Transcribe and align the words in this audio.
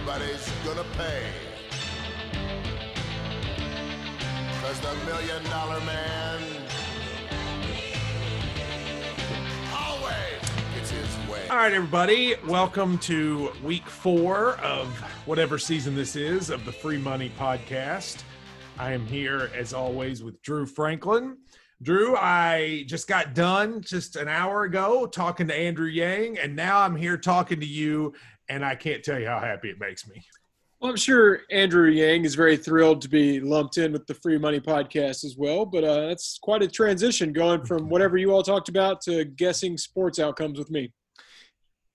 everybody's 0.00 0.50
gonna 0.64 0.84
pay. 0.96 1.26
Cause 4.62 4.80
the 4.80 4.94
million 5.04 5.44
dollar 5.44 5.78
man 5.80 6.40
always 9.74 10.40
gets 10.74 10.90
his 10.90 11.28
way. 11.30 11.46
All 11.50 11.56
right, 11.58 11.72
everybody, 11.74 12.34
welcome 12.46 12.96
to 12.98 13.52
week 13.62 13.86
four 13.86 14.52
of 14.60 14.88
whatever 15.26 15.58
season 15.58 15.94
this 15.94 16.16
is 16.16 16.48
of 16.48 16.64
the 16.64 16.72
Free 16.72 16.98
Money 16.98 17.30
Podcast. 17.38 18.22
I 18.78 18.92
am 18.92 19.04
here 19.04 19.50
as 19.54 19.74
always 19.74 20.22
with 20.22 20.40
Drew 20.40 20.64
Franklin. 20.64 21.36
Drew, 21.82 22.14
I 22.14 22.84
just 22.86 23.08
got 23.08 23.34
done 23.34 23.80
just 23.80 24.16
an 24.16 24.28
hour 24.28 24.64
ago 24.64 25.06
talking 25.06 25.48
to 25.48 25.54
Andrew 25.54 25.88
Yang, 25.88 26.38
and 26.38 26.54
now 26.54 26.80
I'm 26.80 26.94
here 26.94 27.16
talking 27.16 27.58
to 27.60 27.66
you, 27.66 28.12
and 28.50 28.64
I 28.64 28.74
can't 28.74 29.02
tell 29.02 29.18
you 29.18 29.26
how 29.26 29.38
happy 29.38 29.70
it 29.70 29.80
makes 29.80 30.06
me. 30.06 30.22
Well, 30.80 30.90
I'm 30.90 30.96
sure 30.96 31.40
Andrew 31.50 31.88
Yang 31.88 32.24
is 32.24 32.34
very 32.34 32.56
thrilled 32.56 33.02
to 33.02 33.08
be 33.08 33.38
lumped 33.38 33.78
in 33.78 33.92
with 33.92 34.06
the 34.06 34.14
Free 34.14 34.38
Money 34.38 34.60
Podcast 34.60 35.24
as 35.24 35.36
well, 35.38 35.64
but 35.64 35.84
uh, 35.84 36.08
that's 36.08 36.38
quite 36.38 36.62
a 36.62 36.68
transition 36.68 37.32
going 37.32 37.64
from 37.64 37.88
whatever 37.88 38.16
you 38.16 38.32
all 38.32 38.42
talked 38.42 38.68
about 38.68 39.00
to 39.02 39.24
guessing 39.24 39.76
sports 39.76 40.18
outcomes 40.18 40.58
with 40.58 40.70
me. 40.70 40.92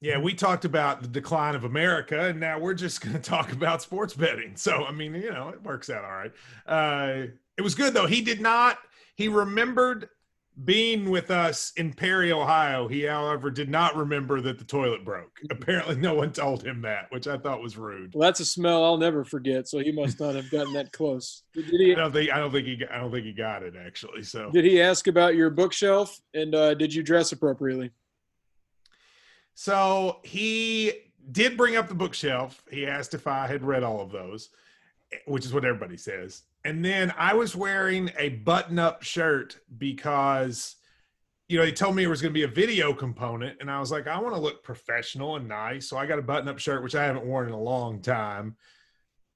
Yeah, 0.01 0.19
we 0.19 0.33
talked 0.35 0.65
about 0.65 1.01
the 1.01 1.07
decline 1.07 1.55
of 1.55 1.63
America, 1.63 2.27
and 2.27 2.39
now 2.39 2.59
we're 2.59 2.75
just 2.75 3.01
going 3.03 3.15
to 3.15 3.21
talk 3.21 3.51
about 3.51 3.81
sports 3.81 4.13
betting. 4.13 4.55
So, 4.55 4.85
I 4.85 4.91
mean, 4.91 5.15
you 5.15 5.31
know, 5.31 5.49
it 5.49 5.63
works 5.63 5.89
out 5.89 6.05
all 6.05 6.11
right. 6.11 6.31
Uh, 6.67 7.27
it 7.57 7.61
was 7.61 7.75
good, 7.75 7.93
though. 7.93 8.05
He 8.05 8.21
did 8.21 8.39
not– 8.39 8.77
he 9.15 9.29
remembered 9.29 10.09
being 10.63 11.09
with 11.09 11.31
us 11.31 11.73
in 11.75 11.93
Perry, 11.93 12.31
Ohio. 12.31 12.87
He, 12.87 13.03
however, 13.03 13.51
did 13.51 13.69
not 13.69 13.95
remember 13.95 14.39
that 14.41 14.57
the 14.57 14.63
toilet 14.63 15.03
broke. 15.03 15.39
Apparently, 15.49 15.95
no 15.95 16.13
one 16.13 16.31
told 16.31 16.63
him 16.63 16.81
that, 16.83 17.07
which 17.09 17.27
I 17.27 17.37
thought 17.37 17.61
was 17.61 17.77
rude. 17.77 18.13
Well, 18.13 18.25
that's 18.27 18.39
a 18.39 18.45
smell 18.45 18.83
I'll 18.83 18.97
never 18.97 19.25
forget. 19.25 19.67
So 19.67 19.79
he 19.79 19.91
must 19.91 20.19
not 20.19 20.35
have 20.35 20.49
gotten 20.49 20.73
that 20.73 20.93
close. 20.93 21.43
Did, 21.53 21.65
he, 21.65 21.91
I 21.93 21.95
don't 21.95 22.13
think. 22.13 22.31
I 22.31 22.37
don't 22.37 22.51
think 22.51 22.67
he. 22.67 22.85
I 22.89 22.99
don't 22.99 23.11
think 23.11 23.25
he 23.25 23.33
got 23.33 23.63
it 23.63 23.73
actually. 23.75 24.23
So 24.23 24.49
did 24.51 24.63
he 24.63 24.81
ask 24.81 25.07
about 25.07 25.35
your 25.35 25.49
bookshelf 25.49 26.19
and 26.33 26.55
uh, 26.55 26.73
did 26.73 26.93
you 26.93 27.03
dress 27.03 27.31
appropriately? 27.31 27.91
So 29.55 30.19
he 30.23 30.93
did 31.31 31.57
bring 31.57 31.75
up 31.75 31.87
the 31.87 31.95
bookshelf. 31.95 32.63
He 32.69 32.85
asked 32.85 33.13
if 33.13 33.27
I 33.27 33.47
had 33.47 33.63
read 33.63 33.83
all 33.83 34.01
of 34.01 34.11
those, 34.11 34.49
which 35.27 35.45
is 35.45 35.53
what 35.53 35.65
everybody 35.65 35.97
says. 35.97 36.43
And 36.65 36.83
then 36.83 37.13
I 37.15 37.35
was 37.35 37.55
wearing 37.55 38.09
a 38.17 38.29
button 38.29 38.79
up 38.79 39.03
shirt 39.03 39.59
because, 39.77 40.77
you 41.47 41.59
know, 41.59 41.63
they 41.63 41.71
told 41.71 41.95
me 41.95 42.03
it 42.03 42.07
was 42.07 42.23
going 42.23 42.33
to 42.33 42.37
be 42.37 42.43
a 42.43 42.47
video 42.47 42.91
component. 42.91 43.61
And 43.61 43.69
I 43.69 43.79
was 43.79 43.91
like, 43.91 44.07
I 44.07 44.19
want 44.19 44.33
to 44.33 44.41
look 44.41 44.63
professional 44.63 45.35
and 45.35 45.47
nice. 45.47 45.87
So 45.87 45.95
I 45.95 46.07
got 46.07 46.17
a 46.17 46.23
button 46.23 46.49
up 46.49 46.57
shirt, 46.57 46.81
which 46.81 46.95
I 46.95 47.03
haven't 47.03 47.23
worn 47.23 47.47
in 47.47 47.53
a 47.53 47.61
long 47.61 48.01
time. 48.01 48.55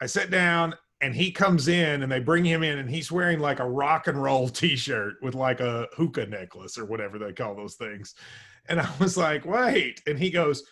I 0.01 0.07
sit 0.07 0.31
down 0.31 0.73
and 1.01 1.13
he 1.13 1.31
comes 1.31 1.67
in 1.67 2.01
and 2.01 2.11
they 2.11 2.19
bring 2.19 2.43
him 2.43 2.63
in 2.63 2.79
and 2.79 2.89
he's 2.89 3.11
wearing 3.11 3.39
like 3.39 3.59
a 3.59 3.69
rock 3.69 4.07
and 4.07 4.21
roll 4.21 4.49
t 4.49 4.75
shirt 4.75 5.17
with 5.21 5.35
like 5.35 5.59
a 5.59 5.87
puka 5.95 6.25
necklace 6.25 6.79
or 6.79 6.85
whatever 6.85 7.19
they 7.19 7.31
call 7.31 7.55
those 7.55 7.75
things. 7.75 8.15
And 8.67 8.81
I 8.81 8.89
was 8.99 9.17
like, 9.17 9.45
wait. 9.45 10.01
And 10.07 10.17
he 10.17 10.31
goes, 10.31 10.63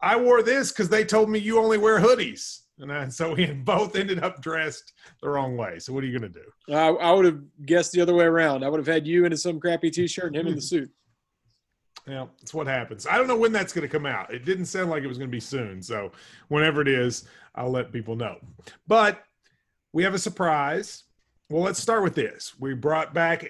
I 0.00 0.16
wore 0.16 0.42
this 0.42 0.72
because 0.72 0.88
they 0.88 1.04
told 1.04 1.28
me 1.28 1.38
you 1.40 1.58
only 1.58 1.76
wear 1.76 2.00
hoodies. 2.00 2.60
And 2.78 2.92
I, 2.92 3.08
so 3.08 3.34
we 3.34 3.46
both 3.52 3.96
ended 3.96 4.22
up 4.22 4.42
dressed 4.42 4.92
the 5.22 5.28
wrong 5.28 5.56
way. 5.56 5.78
So 5.78 5.92
what 5.92 6.04
are 6.04 6.06
you 6.06 6.18
going 6.18 6.32
to 6.32 6.40
do? 6.40 6.74
I, 6.74 6.88
I 6.88 7.12
would 7.12 7.24
have 7.24 7.40
guessed 7.64 7.92
the 7.92 8.00
other 8.00 8.14
way 8.14 8.24
around. 8.24 8.64
I 8.64 8.68
would 8.68 8.78
have 8.78 8.86
had 8.86 9.06
you 9.06 9.24
in 9.24 9.36
some 9.36 9.60
crappy 9.60 9.90
T-shirt 9.90 10.28
and 10.28 10.36
him 10.36 10.46
in 10.46 10.54
the 10.54 10.60
suit. 10.62 10.90
Yeah, 12.06 12.26
that's 12.40 12.54
what 12.54 12.68
happens. 12.68 13.06
I 13.06 13.18
don't 13.18 13.26
know 13.26 13.36
when 13.36 13.52
that's 13.52 13.72
going 13.72 13.82
to 13.82 13.92
come 13.92 14.06
out. 14.06 14.32
It 14.32 14.44
didn't 14.44 14.66
sound 14.66 14.90
like 14.90 15.02
it 15.02 15.08
was 15.08 15.18
going 15.18 15.28
to 15.28 15.34
be 15.34 15.40
soon. 15.40 15.82
So 15.82 16.12
whenever 16.48 16.80
it 16.80 16.88
is, 16.88 17.24
I'll 17.54 17.70
let 17.70 17.92
people 17.92 18.14
know. 18.14 18.36
But 18.86 19.24
we 19.92 20.04
have 20.04 20.14
a 20.14 20.18
surprise. 20.18 21.04
Well, 21.48 21.62
let's 21.62 21.80
start 21.80 22.04
with 22.04 22.14
this. 22.14 22.54
We 22.60 22.74
brought 22.74 23.14
back 23.14 23.48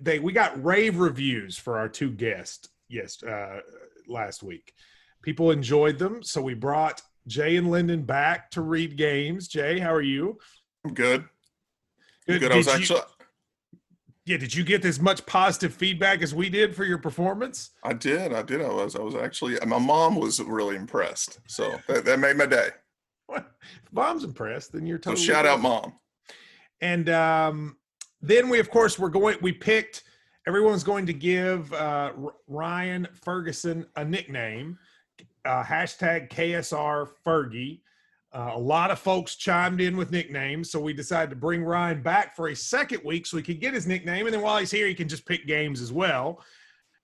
they 0.00 0.18
we 0.18 0.32
got 0.32 0.62
rave 0.62 0.98
reviews 0.98 1.56
for 1.56 1.78
our 1.78 1.88
two 1.88 2.10
guests 2.10 2.68
yes 2.88 3.22
uh, 3.22 3.60
last 4.06 4.42
week. 4.42 4.74
People 5.22 5.50
enjoyed 5.50 5.98
them, 5.98 6.22
so 6.22 6.40
we 6.40 6.54
brought 6.54 7.02
Jay 7.28 7.56
and 7.56 7.70
Lyndon 7.70 8.02
back 8.02 8.50
to 8.52 8.62
read 8.62 8.96
games. 8.96 9.46
Jay, 9.46 9.78
how 9.78 9.94
are 9.94 10.02
you? 10.02 10.38
I'm 10.84 10.94
good. 10.94 11.24
Good. 12.26 12.40
good. 12.40 12.52
I 12.52 12.56
was 12.56 12.66
you, 12.66 12.72
actually. 12.72 13.00
Yeah, 14.24 14.36
did 14.36 14.54
you 14.54 14.64
get 14.64 14.84
as 14.84 15.00
much 15.00 15.24
positive 15.24 15.72
feedback 15.72 16.20
as 16.20 16.34
we 16.34 16.50
did 16.50 16.74
for 16.74 16.84
your 16.84 16.98
performance? 16.98 17.70
I 17.82 17.94
did. 17.94 18.34
I 18.34 18.42
did. 18.42 18.60
I 18.60 18.68
was. 18.68 18.96
I 18.96 19.00
was 19.00 19.14
actually. 19.14 19.58
My 19.66 19.78
mom 19.78 20.16
was 20.16 20.40
really 20.40 20.76
impressed. 20.76 21.38
So 21.46 21.78
that, 21.86 22.04
that 22.04 22.18
made 22.18 22.36
my 22.36 22.46
day. 22.46 22.68
mom's 23.92 24.24
impressed, 24.24 24.72
then 24.72 24.86
you're 24.86 24.98
totally. 24.98 25.24
So 25.24 25.32
shout 25.32 25.46
out, 25.46 25.60
mom. 25.60 25.94
And 26.80 27.08
um, 27.08 27.76
then 28.20 28.48
we, 28.48 28.58
of 28.58 28.70
course, 28.70 28.98
we're 28.98 29.08
going. 29.08 29.38
We 29.40 29.52
picked. 29.52 30.04
Everyone's 30.46 30.84
going 30.84 31.06
to 31.06 31.12
give 31.12 31.72
uh, 31.74 32.12
Ryan 32.46 33.06
Ferguson 33.22 33.86
a 33.96 34.04
nickname 34.04 34.78
uh, 35.48 35.64
hashtag 35.64 36.28
KSR 36.28 37.08
Fergie. 37.26 37.80
Uh, 38.30 38.50
a 38.54 38.58
lot 38.58 38.90
of 38.90 38.98
folks 38.98 39.36
chimed 39.36 39.80
in 39.80 39.96
with 39.96 40.10
nicknames, 40.10 40.70
so 40.70 40.78
we 40.78 40.92
decided 40.92 41.30
to 41.30 41.36
bring 41.36 41.64
Ryan 41.64 42.02
back 42.02 42.36
for 42.36 42.48
a 42.48 42.56
second 42.56 43.00
week 43.02 43.24
so 43.24 43.38
he 43.38 43.42
could 43.42 43.58
get 43.58 43.72
his 43.72 43.86
nickname, 43.86 44.26
and 44.26 44.34
then 44.34 44.42
while 44.42 44.58
he's 44.58 44.70
here, 44.70 44.86
he 44.86 44.94
can 44.94 45.08
just 45.08 45.24
pick 45.24 45.46
games 45.46 45.80
as 45.80 45.90
well. 45.90 46.42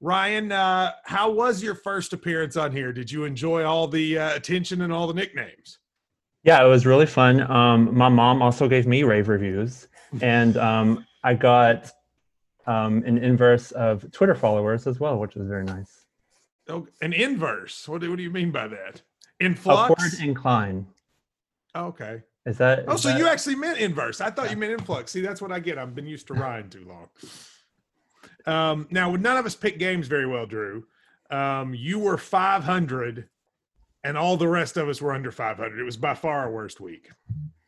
Ryan, 0.03 0.53
uh, 0.53 0.93
how 1.05 1.31
was 1.31 1.62
your 1.62 1.75
first 1.75 2.12
appearance 2.12 2.59
on 2.59 2.72
here? 2.72 2.93
Did 2.93 3.10
you 3.10 3.25
enjoy 3.25 3.65
all 3.65 3.88
the 3.88 4.19
uh, 4.19 4.37
attention 4.37 4.82
and 4.82 4.93
all 4.93 5.06
the 5.06 5.15
nicknames? 5.15 5.78
Yeah, 6.43 6.62
it 6.62 6.69
was 6.69 6.84
really 6.84 7.06
fun. 7.06 7.50
Um, 7.50 7.97
my 7.97 8.11
mom 8.11 8.43
also 8.43 8.69
gave 8.69 8.87
me 8.87 9.03
rave 9.03 9.28
reviews, 9.28 9.88
and 10.21 10.59
um, 10.59 11.06
I 11.22 11.32
got 11.32 11.91
um, 12.66 13.03
an 13.06 13.16
inverse 13.16 13.71
of 13.71 14.12
Twitter 14.12 14.34
followers 14.34 14.87
as 14.87 15.00
well, 15.00 15.19
which 15.19 15.37
was 15.37 15.49
very 15.49 15.65
nice. 15.65 16.03
Oh, 16.69 16.86
an 17.02 17.12
inverse. 17.12 17.86
What 17.88 18.00
do, 18.00 18.10
what 18.10 18.16
do 18.16 18.22
you 18.22 18.30
mean 18.30 18.50
by 18.50 18.69
that? 18.69 19.02
Influx? 19.41 19.91
Upward 19.91 20.12
incline. 20.22 20.86
Okay. 21.76 22.22
Is 22.47 22.58
that? 22.58 22.80
Is 22.80 22.84
oh, 22.88 22.97
so 22.97 23.08
that... 23.08 23.19
you 23.19 23.26
actually 23.26 23.56
meant 23.56 23.78
inverse. 23.78 24.20
I 24.20 24.30
thought 24.30 24.47
yeah. 24.47 24.52
you 24.52 24.56
meant 24.56 24.72
influx. 24.72 25.12
See, 25.12 25.20
that's 25.20 25.42
what 25.42 25.52
I 25.52 25.60
get. 25.60 25.78
I've 25.78 25.94
been 25.94 26.06
used 26.06 26.26
to 26.28 26.34
Ryan 26.34 26.70
too 26.70 26.86
long. 26.86 27.08
Um, 28.47 28.86
now, 28.91 29.14
none 29.16 29.36
of 29.36 29.47
us 29.47 29.54
pick 29.54 29.78
games 29.78 30.06
very 30.06 30.26
well, 30.26 30.47
Drew. 30.47 30.84
Um, 31.30 31.75
you 31.75 31.98
were 31.98 32.19
500, 32.19 33.28
and 34.04 34.19
all 34.19 34.36
the 34.36 34.48
rest 34.48 34.76
of 34.76 34.88
us 34.88 35.00
were 35.00 35.12
under 35.12 35.32
500. 35.32 35.78
It 35.78 35.82
was 35.82 35.96
by 35.96 36.14
far 36.14 36.41
our 36.41 36.50
worst 36.50 36.81
week. 36.81 37.10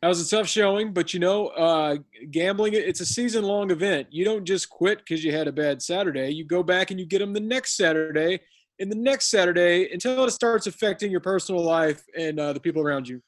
That 0.03 0.09
was 0.09 0.21
a 0.21 0.37
tough 0.37 0.47
showing, 0.47 0.93
but 0.93 1.15
you 1.15 1.21
know, 1.21 1.49
uh, 1.49 1.97
gambling, 2.31 2.75
it's 2.75 3.01
a 3.01 3.07
season 3.07 3.45
long 3.45 3.71
event. 3.71 4.09
You 4.11 4.27
don't 4.27 4.45
just 4.45 4.69
quit 4.69 4.99
because 4.99 5.25
you 5.25 5.33
had 5.33 5.49
a 5.49 5.53
bad 5.53 5.81
Saturday. 5.81 6.31
You 6.31 6.45
go 6.45 6.63
back 6.63 6.91
and 6.91 7.01
you 7.01 7.07
get 7.07 7.21
them 7.21 7.33
the 7.33 7.41
next 7.41 7.77
Saturday 7.77 8.41
in 8.79 8.89
the 8.89 8.97
next 8.97 9.31
Saturday 9.31 9.91
until 9.93 10.25
it 10.25 10.31
starts 10.31 10.67
affecting 10.67 11.11
your 11.11 11.21
personal 11.21 11.63
life 11.63 12.03
and 12.19 12.39
uh, 12.39 12.53
the 12.53 12.61
people 12.61 12.83
around 12.83 13.09
you. 13.09 13.23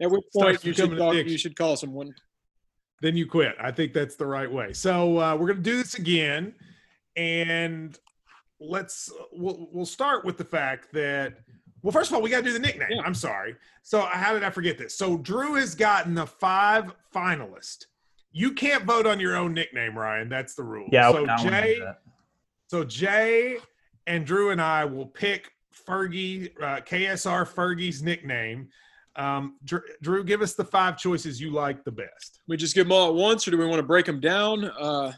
At 0.00 0.10
which 0.10 0.24
point 0.34 0.62
you 0.64 0.74
should, 0.74 0.96
talk, 0.96 1.14
you 1.14 1.38
should 1.38 1.56
call 1.56 1.76
someone. 1.76 2.14
Then 3.00 3.16
you 3.16 3.26
quit. 3.26 3.54
I 3.58 3.70
think 3.70 3.94
that's 3.94 4.16
the 4.16 4.26
right 4.26 4.50
way. 4.50 4.72
So 4.72 5.18
uh, 5.18 5.34
we're 5.36 5.46
going 5.46 5.56
to 5.58 5.62
do 5.62 5.76
this 5.76 5.94
again, 5.94 6.54
and 7.16 7.98
let's 8.60 9.10
we'll 9.32 9.68
we'll 9.72 9.86
start 9.86 10.24
with 10.24 10.36
the 10.36 10.44
fact 10.44 10.92
that 10.92 11.38
well, 11.82 11.92
first 11.92 12.10
of 12.10 12.16
all, 12.16 12.22
we 12.22 12.30
got 12.30 12.38
to 12.38 12.42
do 12.42 12.52
the 12.52 12.58
nickname. 12.58 12.88
Yeah. 12.90 13.02
I'm 13.04 13.14
sorry. 13.14 13.56
So 13.82 14.00
how 14.00 14.32
did 14.32 14.42
I 14.42 14.50
forget 14.50 14.76
this? 14.76 14.96
So 14.98 15.18
Drew 15.18 15.54
has 15.54 15.74
gotten 15.74 16.14
the 16.14 16.26
five 16.26 16.92
finalists. 17.14 17.86
You 18.32 18.52
can't 18.52 18.84
vote 18.84 19.06
on 19.06 19.20
your 19.20 19.36
own 19.36 19.54
nickname, 19.54 19.96
Ryan. 19.96 20.28
That's 20.28 20.54
the 20.54 20.64
rule. 20.64 20.88
Yeah. 20.90 21.12
So 21.12 21.26
Jay. 21.38 21.80
So 22.66 22.84
Jay 22.84 23.58
and 24.06 24.24
Drew 24.24 24.50
and 24.50 24.60
I 24.60 24.84
will 24.84 25.06
pick 25.06 25.50
Fergie, 25.86 26.50
uh, 26.60 26.80
KSR 26.80 27.46
Fergie's 27.46 28.02
nickname. 28.02 28.68
Um, 29.16 29.56
Drew, 29.64 29.80
Drew, 30.02 30.24
give 30.24 30.42
us 30.42 30.54
the 30.54 30.64
five 30.64 30.98
choices 30.98 31.40
you 31.40 31.50
like 31.50 31.84
the 31.84 31.92
best. 31.92 32.40
We 32.48 32.56
just 32.56 32.74
give 32.74 32.86
them 32.86 32.92
all 32.92 33.08
at 33.08 33.14
once, 33.14 33.46
or 33.48 33.50
do 33.50 33.58
we 33.58 33.66
want 33.66 33.78
to 33.78 33.86
break 33.86 34.06
them 34.06 34.20
down? 34.20 34.64
Uh, 34.64 35.12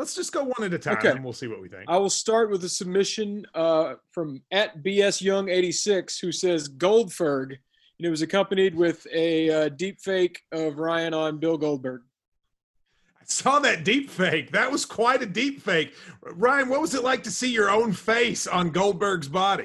Let's 0.00 0.14
just 0.14 0.32
go 0.32 0.44
one 0.44 0.64
at 0.64 0.72
a 0.72 0.78
time, 0.78 0.96
okay. 0.96 1.10
and 1.10 1.22
we'll 1.22 1.34
see 1.34 1.46
what 1.46 1.60
we 1.60 1.68
think. 1.68 1.84
I 1.86 1.98
will 1.98 2.08
start 2.08 2.50
with 2.50 2.64
a 2.64 2.68
submission 2.70 3.44
uh, 3.54 3.96
from 4.12 4.40
at 4.50 4.82
BS 4.82 5.20
Young 5.20 5.50
eighty 5.50 5.72
six, 5.72 6.18
who 6.18 6.32
says 6.32 6.68
Goldberg, 6.68 7.50
and 7.50 8.06
it 8.06 8.08
was 8.08 8.22
accompanied 8.22 8.74
with 8.74 9.06
a 9.12 9.50
uh, 9.50 9.68
deep 9.68 10.00
fake 10.00 10.40
of 10.52 10.78
Ryan 10.78 11.12
on 11.12 11.36
Bill 11.36 11.58
Goldberg 11.58 12.00
saw 13.30 13.58
that 13.60 13.84
deep 13.84 14.10
fake. 14.10 14.50
That 14.52 14.70
was 14.70 14.84
quite 14.84 15.22
a 15.22 15.26
deep 15.26 15.60
fake. 15.62 15.94
Ryan, 16.22 16.68
what 16.68 16.80
was 16.80 16.94
it 16.94 17.02
like 17.02 17.22
to 17.24 17.30
see 17.30 17.50
your 17.50 17.70
own 17.70 17.92
face 17.92 18.46
on 18.46 18.70
Goldberg's 18.70 19.28
body? 19.28 19.64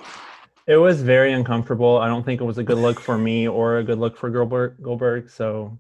It 0.67 0.77
was 0.77 1.01
very 1.01 1.33
uncomfortable. 1.33 1.97
I 1.97 2.07
don't 2.07 2.23
think 2.23 2.41
it 2.41 2.43
was 2.43 2.57
a 2.57 2.63
good 2.63 2.77
look 2.77 2.99
for 2.99 3.17
me 3.17 3.47
or 3.47 3.77
a 3.77 3.83
good 3.83 3.99
look 3.99 4.17
for 4.17 4.29
Goldberg. 4.29 4.81
Goldberg 4.81 5.29
so, 5.29 5.77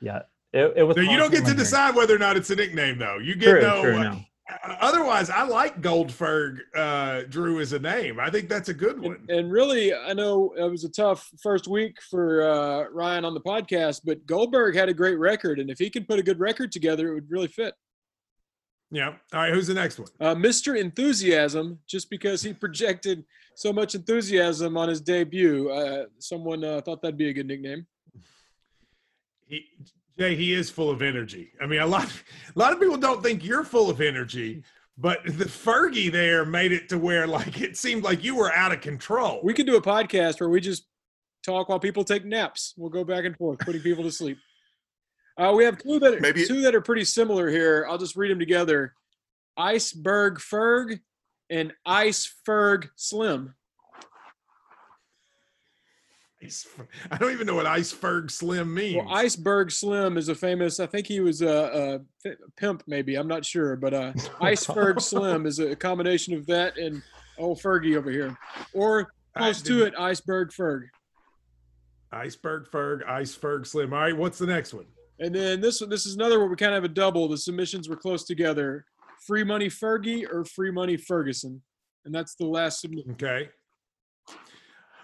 yeah, 0.00 0.22
it, 0.52 0.72
it 0.76 0.82
was. 0.84 0.96
you 0.96 1.16
don't 1.16 1.32
get 1.32 1.44
to 1.46 1.54
decide 1.54 1.96
whether 1.96 2.14
or 2.14 2.18
not 2.18 2.36
it's 2.36 2.50
a 2.50 2.54
nickname, 2.54 2.98
though. 2.98 3.18
You 3.18 3.34
get 3.34 3.50
true, 3.50 3.60
no. 3.60 3.82
True, 3.82 3.96
uh, 3.96 4.02
no. 4.02 4.20
Otherwise, 4.80 5.30
I 5.30 5.42
like 5.44 5.80
Goldberg 5.80 6.60
uh, 6.76 7.22
Drew 7.28 7.60
as 7.60 7.72
a 7.72 7.78
name. 7.78 8.20
I 8.20 8.30
think 8.30 8.48
that's 8.48 8.68
a 8.68 8.74
good 8.74 9.00
one. 9.00 9.16
And, 9.28 9.30
and 9.30 9.52
really, 9.52 9.94
I 9.94 10.12
know 10.12 10.52
it 10.56 10.70
was 10.70 10.84
a 10.84 10.90
tough 10.90 11.28
first 11.42 11.66
week 11.66 11.96
for 12.10 12.42
uh, 12.42 12.84
Ryan 12.90 13.24
on 13.24 13.34
the 13.34 13.40
podcast, 13.40 14.02
but 14.04 14.26
Goldberg 14.26 14.76
had 14.76 14.88
a 14.88 14.94
great 14.94 15.18
record, 15.18 15.58
and 15.58 15.70
if 15.70 15.78
he 15.78 15.88
can 15.88 16.04
put 16.04 16.18
a 16.18 16.22
good 16.22 16.38
record 16.38 16.72
together, 16.72 17.08
it 17.08 17.14
would 17.14 17.30
really 17.30 17.48
fit. 17.48 17.74
yeah. 18.90 19.14
All 19.32 19.40
right. 19.40 19.52
Who's 19.52 19.66
the 19.66 19.74
next 19.74 19.98
one? 19.98 20.08
Uh, 20.20 20.34
Mr. 20.34 20.78
Enthusiasm, 20.78 21.78
just 21.86 22.10
because 22.10 22.42
he 22.42 22.52
projected 22.64 23.24
so 23.56 23.72
much 23.72 23.94
enthusiasm 23.94 24.76
on 24.76 24.88
his 24.88 25.00
debut, 25.00 25.70
uh, 25.70 26.04
someone 26.18 26.62
uh, 26.64 26.80
thought 26.82 27.00
that'd 27.02 27.16
be 27.16 27.28
a 27.28 27.32
good 27.32 27.46
nickname. 27.46 27.86
He, 29.46 29.64
Jay, 30.18 30.36
he 30.36 30.52
is 30.52 30.70
full 30.70 30.90
of 30.90 31.02
energy. 31.02 31.52
I 31.60 31.66
mean, 31.66 31.80
a 31.80 31.86
lot, 31.86 32.04
a 32.54 32.58
lot 32.58 32.72
of 32.72 32.80
people 32.80 32.96
don't 32.96 33.22
think 33.22 33.44
you're 33.44 33.64
full 33.64 33.90
of 33.90 34.00
energy, 34.00 34.62
but 34.96 35.18
the 35.24 35.44
Fergie 35.46 36.10
there 36.12 36.44
made 36.44 36.70
it 36.72 36.88
to 36.90 36.98
where 36.98 37.26
like 37.26 37.60
it 37.60 37.76
seemed 37.76 38.04
like 38.04 38.22
you 38.22 38.36
were 38.36 38.52
out 38.52 38.72
of 38.72 38.80
control. 38.80 39.40
We 39.42 39.54
could 39.54 39.66
do 39.66 39.76
a 39.76 39.82
podcast 39.82 40.40
where 40.40 40.48
we 40.50 40.60
just 40.60 40.86
talk 41.44 41.68
while 41.68 41.80
people 41.80 42.04
take 42.04 42.24
naps. 42.24 42.74
We'll 42.76 42.90
go 42.90 43.02
back 43.04 43.24
and 43.24 43.36
forth, 43.36 43.58
putting 43.60 43.82
people 43.82 44.04
to 44.04 44.12
sleep. 44.12 44.38
Uh, 45.36 45.52
we 45.56 45.64
have 45.64 45.78
two 45.82 45.98
that 45.98 46.20
Maybe- 46.20 46.46
two 46.46 46.62
that 46.62 46.76
are 46.76 46.80
pretty 46.80 47.04
similar 47.04 47.48
here. 47.50 47.86
I'll 47.90 47.98
just 47.98 48.14
read 48.14 48.30
them 48.30 48.38
together: 48.38 48.94
Iceberg 49.56 50.38
Ferg 50.38 51.00
and 51.50 51.72
Ice 51.84 52.32
Ferg 52.46 52.88
Slim. 52.94 53.54
Ice- 56.44 56.66
I 57.10 57.16
don't 57.18 57.32
even 57.32 57.46
know 57.46 57.54
what 57.54 57.66
Iceberg 57.66 58.30
Slim 58.30 58.72
means. 58.74 58.96
Well, 58.96 59.14
Iceberg 59.14 59.70
Slim 59.70 60.16
is 60.16 60.28
a 60.28 60.34
famous. 60.34 60.80
I 60.80 60.86
think 60.86 61.06
he 61.06 61.20
was 61.20 61.42
a 61.42 62.00
pimp, 62.56 62.82
maybe. 62.86 63.16
I'm 63.16 63.28
not 63.28 63.44
sure, 63.44 63.76
but 63.76 63.94
uh, 63.94 64.12
Iceberg 64.40 65.00
Slim 65.00 65.46
is 65.46 65.58
a 65.58 65.74
combination 65.76 66.34
of 66.34 66.46
that 66.46 66.76
and 66.78 67.02
old 67.38 67.60
Fergie 67.60 67.96
over 67.96 68.10
here, 68.10 68.36
or 68.72 69.12
close 69.36 69.60
to 69.62 69.84
it, 69.84 69.94
Iceberg 69.98 70.50
Ferg. 70.52 70.84
Iceberg 72.12 72.70
Ferg, 72.70 73.04
Iceberg 73.08 73.66
Slim. 73.66 73.92
All 73.92 74.00
right, 74.00 74.16
what's 74.16 74.38
the 74.38 74.46
next 74.46 74.72
one? 74.72 74.86
And 75.20 75.34
then 75.34 75.60
this 75.60 75.80
one, 75.80 75.90
this 75.90 76.06
is 76.06 76.14
another 76.14 76.34
one 76.38 76.42
where 76.46 76.50
we 76.50 76.56
kind 76.56 76.74
of 76.74 76.82
have 76.82 76.90
a 76.90 76.94
double. 76.94 77.28
The 77.28 77.38
submissions 77.38 77.88
were 77.88 77.96
close 77.96 78.24
together. 78.24 78.84
Free 79.26 79.44
money 79.44 79.66
Fergie 79.68 80.24
or 80.30 80.44
free 80.44 80.70
money 80.70 80.96
Ferguson, 80.96 81.62
and 82.04 82.14
that's 82.14 82.34
the 82.34 82.46
last 82.46 82.80
submission. 82.80 83.12
Okay. 83.12 83.48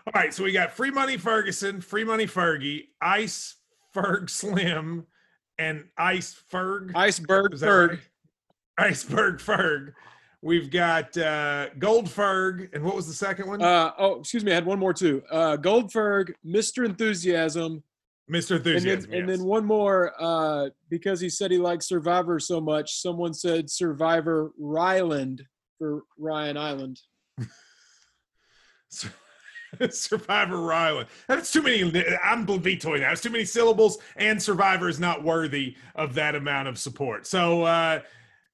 All 0.06 0.12
right, 0.14 0.32
so 0.32 0.44
we 0.44 0.52
got 0.52 0.72
Free 0.72 0.90
Money 0.90 1.16
Ferguson, 1.16 1.80
Free 1.80 2.04
Money 2.04 2.26
Fergie, 2.26 2.88
Ice 3.02 3.56
Ferg 3.94 4.30
Slim, 4.30 5.06
and 5.58 5.84
Ice 5.98 6.40
Ferg. 6.50 6.92
Iceberg 6.94 7.52
Ferg. 7.52 7.88
right? 7.90 7.98
Iceberg 8.78 9.38
Ferg. 9.40 9.92
We've 10.42 10.70
got 10.70 11.14
uh, 11.18 11.68
Gold 11.78 12.06
Ferg, 12.06 12.74
and 12.74 12.82
what 12.82 12.96
was 12.96 13.06
the 13.06 13.12
second 13.12 13.46
one? 13.46 13.60
Uh, 13.60 13.92
oh, 13.98 14.20
excuse 14.20 14.42
me, 14.42 14.52
I 14.52 14.54
had 14.54 14.64
one 14.64 14.78
more 14.78 14.94
too. 14.94 15.22
Uh, 15.30 15.56
Goldberg, 15.56 16.34
Mr. 16.46 16.86
Enthusiasm, 16.86 17.84
Mr. 18.30 18.56
and 18.56 18.64
then, 18.64 18.76
Enthusiasm. 18.76 19.12
and 19.12 19.28
then 19.28 19.44
one 19.44 19.66
more 19.66 20.14
uh, 20.18 20.70
because 20.88 21.20
he 21.20 21.28
said 21.28 21.50
he 21.50 21.58
liked 21.58 21.82
Survivor 21.82 22.40
so 22.40 22.58
much. 22.58 23.02
Someone 23.02 23.34
said 23.34 23.68
Survivor 23.68 24.52
Ryland 24.58 25.42
for 25.78 26.04
Ryan 26.16 26.56
Island. 26.56 27.00
Survivor 29.90 30.58
Ryland. 30.58 31.08
That's 31.26 31.52
too 31.52 31.62
many. 31.62 31.82
I'm 32.22 32.46
vetoing 32.46 33.00
that. 33.00 33.12
It's 33.12 33.20
too 33.20 33.30
many 33.30 33.44
syllables, 33.44 33.98
and 34.16 34.42
Survivor 34.42 34.88
is 34.88 35.00
not 35.00 35.22
worthy 35.22 35.76
of 35.94 36.14
that 36.14 36.34
amount 36.34 36.68
of 36.68 36.78
support. 36.78 37.26
So, 37.26 37.62
uh, 37.62 38.00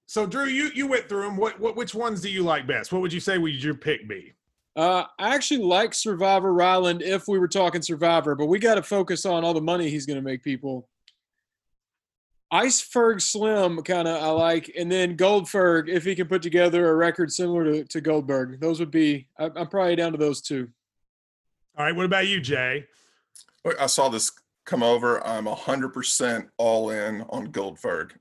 so 0.06 0.26
Drew, 0.26 0.46
you 0.46 0.70
you 0.74 0.86
went 0.86 1.08
through 1.08 1.22
them. 1.22 1.36
What, 1.36 1.58
what 1.58 1.76
which 1.76 1.94
ones 1.94 2.20
do 2.20 2.30
you 2.30 2.42
like 2.42 2.66
best? 2.66 2.92
What 2.92 3.02
would 3.02 3.12
you 3.12 3.20
say 3.20 3.38
would 3.38 3.62
your 3.62 3.74
pick 3.74 4.08
be? 4.08 4.32
Uh, 4.76 5.04
I 5.18 5.34
actually 5.34 5.62
like 5.62 5.94
Survivor 5.94 6.52
Ryland 6.52 7.00
if 7.02 7.28
we 7.28 7.38
were 7.38 7.48
talking 7.48 7.80
Survivor, 7.80 8.34
but 8.34 8.46
we 8.46 8.58
got 8.58 8.74
to 8.74 8.82
focus 8.82 9.24
on 9.24 9.42
all 9.42 9.54
the 9.54 9.60
money 9.60 9.88
he's 9.88 10.04
going 10.04 10.18
to 10.18 10.22
make 10.22 10.42
people. 10.42 10.88
Iceberg 12.50 13.20
Slim 13.20 13.82
kind 13.82 14.06
of 14.06 14.22
I 14.22 14.28
like, 14.28 14.70
and 14.78 14.92
then 14.92 15.16
Goldberg 15.16 15.88
if 15.88 16.04
he 16.04 16.14
can 16.14 16.28
put 16.28 16.42
together 16.42 16.90
a 16.90 16.94
record 16.94 17.32
similar 17.32 17.64
to, 17.64 17.84
to 17.84 18.00
Goldberg. 18.00 18.60
Those 18.60 18.78
would 18.78 18.90
be 18.90 19.26
I, 19.38 19.50
I'm 19.56 19.66
probably 19.68 19.96
down 19.96 20.12
to 20.12 20.18
those 20.18 20.40
two. 20.40 20.68
All 21.76 21.84
right. 21.84 21.94
What 21.94 22.06
about 22.06 22.26
you, 22.26 22.40
Jay? 22.40 22.86
I 23.78 23.86
saw 23.86 24.08
this 24.08 24.32
come 24.64 24.82
over. 24.82 25.24
I'm 25.26 25.44
100% 25.44 26.48
all 26.56 26.90
in 26.90 27.22
on 27.28 27.50
Goldberg. 27.50 28.14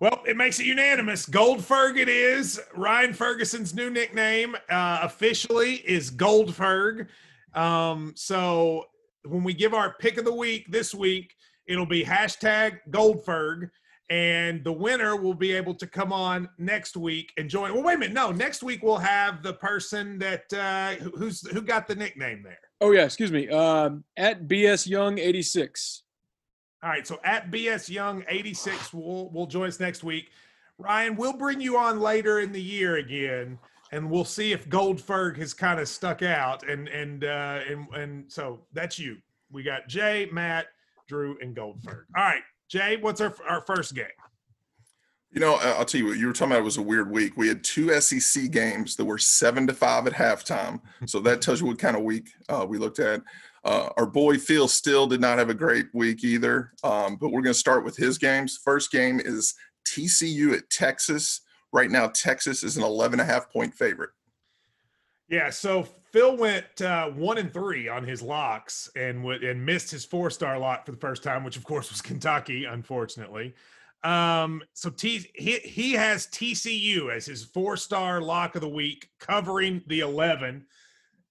Well, 0.00 0.22
it 0.26 0.36
makes 0.36 0.60
it 0.60 0.66
unanimous. 0.66 1.24
Goldferg 1.24 1.96
it 1.96 2.08
is. 2.08 2.60
Ryan 2.74 3.14
Ferguson's 3.14 3.74
new 3.74 3.88
nickname 3.88 4.54
uh, 4.68 5.00
officially 5.02 5.76
is 5.76 6.10
Goldferg. 6.10 7.08
Um, 7.54 8.12
so 8.16 8.84
when 9.24 9.44
we 9.44 9.54
give 9.54 9.72
our 9.72 9.94
pick 9.94 10.18
of 10.18 10.24
the 10.24 10.34
week 10.34 10.70
this 10.70 10.94
week, 10.94 11.34
it'll 11.66 11.86
be 11.86 12.04
hashtag 12.04 12.78
Goldferg. 12.90 13.70
And 14.10 14.64
the 14.64 14.72
winner 14.72 15.16
will 15.16 15.34
be 15.34 15.52
able 15.52 15.74
to 15.74 15.86
come 15.86 16.14
on 16.14 16.48
next 16.56 16.96
week 16.96 17.32
and 17.36 17.50
join. 17.50 17.74
Well, 17.74 17.82
wait 17.82 17.96
a 17.96 17.98
minute. 17.98 18.14
No, 18.14 18.30
next 18.30 18.62
week 18.62 18.82
we'll 18.82 18.96
have 18.96 19.42
the 19.42 19.52
person 19.52 20.18
that 20.18 20.50
uh, 20.52 20.94
who's 21.16 21.46
who 21.50 21.60
got 21.60 21.86
the 21.86 21.94
nickname 21.94 22.42
there. 22.42 22.58
Oh 22.80 22.92
yeah, 22.92 23.04
excuse 23.04 23.30
me. 23.30 23.48
Um, 23.50 24.04
at 24.16 24.48
BS 24.48 24.86
Young 24.86 25.18
86. 25.18 26.04
All 26.82 26.90
right, 26.90 27.06
so 27.06 27.18
at 27.24 27.50
BS 27.50 27.90
Young 27.90 28.24
86 28.28 28.94
will 28.94 29.30
will 29.30 29.46
join 29.46 29.68
us 29.68 29.80
next 29.80 30.04
week. 30.04 30.30
Ryan, 30.78 31.16
we'll 31.16 31.36
bring 31.36 31.60
you 31.60 31.76
on 31.76 31.98
later 31.98 32.38
in 32.38 32.52
the 32.52 32.62
year 32.62 32.96
again, 32.96 33.58
and 33.90 34.08
we'll 34.08 34.24
see 34.24 34.52
if 34.52 34.68
Goldberg 34.68 35.36
has 35.38 35.52
kind 35.52 35.80
of 35.80 35.88
stuck 35.88 36.22
out. 36.22 36.68
And 36.68 36.86
and 36.88 37.24
uh, 37.24 37.60
and 37.68 37.88
and 37.94 38.32
so 38.32 38.60
that's 38.72 38.98
you. 38.98 39.16
We 39.50 39.64
got 39.64 39.88
Jay, 39.88 40.28
Matt, 40.30 40.66
Drew, 41.08 41.36
and 41.40 41.54
Goldberg. 41.54 42.06
All 42.16 42.22
right, 42.22 42.42
Jay, 42.68 42.96
what's 43.00 43.20
our 43.20 43.34
our 43.48 43.62
first 43.62 43.94
game? 43.94 44.06
You 45.30 45.40
know, 45.40 45.56
I'll 45.56 45.84
tell 45.84 46.00
you 46.00 46.06
what, 46.06 46.16
you 46.16 46.26
were 46.26 46.32
talking 46.32 46.52
about 46.52 46.60
it 46.60 46.64
was 46.64 46.78
a 46.78 46.82
weird 46.82 47.10
week. 47.10 47.36
We 47.36 47.48
had 47.48 47.62
two 47.62 47.92
SEC 48.00 48.50
games 48.50 48.96
that 48.96 49.04
were 49.04 49.18
seven 49.18 49.66
to 49.66 49.74
five 49.74 50.06
at 50.06 50.14
halftime. 50.14 50.80
So 51.04 51.20
that 51.20 51.42
tells 51.42 51.60
you 51.60 51.66
what 51.66 51.78
kind 51.78 51.96
of 51.96 52.02
week 52.02 52.30
uh, 52.48 52.64
we 52.66 52.78
looked 52.78 52.98
at. 52.98 53.20
Uh, 53.62 53.90
our 53.98 54.06
boy 54.06 54.38
Phil 54.38 54.68
Steele 54.68 55.06
did 55.06 55.20
not 55.20 55.36
have 55.36 55.50
a 55.50 55.54
great 55.54 55.86
week 55.92 56.24
either. 56.24 56.72
Um, 56.82 57.16
but 57.16 57.28
we're 57.28 57.42
going 57.42 57.52
to 57.52 57.54
start 57.54 57.84
with 57.84 57.96
his 57.96 58.16
games. 58.16 58.58
First 58.64 58.90
game 58.90 59.20
is 59.22 59.54
TCU 59.86 60.56
at 60.56 60.70
Texas. 60.70 61.42
Right 61.72 61.90
now, 61.90 62.08
Texas 62.08 62.62
is 62.62 62.78
an 62.78 62.82
11 62.82 63.20
and 63.20 63.28
a 63.28 63.30
half 63.30 63.52
point 63.52 63.74
favorite. 63.74 64.10
Yeah, 65.28 65.50
so 65.50 65.86
Phil 66.12 66.36
went 66.36 66.80
uh, 66.80 67.10
one 67.10 67.38
and 67.38 67.52
three 67.52 67.88
on 67.88 68.04
his 68.04 68.22
locks 68.22 68.90
and 68.96 69.22
would 69.24 69.44
and 69.44 69.64
missed 69.64 69.90
his 69.90 70.04
four 70.04 70.30
star 70.30 70.58
lock 70.58 70.86
for 70.86 70.92
the 70.92 70.98
first 70.98 71.22
time, 71.22 71.44
which 71.44 71.56
of 71.56 71.64
course 71.64 71.90
was 71.90 72.00
Kentucky, 72.00 72.64
unfortunately. 72.64 73.54
Um, 74.04 74.62
so 74.72 74.90
T 74.90 75.30
he 75.34 75.58
he 75.58 75.92
has 75.92 76.26
TCU 76.28 77.14
as 77.14 77.26
his 77.26 77.44
four 77.44 77.76
star 77.76 78.20
lock 78.20 78.54
of 78.54 78.62
the 78.62 78.68
week, 78.68 79.08
covering 79.18 79.82
the 79.86 80.00
eleven. 80.00 80.64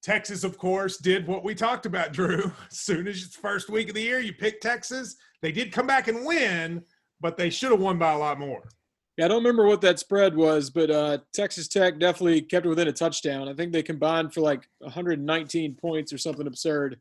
Texas, 0.03 0.43
of 0.43 0.57
course, 0.57 0.97
did 0.97 1.27
what 1.27 1.43
we 1.43 1.55
talked 1.55 1.85
about, 1.85 2.13
Drew. 2.13 2.51
As 2.71 2.79
soon 2.79 3.07
as 3.07 3.23
it's 3.23 3.35
first 3.35 3.69
week 3.69 3.89
of 3.89 3.95
the 3.95 4.01
year, 4.01 4.19
you 4.19 4.33
pick 4.33 4.61
Texas. 4.61 5.15
They 5.41 5.51
did 5.51 5.71
come 5.71 5.87
back 5.87 6.07
and 6.07 6.25
win, 6.25 6.83
but 7.19 7.35
they 7.35 7.49
should 7.49 7.71
have 7.71 7.81
won 7.81 7.97
by 7.97 8.11
a 8.11 8.17
lot 8.17 8.39
more. 8.39 8.69
Yeah, 9.17 9.25
I 9.25 9.27
don't 9.29 9.37
remember 9.37 9.65
what 9.65 9.81
that 9.81 9.97
spread 9.97 10.35
was, 10.35 10.69
but 10.69 10.91
uh, 10.91 11.17
Texas 11.33 11.67
Tech 11.67 11.99
definitely 11.99 12.41
kept 12.41 12.67
it 12.67 12.69
within 12.69 12.87
a 12.87 12.93
touchdown. 12.93 13.49
I 13.49 13.53
think 13.53 13.71
they 13.71 13.81
combined 13.81 14.31
for 14.31 14.41
like 14.41 14.67
119 14.79 15.73
points 15.75 16.13
or 16.13 16.19
something 16.19 16.45
absurd. 16.45 16.99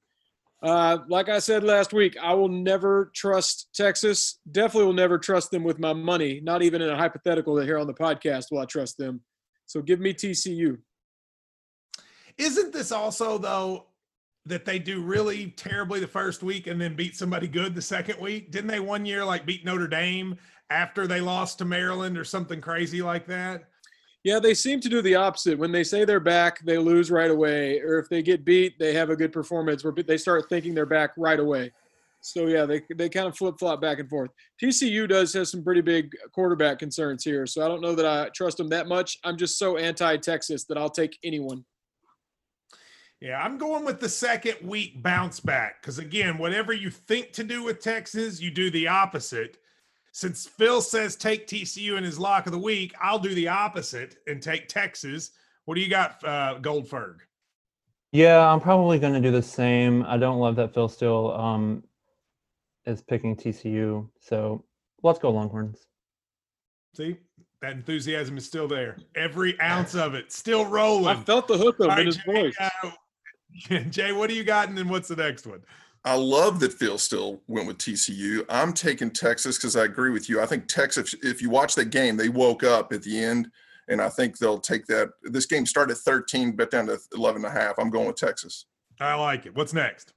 Uh, 0.62 0.98
like 1.08 1.28
I 1.28 1.38
said 1.38 1.62
last 1.62 1.92
week, 1.92 2.16
I 2.20 2.32
will 2.32 2.48
never 2.48 3.10
trust 3.14 3.68
Texas. 3.74 4.38
Definitely 4.50 4.86
will 4.86 4.94
never 4.94 5.18
trust 5.18 5.50
them 5.50 5.62
with 5.62 5.78
my 5.78 5.92
money. 5.92 6.40
Not 6.42 6.62
even 6.62 6.80
in 6.80 6.88
a 6.88 6.96
hypothetical 6.96 7.54
that 7.56 7.66
here 7.66 7.78
on 7.78 7.86
the 7.86 7.94
podcast 7.94 8.46
will 8.50 8.60
I 8.60 8.64
trust 8.64 8.96
them. 8.96 9.20
So 9.66 9.82
give 9.82 10.00
me 10.00 10.14
TCU. 10.14 10.78
Isn't 12.38 12.72
this 12.72 12.92
also 12.92 13.36
though 13.36 13.86
that 14.46 14.64
they 14.64 14.78
do 14.78 15.02
really 15.02 15.48
terribly 15.50 16.00
the 16.00 16.06
first 16.06 16.42
week 16.42 16.68
and 16.68 16.80
then 16.80 16.94
beat 16.94 17.16
somebody 17.16 17.48
good 17.48 17.74
the 17.74 17.82
second 17.82 18.18
week? 18.20 18.50
Didn't 18.50 18.68
they 18.68 18.80
one 18.80 19.04
year 19.04 19.24
like 19.24 19.44
beat 19.44 19.64
Notre 19.64 19.88
Dame 19.88 20.36
after 20.70 21.06
they 21.06 21.20
lost 21.20 21.58
to 21.58 21.64
Maryland 21.64 22.18
or 22.18 22.24
something 22.24 22.60
crazy 22.60 23.02
like 23.02 23.26
that? 23.26 23.64
Yeah, 24.24 24.40
they 24.40 24.54
seem 24.54 24.80
to 24.80 24.88
do 24.88 25.02
the 25.02 25.14
opposite. 25.14 25.56
When 25.56 25.70
they 25.70 25.84
say 25.84 26.04
they're 26.04 26.18
back, 26.18 26.64
they 26.64 26.78
lose 26.78 27.12
right 27.12 27.30
away. 27.30 27.80
Or 27.80 27.98
if 27.98 28.08
they 28.08 28.22
get 28.22 28.44
beat, 28.44 28.76
they 28.78 28.92
have 28.92 29.10
a 29.10 29.16
good 29.16 29.32
performance 29.32 29.84
where 29.84 29.92
they 29.92 30.18
start 30.18 30.48
thinking 30.48 30.74
they're 30.74 30.84
back 30.84 31.10
right 31.16 31.38
away. 31.38 31.70
So 32.22 32.48
yeah, 32.48 32.66
they 32.66 32.82
they 32.96 33.08
kind 33.08 33.28
of 33.28 33.36
flip 33.36 33.54
flop 33.56 33.80
back 33.80 34.00
and 34.00 34.08
forth. 34.08 34.30
TCU 34.60 35.08
does 35.08 35.32
have 35.34 35.46
some 35.46 35.62
pretty 35.62 35.80
big 35.80 36.10
quarterback 36.32 36.80
concerns 36.80 37.22
here, 37.22 37.46
so 37.46 37.64
I 37.64 37.68
don't 37.68 37.80
know 37.80 37.94
that 37.94 38.04
I 38.04 38.28
trust 38.30 38.56
them 38.56 38.68
that 38.70 38.88
much. 38.88 39.16
I'm 39.22 39.36
just 39.36 39.60
so 39.60 39.76
anti 39.76 40.16
Texas 40.16 40.64
that 40.64 40.76
I'll 40.76 40.90
take 40.90 41.16
anyone. 41.22 41.64
Yeah, 43.20 43.40
I'm 43.40 43.58
going 43.58 43.84
with 43.84 44.00
the 44.00 44.08
second 44.08 44.56
week 44.62 45.02
bounce 45.04 45.38
back 45.38 45.80
because 45.80 46.00
again, 46.00 46.36
whatever 46.36 46.72
you 46.72 46.90
think 46.90 47.32
to 47.34 47.44
do 47.44 47.62
with 47.62 47.78
Texas, 47.78 48.40
you 48.40 48.50
do 48.50 48.70
the 48.70 48.88
opposite. 48.88 49.58
Since 50.16 50.46
Phil 50.46 50.80
says 50.80 51.14
take 51.14 51.46
TCU 51.46 51.98
in 51.98 52.02
his 52.02 52.18
lock 52.18 52.46
of 52.46 52.52
the 52.52 52.58
week, 52.58 52.94
I'll 53.02 53.18
do 53.18 53.34
the 53.34 53.48
opposite 53.48 54.16
and 54.26 54.42
take 54.42 54.66
Texas. 54.66 55.32
What 55.66 55.74
do 55.74 55.82
you 55.82 55.90
got, 55.90 56.24
uh, 56.24 56.54
Goldberg? 56.54 57.20
Yeah, 58.12 58.50
I'm 58.50 58.60
probably 58.60 58.98
going 58.98 59.12
to 59.12 59.20
do 59.20 59.30
the 59.30 59.42
same. 59.42 60.02
I 60.04 60.16
don't 60.16 60.38
love 60.38 60.56
that 60.56 60.72
Phil 60.72 60.88
Steele 60.88 61.36
um, 61.38 61.84
is 62.86 63.02
picking 63.02 63.36
TCU. 63.36 64.08
So 64.18 64.64
let's 65.02 65.18
go 65.18 65.30
Longhorns. 65.30 65.86
See, 66.94 67.18
that 67.60 67.72
enthusiasm 67.72 68.38
is 68.38 68.46
still 68.46 68.68
there. 68.68 68.96
Every 69.16 69.60
ounce 69.60 69.94
of 69.94 70.14
it 70.14 70.32
still 70.32 70.64
rolling. 70.64 71.08
I 71.08 71.22
felt 71.24 71.46
the 71.46 71.58
hook 71.58 71.76
All 71.78 71.90
in 71.90 72.06
his 72.06 72.16
Jay, 72.16 72.22
voice. 72.32 72.56
uh, 72.58 73.80
Jay, 73.90 74.12
what 74.12 74.30
do 74.30 74.34
you 74.34 74.44
got? 74.44 74.70
And 74.70 74.78
then 74.78 74.88
what's 74.88 75.08
the 75.08 75.16
next 75.16 75.46
one? 75.46 75.60
I 76.06 76.14
love 76.14 76.60
that 76.60 76.72
Phil 76.72 76.98
Steele 76.98 77.40
went 77.48 77.66
with 77.66 77.78
TCU. 77.78 78.46
I'm 78.48 78.72
taking 78.72 79.10
Texas 79.10 79.58
because 79.58 79.74
I 79.74 79.86
agree 79.86 80.10
with 80.10 80.28
you. 80.28 80.40
I 80.40 80.46
think 80.46 80.68
Texas, 80.68 81.16
if 81.20 81.42
you 81.42 81.50
watch 81.50 81.74
that 81.74 81.90
game, 81.90 82.16
they 82.16 82.28
woke 82.28 82.62
up 82.62 82.92
at 82.92 83.02
the 83.02 83.18
end, 83.18 83.50
and 83.88 84.00
I 84.00 84.08
think 84.08 84.38
they'll 84.38 84.60
take 84.60 84.86
that. 84.86 85.10
This 85.24 85.46
game 85.46 85.66
started 85.66 85.94
at 85.94 85.98
13, 85.98 86.52
bet 86.52 86.70
down 86.70 86.86
to 86.86 87.00
11 87.12 87.44
and 87.44 87.52
a 87.52 87.60
half. 87.60 87.74
I'm 87.80 87.90
going 87.90 88.06
with 88.06 88.14
Texas. 88.14 88.66
I 89.00 89.14
like 89.14 89.46
it. 89.46 89.56
What's 89.56 89.74
next? 89.74 90.12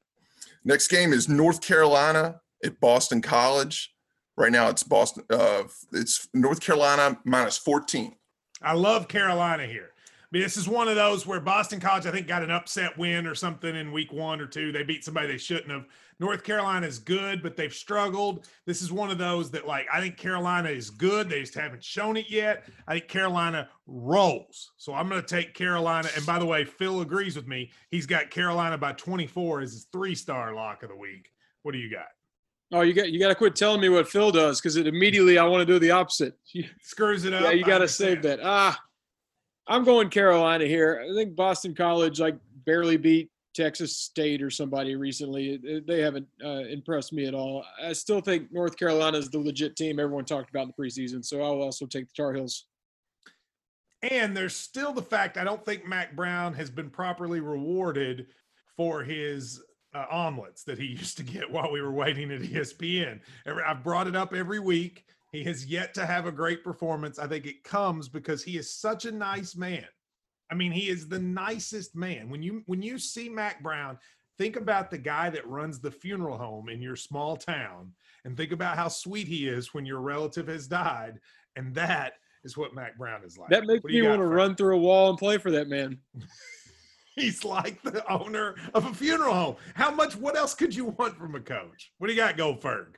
Next 0.64 0.90
game 0.90 1.12
is 1.12 1.28
North 1.28 1.60
Carolina 1.60 2.40
at 2.64 2.80
Boston 2.80 3.20
College. 3.20 3.92
Right 4.38 4.52
now, 4.52 4.70
it's 4.70 4.84
Boston. 4.84 5.24
Uh, 5.28 5.64
it's 5.92 6.30
North 6.36 6.62
Carolina 6.62 7.18
minus 7.26 7.58
14. 7.58 8.16
I 8.62 8.74
love 8.74 9.08
Carolina 9.08 9.66
here. 9.66 9.90
I 10.32 10.38
mean, 10.38 10.44
this 10.44 10.58
is 10.58 10.68
one 10.68 10.88
of 10.88 10.96
those 10.96 11.26
where 11.26 11.40
Boston 11.40 11.80
College, 11.80 12.06
I 12.06 12.12
think, 12.12 12.28
got 12.28 12.44
an 12.44 12.52
upset 12.52 12.96
win 13.00 13.26
or 13.26 13.34
something 13.34 13.76
in 13.76 13.92
week 13.92 14.14
one 14.14 14.40
or 14.40 14.46
two. 14.46 14.72
They 14.72 14.84
beat 14.84 15.04
somebody 15.04 15.26
they 15.26 15.40
shouldn't 15.40 15.72
have. 15.72 15.88
North 16.20 16.44
Carolina 16.44 16.86
is 16.86 17.00
good, 17.00 17.42
but 17.42 17.56
they've 17.56 17.74
struggled. 17.74 18.48
This 18.68 18.84
is 18.84 18.92
one 18.92 19.10
of 19.10 19.18
those 19.18 19.50
that, 19.52 19.66
like, 19.66 19.88
I 19.92 20.00
think 20.00 20.18
Carolina 20.18 20.70
is 20.70 20.92
good. 20.92 21.30
They 21.30 21.40
just 21.40 21.56
haven't 21.56 21.84
shown 21.84 22.16
it 22.16 22.30
yet. 22.30 22.66
I 22.88 22.94
think 22.94 23.08
Carolina 23.08 23.70
rolls. 23.88 24.72
So 24.78 24.94
I'm 24.94 25.10
going 25.10 25.20
to 25.20 25.28
take 25.28 25.56
Carolina. 25.56 26.10
And 26.16 26.24
by 26.28 26.38
the 26.38 26.46
way, 26.46 26.64
Phil 26.64 27.02
agrees 27.02 27.36
with 27.36 27.48
me. 27.48 27.72
He's 27.90 28.06
got 28.06 28.30
Carolina 28.30 28.78
by 28.78 28.94
24 28.94 29.62
as 29.62 29.72
his 29.72 29.88
three 29.92 30.14
star 30.14 30.54
lock 30.54 30.84
of 30.84 30.90
the 30.90 30.96
week. 30.96 31.32
What 31.64 31.72
do 31.72 31.80
you 31.80 31.90
got? 31.90 32.06
Oh, 32.72 32.82
you 32.82 32.94
got 32.94 33.10
you 33.10 33.20
got 33.20 33.30
to 33.30 33.36
quit 33.36 33.56
telling 33.56 33.82
me 33.82 33.90
what 33.90 34.08
Phil 34.08 34.32
does 34.32 34.62
because 34.62 34.76
it 34.76 34.86
immediately 34.86 35.40
I 35.40 35.44
want 35.46 35.62
to 35.62 35.66
do 35.66 35.80
the 35.80 35.90
opposite. 35.90 36.36
Screws 36.82 37.26
it 37.26 37.34
up. 37.34 37.42
Yeah, 37.42 37.52
you 37.52 37.64
got 37.64 37.80
to 37.80 37.88
save 37.88 38.22
that. 38.22 38.40
Ah, 38.44 38.80
I'm 39.70 39.84
going 39.84 40.10
Carolina 40.10 40.66
here. 40.66 41.06
I 41.08 41.14
think 41.14 41.36
Boston 41.36 41.76
College 41.76 42.20
like 42.20 42.38
barely 42.66 42.98
beat 42.98 43.30
Texas 43.54 43.96
State 43.96 44.42
or 44.42 44.50
somebody 44.50 44.96
recently. 44.96 45.84
They 45.88 46.02
haven't 46.02 46.28
uh, 46.44 46.64
impressed 46.66 47.14
me 47.14 47.28
at 47.28 47.36
all. 47.36 47.64
I 47.82 47.94
still 47.94 48.20
think 48.20 48.52
North 48.52 48.78
Carolina 48.78 49.20
is 49.20 49.30
the 49.30 49.38
legit 49.38 49.76
team 49.76 50.00
everyone 50.00 50.26
talked 50.26 50.50
about 50.50 50.64
in 50.64 50.74
the 50.76 50.84
preseason. 50.84 51.24
So 51.24 51.44
I'll 51.44 51.62
also 51.62 51.86
take 51.86 52.08
the 52.08 52.14
Tar 52.18 52.34
Heels. 52.34 52.66
And 54.02 54.36
there's 54.36 54.56
still 54.56 54.92
the 54.92 55.04
fact 55.04 55.38
I 55.38 55.44
don't 55.44 55.64
think 55.64 55.86
Mack 55.86 56.16
Brown 56.16 56.54
has 56.56 56.72
been 56.72 56.90
properly 56.90 57.40
rewarded 57.40 58.28
for 58.76 59.04
his 59.04 59.62
uh, 59.94 60.06
omelets 60.10 60.64
that 60.64 60.80
he 60.80 60.86
used 60.98 61.18
to 61.18 61.24
get 61.24 61.52
while 61.52 61.72
we 61.72 61.82
were 61.82 61.92
waiting 61.92 62.32
at 62.32 62.42
ESPN. 62.42 63.20
I've 63.46 63.84
brought 63.84 64.08
it 64.08 64.16
up 64.16 64.34
every 64.34 64.60
week. 64.60 65.06
He 65.32 65.44
has 65.44 65.66
yet 65.66 65.94
to 65.94 66.06
have 66.06 66.26
a 66.26 66.32
great 66.32 66.64
performance. 66.64 67.20
I 67.20 67.28
think 67.28 67.46
it 67.46 67.64
comes 67.64 68.10
because 68.10 68.44
he 68.44 68.58
is 68.58 68.74
such 68.74 69.06
a 69.06 69.12
nice 69.12 69.56
man. 69.56 69.86
I 70.52 70.56
mean, 70.56 70.72
he 70.72 70.90
is 70.90 71.08
the 71.08 71.20
nicest 71.20 71.96
man. 71.96 72.30
When 72.30 72.42
you 72.42 72.64
when 72.66 72.82
you 72.82 72.98
see 72.98 73.30
Mack 73.30 73.62
Brown, 73.62 74.00
think 74.38 74.56
about 74.56 74.90
the 74.90 74.98
guy 74.98 75.30
that 75.30 75.48
runs 75.48 75.80
the 75.80 75.92
funeral 75.92 76.38
home 76.38 76.70
in 76.70 76.82
your 76.82 76.96
small 76.96 77.38
town 77.38 77.92
and 78.26 78.36
think 78.36 78.52
about 78.52 78.76
how 78.76 78.88
sweet 78.88 79.28
he 79.28 79.48
is 79.48 79.74
when 79.74 79.86
your 79.86 80.02
relative 80.02 80.48
has 80.48 80.68
died. 80.68 81.20
And 81.56 81.76
that 81.76 82.14
is 82.44 82.58
what 82.58 82.74
Mack 82.74 82.98
Brown 82.98 83.24
is 83.24 83.38
like. 83.38 83.50
That 83.50 83.66
makes 83.66 83.84
you 83.88 84.04
me 84.04 84.10
want 84.10 84.22
to 84.22 84.28
run 84.28 84.56
through 84.56 84.78
a 84.78 84.80
wall 84.80 85.10
and 85.10 85.18
play 85.18 85.38
for 85.38 85.52
that 85.52 85.68
man. 85.68 86.00
He's 87.16 87.44
like 87.44 87.82
the 87.84 88.10
owner 88.12 88.56
of 88.74 88.86
a 88.86 88.94
funeral 88.94 89.34
home. 89.34 89.56
How 89.74 89.92
much? 89.92 90.16
What 90.16 90.38
else 90.38 90.54
could 90.54 90.74
you 90.74 90.86
want 90.86 91.18
from 91.18 91.36
a 91.36 91.40
coach? 91.42 91.92
What 91.98 92.08
do 92.08 92.14
you 92.14 92.20
got, 92.20 92.38
Goldberg? 92.38 92.98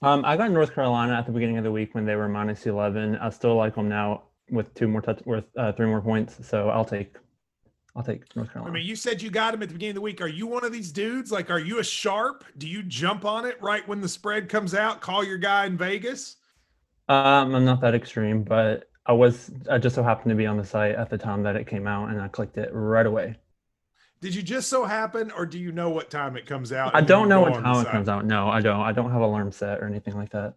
Um, 0.00 0.24
I 0.24 0.36
got 0.36 0.50
North 0.50 0.74
Carolina 0.74 1.14
at 1.14 1.26
the 1.26 1.32
beginning 1.32 1.58
of 1.58 1.64
the 1.64 1.72
week 1.72 1.94
when 1.94 2.04
they 2.04 2.14
were 2.14 2.28
minus 2.28 2.66
11. 2.66 3.16
I 3.16 3.30
still 3.30 3.56
like 3.56 3.74
them 3.74 3.88
now 3.88 4.24
with 4.50 4.72
two 4.74 4.88
more 4.88 5.00
touch, 5.00 5.20
with 5.26 5.44
uh, 5.56 5.72
three 5.72 5.86
more 5.86 6.00
points. 6.00 6.46
So 6.46 6.68
I'll 6.68 6.84
take, 6.84 7.16
I'll 7.96 8.04
take 8.04 8.34
North 8.36 8.52
Carolina. 8.52 8.72
I 8.72 8.78
mean, 8.78 8.86
you 8.86 8.94
said 8.94 9.20
you 9.20 9.30
got 9.30 9.54
him 9.54 9.62
at 9.62 9.68
the 9.68 9.74
beginning 9.74 9.90
of 9.90 9.96
the 9.96 10.00
week. 10.02 10.20
Are 10.20 10.28
you 10.28 10.46
one 10.46 10.64
of 10.64 10.72
these 10.72 10.92
dudes? 10.92 11.32
Like, 11.32 11.50
are 11.50 11.58
you 11.58 11.80
a 11.80 11.84
sharp? 11.84 12.44
Do 12.58 12.68
you 12.68 12.82
jump 12.84 13.24
on 13.24 13.44
it 13.44 13.60
right 13.60 13.86
when 13.88 14.00
the 14.00 14.08
spread 14.08 14.48
comes 14.48 14.72
out? 14.72 15.00
Call 15.00 15.24
your 15.24 15.38
guy 15.38 15.66
in 15.66 15.76
Vegas? 15.76 16.36
Um, 17.08 17.54
I'm 17.54 17.64
not 17.64 17.80
that 17.80 17.94
extreme, 17.94 18.44
but 18.44 18.88
I 19.06 19.12
was. 19.12 19.50
I 19.70 19.78
just 19.78 19.94
so 19.94 20.02
happened 20.02 20.30
to 20.30 20.36
be 20.36 20.46
on 20.46 20.58
the 20.58 20.64
site 20.64 20.94
at 20.94 21.08
the 21.08 21.16
time 21.16 21.42
that 21.44 21.56
it 21.56 21.66
came 21.66 21.86
out, 21.86 22.10
and 22.10 22.20
I 22.20 22.28
clicked 22.28 22.58
it 22.58 22.68
right 22.72 23.06
away. 23.06 23.36
Did 24.20 24.34
you 24.34 24.42
just 24.42 24.68
so 24.68 24.84
happen, 24.84 25.30
or 25.30 25.46
do 25.46 25.58
you 25.58 25.70
know 25.70 25.90
what 25.90 26.10
time 26.10 26.36
it 26.36 26.44
comes 26.44 26.72
out? 26.72 26.94
I 26.94 27.00
don't 27.00 27.28
know 27.28 27.40
what 27.40 27.54
time 27.54 27.86
it 27.86 27.90
comes 27.90 28.08
out. 28.08 28.24
No, 28.26 28.48
I 28.48 28.60
don't. 28.60 28.80
I 28.80 28.92
don't 28.92 29.10
have 29.12 29.20
alarm 29.20 29.52
set 29.52 29.78
or 29.78 29.86
anything 29.86 30.14
like 30.16 30.30
that. 30.30 30.54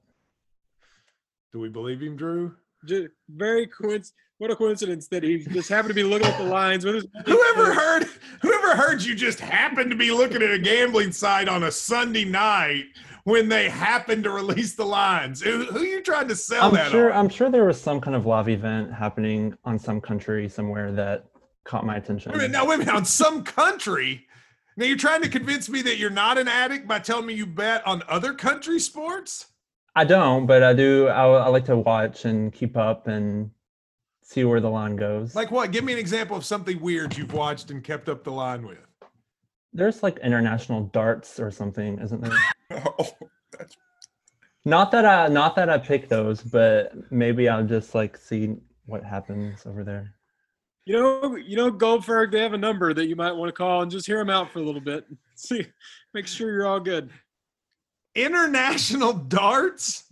Do 1.53 1.59
we 1.59 1.69
believe 1.69 2.01
him, 2.01 2.15
Drew? 2.15 2.55
Just 2.85 3.09
very 3.29 3.67
coinc- 3.67 4.11
What 4.39 4.49
a 4.49 4.55
coincidence 4.55 5.07
that 5.09 5.21
he 5.21 5.39
just 5.39 5.69
happened 5.69 5.89
to 5.89 5.93
be 5.93 6.03
looking 6.03 6.27
at 6.27 6.37
the 6.39 6.45
lines 6.45 6.85
with 6.85 6.95
his. 6.95 7.05
Whoever 7.25 7.73
heard, 7.73 8.07
whoever 8.41 8.75
heard 8.75 9.03
you 9.03 9.13
just 9.13 9.39
happened 9.39 9.91
to 9.91 9.97
be 9.97 10.11
looking 10.11 10.41
at 10.41 10.49
a 10.51 10.57
gambling 10.57 11.11
site 11.11 11.47
on 11.47 11.63
a 11.63 11.71
Sunday 11.71 12.25
night 12.25 12.85
when 13.25 13.47
they 13.49 13.69
happened 13.69 14.23
to 14.23 14.31
release 14.31 14.73
the 14.73 14.85
lines. 14.85 15.41
Who, 15.41 15.65
who 15.65 15.81
you 15.81 16.01
trying 16.01 16.27
to 16.29 16.35
sell 16.35 16.69
I'm 16.69 16.73
that 16.73 16.89
sure. 16.89 17.13
on? 17.13 17.19
I'm 17.25 17.29
sure 17.29 17.51
there 17.51 17.65
was 17.65 17.79
some 17.79 18.01
kind 18.01 18.15
of 18.15 18.25
live 18.25 18.49
event 18.49 18.91
happening 18.91 19.55
on 19.65 19.77
some 19.77 20.01
country 20.01 20.49
somewhere 20.49 20.91
that 20.93 21.25
caught 21.63 21.85
my 21.85 21.95
attention. 21.95 22.31
Wait 22.31 22.37
a 22.37 22.41
minute, 22.41 22.51
now 22.51 22.67
wait 22.67 22.75
a 22.75 22.77
minute. 22.79 22.95
On 22.95 23.05
some 23.05 23.43
country, 23.43 24.27
now 24.77 24.85
you're 24.85 24.97
trying 24.97 25.21
to 25.21 25.29
convince 25.29 25.69
me 25.69 25.81
that 25.83 25.97
you're 25.97 26.09
not 26.09 26.37
an 26.37 26.47
addict 26.47 26.87
by 26.87 26.99
telling 26.99 27.25
me 27.25 27.33
you 27.33 27.45
bet 27.45 27.85
on 27.85 28.03
other 28.07 28.33
country 28.33 28.79
sports. 28.79 29.47
I 29.95 30.05
don't, 30.05 30.45
but 30.45 30.63
I 30.63 30.73
do. 30.73 31.07
I, 31.07 31.25
I 31.25 31.47
like 31.49 31.65
to 31.65 31.77
watch 31.77 32.25
and 32.25 32.53
keep 32.53 32.77
up 32.77 33.07
and 33.07 33.51
see 34.23 34.45
where 34.45 34.61
the 34.61 34.69
line 34.69 34.95
goes. 34.95 35.35
Like 35.35 35.51
what? 35.51 35.71
Give 35.71 35.83
me 35.83 35.93
an 35.93 35.99
example 35.99 36.37
of 36.37 36.45
something 36.45 36.79
weird 36.79 37.17
you've 37.17 37.33
watched 37.33 37.71
and 37.71 37.83
kept 37.83 38.07
up 38.07 38.23
the 38.23 38.31
line 38.31 38.65
with. 38.65 38.77
There's 39.73 40.03
like 40.03 40.17
international 40.19 40.85
darts 40.87 41.39
or 41.39 41.51
something, 41.51 41.99
isn't 41.99 42.21
there? 42.21 42.37
Oh, 42.73 43.05
that's, 43.59 43.75
not 44.63 44.91
that 44.91 45.05
I, 45.05 45.27
not 45.27 45.57
that 45.57 45.69
I 45.69 45.77
pick 45.77 46.07
those, 46.07 46.41
but 46.41 46.93
maybe 47.11 47.49
I'll 47.49 47.65
just 47.65 47.93
like 47.93 48.15
see 48.15 48.55
what 48.85 49.03
happens 49.03 49.65
over 49.65 49.83
there. 49.83 50.15
You 50.85 50.93
know, 50.93 51.35
you 51.35 51.55
know, 51.55 51.69
Goldberg. 51.69 52.31
They 52.31 52.41
have 52.41 52.53
a 52.53 52.57
number 52.57 52.93
that 52.93 53.07
you 53.07 53.15
might 53.15 53.33
want 53.33 53.49
to 53.49 53.53
call 53.53 53.81
and 53.81 53.91
just 53.91 54.07
hear 54.07 54.17
them 54.17 54.29
out 54.29 54.51
for 54.51 54.59
a 54.59 54.63
little 54.63 54.81
bit. 54.81 55.05
See, 55.35 55.65
make 56.13 56.27
sure 56.27 56.51
you're 56.51 56.67
all 56.67 56.79
good. 56.79 57.09
International 58.15 59.13
darts? 59.13 60.05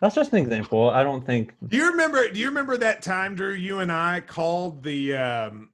That's 0.00 0.14
just 0.14 0.32
an 0.32 0.38
example. 0.38 0.90
I 0.90 1.02
don't 1.02 1.24
think 1.24 1.54
Do 1.66 1.76
you 1.76 1.90
remember? 1.90 2.28
Do 2.28 2.38
you 2.38 2.48
remember 2.48 2.76
that 2.76 3.02
time, 3.02 3.34
Drew? 3.34 3.54
You 3.54 3.80
and 3.80 3.90
I 3.90 4.20
called 4.20 4.82
the 4.82 5.16
um, 5.16 5.70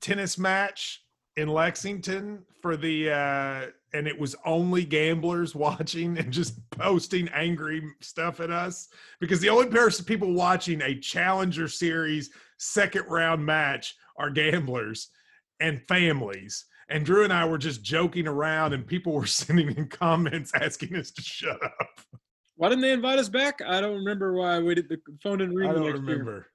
tennis 0.00 0.38
match 0.38 1.04
in 1.36 1.48
Lexington 1.48 2.42
for 2.60 2.76
the, 2.76 3.10
uh, 3.10 3.66
and 3.92 4.06
it 4.06 4.18
was 4.18 4.34
only 4.44 4.84
gamblers 4.84 5.54
watching 5.54 6.18
and 6.18 6.32
just 6.32 6.68
posting 6.70 7.28
angry 7.28 7.82
stuff 8.00 8.40
at 8.40 8.50
us 8.50 8.88
because 9.20 9.40
the 9.40 9.48
only 9.48 9.68
person 9.68 10.04
people 10.04 10.32
watching 10.32 10.82
a 10.82 10.98
Challenger 10.98 11.68
Series 11.68 12.30
second 12.60 13.06
round 13.08 13.44
match 13.44 13.94
are 14.18 14.30
gamblers 14.30 15.08
and 15.60 15.80
families. 15.88 16.66
And 16.88 17.06
Drew 17.06 17.24
and 17.24 17.32
I 17.32 17.44
were 17.44 17.58
just 17.58 17.82
joking 17.82 18.26
around, 18.26 18.72
and 18.72 18.86
people 18.86 19.12
were 19.12 19.26
sending 19.26 19.74
in 19.76 19.88
comments 19.88 20.52
asking 20.54 20.96
us 20.96 21.10
to 21.12 21.22
shut 21.22 21.62
up. 21.64 22.00
Why 22.56 22.68
didn't 22.68 22.82
they 22.82 22.92
invite 22.92 23.18
us 23.18 23.28
back? 23.28 23.60
I 23.66 23.80
don't 23.80 23.96
remember 23.96 24.32
why 24.34 24.58
we 24.58 24.74
did 24.74 24.88
the 24.88 24.98
phone 25.22 25.38
didn't 25.38 25.54
ring. 25.54 25.70
I 25.70 25.72
don't 25.72 25.82
next 25.84 25.94
year. 25.98 26.02
remember. 26.06 26.46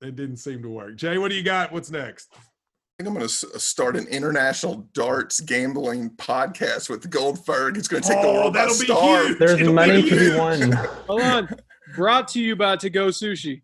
It 0.00 0.16
didn't 0.16 0.38
seem 0.38 0.62
to 0.62 0.68
work. 0.70 0.96
Jay, 0.96 1.18
what 1.18 1.28
do 1.28 1.34
you 1.34 1.42
got? 1.42 1.70
What's 1.72 1.90
next? 1.90 2.28
I 2.32 3.02
think 3.02 3.08
I'm 3.08 3.14
going 3.14 3.26
to 3.28 3.58
start 3.58 3.96
an 3.96 4.06
international 4.06 4.88
darts 4.94 5.40
gambling 5.40 6.10
podcast 6.10 6.88
with 6.88 7.10
Goldberg. 7.10 7.76
It's 7.76 7.88
going 7.88 8.02
to 8.02 8.08
take 8.08 8.22
the 8.22 8.28
Oh, 8.28 8.34
world 8.34 8.54
that'll 8.54 8.78
be 8.78 8.84
storm. 8.84 9.26
huge. 9.26 9.38
there's 9.38 9.60
It'll 9.60 9.74
money 9.74 10.02
be 10.02 10.10
to 10.10 10.16
be 10.32 10.38
won. 10.38 10.72
Hold 10.72 11.20
on. 11.22 11.48
Brought 11.94 12.28
to 12.28 12.40
you 12.40 12.56
by 12.56 12.76
To 12.76 12.88
Go 12.88 13.08
Sushi. 13.08 13.60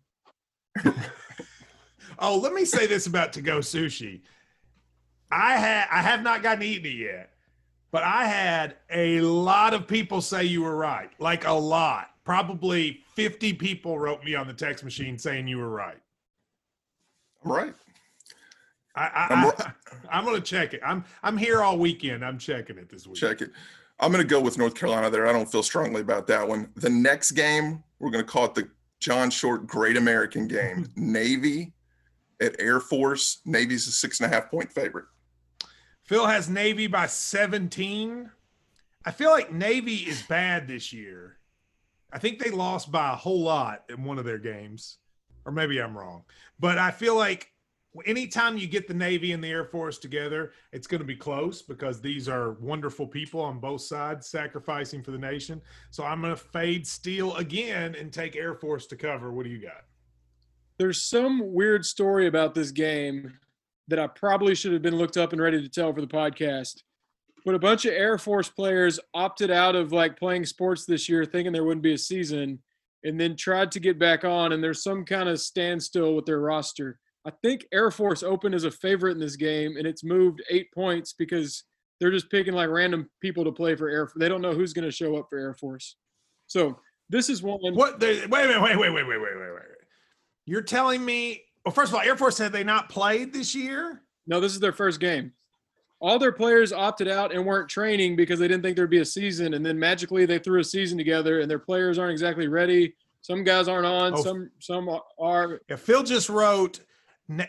Oh, 2.19 2.37
let 2.37 2.53
me 2.53 2.65
say 2.65 2.87
this 2.87 3.07
about 3.07 3.33
to 3.33 3.41
go 3.41 3.59
sushi. 3.59 4.21
I 5.31 5.57
had 5.57 5.87
I 5.91 6.01
have 6.01 6.23
not 6.23 6.41
gotten 6.41 6.61
to 6.61 6.65
eat 6.65 6.85
it 6.85 6.89
yet, 6.89 7.31
but 7.91 8.03
I 8.03 8.25
had 8.25 8.77
a 8.89 9.21
lot 9.21 9.73
of 9.73 9.87
people 9.87 10.21
say 10.21 10.43
you 10.43 10.63
were 10.63 10.75
right. 10.75 11.09
Like 11.19 11.45
a 11.45 11.51
lot. 11.51 12.11
Probably 12.23 13.01
50 13.15 13.53
people 13.53 13.97
wrote 13.99 14.23
me 14.23 14.35
on 14.35 14.47
the 14.47 14.53
text 14.53 14.83
machine 14.83 15.17
saying 15.17 15.47
you 15.47 15.57
were 15.57 15.69
right. 15.69 15.99
I'm 17.43 17.51
right. 17.51 17.73
I, 18.95 19.01
I, 19.01 19.27
I'm 19.33 19.45
I, 19.45 19.71
I'm 20.17 20.25
gonna 20.25 20.41
check 20.41 20.73
it. 20.73 20.81
I'm 20.85 21.03
I'm 21.23 21.37
here 21.37 21.61
all 21.61 21.77
weekend. 21.77 22.25
I'm 22.25 22.37
checking 22.37 22.77
it 22.77 22.89
this 22.89 23.05
week. 23.05 23.15
Check 23.15 23.41
it. 23.41 23.51
I'm 23.99 24.11
going 24.11 24.23
to 24.23 24.27
go 24.29 24.39
with 24.39 24.57
North 24.57 24.75
Carolina 24.75 25.09
there. 25.09 25.27
I 25.27 25.31
don't 25.31 25.51
feel 25.51 25.63
strongly 25.63 26.01
about 26.01 26.27
that 26.27 26.47
one. 26.47 26.69
The 26.75 26.89
next 26.89 27.31
game, 27.31 27.83
we're 27.99 28.11
going 28.11 28.23
to 28.23 28.29
call 28.29 28.45
it 28.45 28.53
the 28.53 28.69
John 28.99 29.29
Short 29.29 29.65
Great 29.65 29.97
American 29.97 30.47
Game. 30.47 30.87
Navy 30.95 31.73
at 32.41 32.55
Air 32.59 32.79
Force. 32.79 33.41
Navy's 33.45 33.87
a 33.87 33.91
six 33.91 34.19
and 34.19 34.31
a 34.31 34.35
half 34.35 34.49
point 34.49 34.71
favorite. 34.71 35.05
Phil 36.03 36.27
has 36.27 36.49
Navy 36.49 36.87
by 36.87 37.07
17. 37.07 38.31
I 39.05 39.11
feel 39.11 39.29
like 39.29 39.51
Navy 39.51 39.95
is 39.95 40.21
bad 40.23 40.67
this 40.67 40.93
year. 40.93 41.37
I 42.11 42.19
think 42.19 42.39
they 42.39 42.49
lost 42.49 42.91
by 42.91 43.11
a 43.11 43.15
whole 43.15 43.41
lot 43.41 43.83
in 43.89 44.03
one 44.03 44.17
of 44.17 44.25
their 44.25 44.37
games, 44.37 44.97
or 45.45 45.51
maybe 45.51 45.79
I'm 45.79 45.97
wrong. 45.97 46.23
But 46.59 46.77
I 46.77 46.91
feel 46.91 47.15
like 47.15 47.51
anytime 48.05 48.57
you 48.57 48.67
get 48.67 48.87
the 48.87 48.93
Navy 48.93 49.31
and 49.33 49.43
the 49.43 49.49
Air 49.49 49.65
Force 49.65 49.97
together, 49.97 50.53
it's 50.71 50.87
going 50.87 50.99
to 50.99 51.05
be 51.05 51.15
close 51.15 51.61
because 51.61 51.99
these 51.99 52.29
are 52.29 52.53
wonderful 52.53 53.07
people 53.07 53.41
on 53.41 53.59
both 53.59 53.81
sides 53.81 54.27
sacrificing 54.27 55.03
for 55.03 55.11
the 55.11 55.17
nation. 55.17 55.61
So 55.89 56.03
I'm 56.03 56.21
going 56.21 56.33
to 56.33 56.41
fade 56.41 56.87
Steele 56.87 57.35
again 57.35 57.95
and 57.95 58.11
take 58.13 58.35
Air 58.35 58.55
Force 58.55 58.85
to 58.87 58.95
cover. 58.95 59.31
What 59.31 59.43
do 59.43 59.49
you 59.49 59.59
got? 59.59 59.86
There's 60.79 61.01
some 61.01 61.53
weird 61.53 61.85
story 61.85 62.27
about 62.27 62.53
this 62.53 62.71
game 62.71 63.39
that 63.87 63.99
I 63.99 64.07
probably 64.07 64.53
should 64.53 64.73
have 64.73 64.81
been 64.81 64.97
looked 64.97 65.17
up 65.17 65.33
and 65.33 65.41
ready 65.41 65.61
to 65.61 65.69
tell 65.69 65.93
for 65.93 66.01
the 66.01 66.07
podcast. 66.07 66.83
But 67.45 67.55
a 67.55 67.59
bunch 67.59 67.85
of 67.85 67.93
Air 67.93 68.17
Force 68.17 68.49
players 68.49 68.99
opted 69.13 69.49
out 69.49 69.75
of 69.75 69.91
like 69.91 70.19
playing 70.19 70.45
sports 70.45 70.85
this 70.85 71.07
year, 71.07 71.25
thinking 71.25 71.53
there 71.53 71.63
wouldn't 71.63 71.81
be 71.81 71.93
a 71.93 71.97
season, 71.97 72.59
and 73.03 73.19
then 73.19 73.35
tried 73.35 73.71
to 73.71 73.79
get 73.79 73.97
back 73.97 74.25
on. 74.25 74.51
And 74.51 74.63
there's 74.63 74.83
some 74.83 75.05
kind 75.05 75.29
of 75.29 75.39
standstill 75.39 76.13
with 76.13 76.25
their 76.25 76.41
roster. 76.41 76.99
I 77.25 77.31
think 77.41 77.65
Air 77.73 77.89
Force 77.89 78.21
opened 78.21 78.53
as 78.53 78.65
a 78.65 78.71
favorite 78.71 79.13
in 79.13 79.19
this 79.19 79.35
game, 79.35 79.77
and 79.77 79.87
it's 79.87 80.03
moved 80.03 80.43
eight 80.49 80.71
points 80.73 81.13
because 81.13 81.63
they're 81.99 82.11
just 82.11 82.29
picking 82.29 82.53
like 82.53 82.69
random 82.69 83.09
people 83.21 83.43
to 83.45 83.51
play 83.51 83.75
for 83.75 83.89
Air. 83.89 84.07
Force. 84.07 84.17
They 84.19 84.29
don't 84.29 84.41
know 84.41 84.53
who's 84.53 84.73
going 84.73 84.85
to 84.85 84.91
show 84.91 85.15
up 85.15 85.27
for 85.29 85.39
Air 85.39 85.53
Force. 85.53 85.95
So 86.47 86.79
this 87.09 87.29
is 87.29 87.41
one. 87.41 87.59
What? 87.73 87.99
They, 87.99 88.25
wait, 88.27 88.47
wait, 88.47 88.61
wait, 88.61 88.77
wait, 88.77 88.91
wait, 88.93 89.07
wait, 89.07 89.19
wait, 89.19 89.53
wait. 89.53 89.76
You're 90.47 90.61
telling 90.61 91.05
me? 91.05 91.43
Well, 91.63 91.73
first 91.73 91.91
of 91.91 91.95
all, 91.95 92.01
Air 92.01 92.15
Force 92.15 92.37
had 92.37 92.51
they 92.51 92.63
not 92.63 92.89
played 92.89 93.33
this 93.33 93.53
year? 93.53 94.01
No, 94.25 94.39
this 94.39 94.53
is 94.53 94.59
their 94.59 94.71
first 94.71 94.99
game. 94.99 95.33
All 95.99 96.17
their 96.17 96.31
players 96.31 96.71
opted 96.71 97.07
out 97.07 97.33
and 97.33 97.45
weren't 97.45 97.69
training 97.69 98.15
because 98.15 98.39
they 98.39 98.47
didn't 98.47 98.63
think 98.63 98.77
there'd 98.77 98.89
be 98.89 98.99
a 98.99 99.05
season, 99.05 99.53
and 99.53 99.65
then 99.65 99.77
magically 99.77 100.25
they 100.25 100.39
threw 100.39 100.59
a 100.59 100.63
season 100.63 100.97
together, 100.97 101.41
and 101.41 101.51
their 101.51 101.59
players 101.59 101.99
aren't 101.99 102.11
exactly 102.11 102.47
ready. 102.47 102.93
Some 103.21 103.43
guys 103.43 103.67
aren't 103.67 103.85
on. 103.85 104.13
Oh, 104.15 104.23
some 104.23 104.49
some 104.59 104.89
are. 105.19 105.59
Yeah, 105.69 105.75
Phil 105.75 106.03
just 106.03 106.29
wrote 106.29 106.79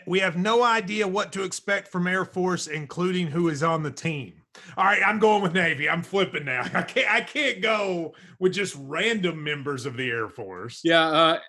we 0.05 0.19
have 0.19 0.37
no 0.37 0.63
idea 0.63 1.07
what 1.07 1.31
to 1.33 1.43
expect 1.43 1.87
from 1.87 2.07
Air 2.07 2.25
Force, 2.25 2.67
including 2.67 3.27
who 3.27 3.49
is 3.49 3.63
on 3.63 3.83
the 3.83 3.91
team. 3.91 4.33
All 4.75 4.83
right, 4.83 5.01
I'm 5.05 5.19
going 5.19 5.41
with 5.41 5.53
Navy. 5.53 5.89
I'm 5.89 6.03
flipping 6.03 6.45
now. 6.45 6.63
I 6.73 6.81
can't. 6.81 7.09
I 7.09 7.21
can't 7.21 7.61
go 7.61 8.13
with 8.39 8.53
just 8.53 8.75
random 8.79 9.43
members 9.43 9.85
of 9.85 9.95
the 9.95 10.09
Air 10.09 10.27
Force. 10.27 10.81
Yeah, 10.83 11.07
uh, 11.07 11.39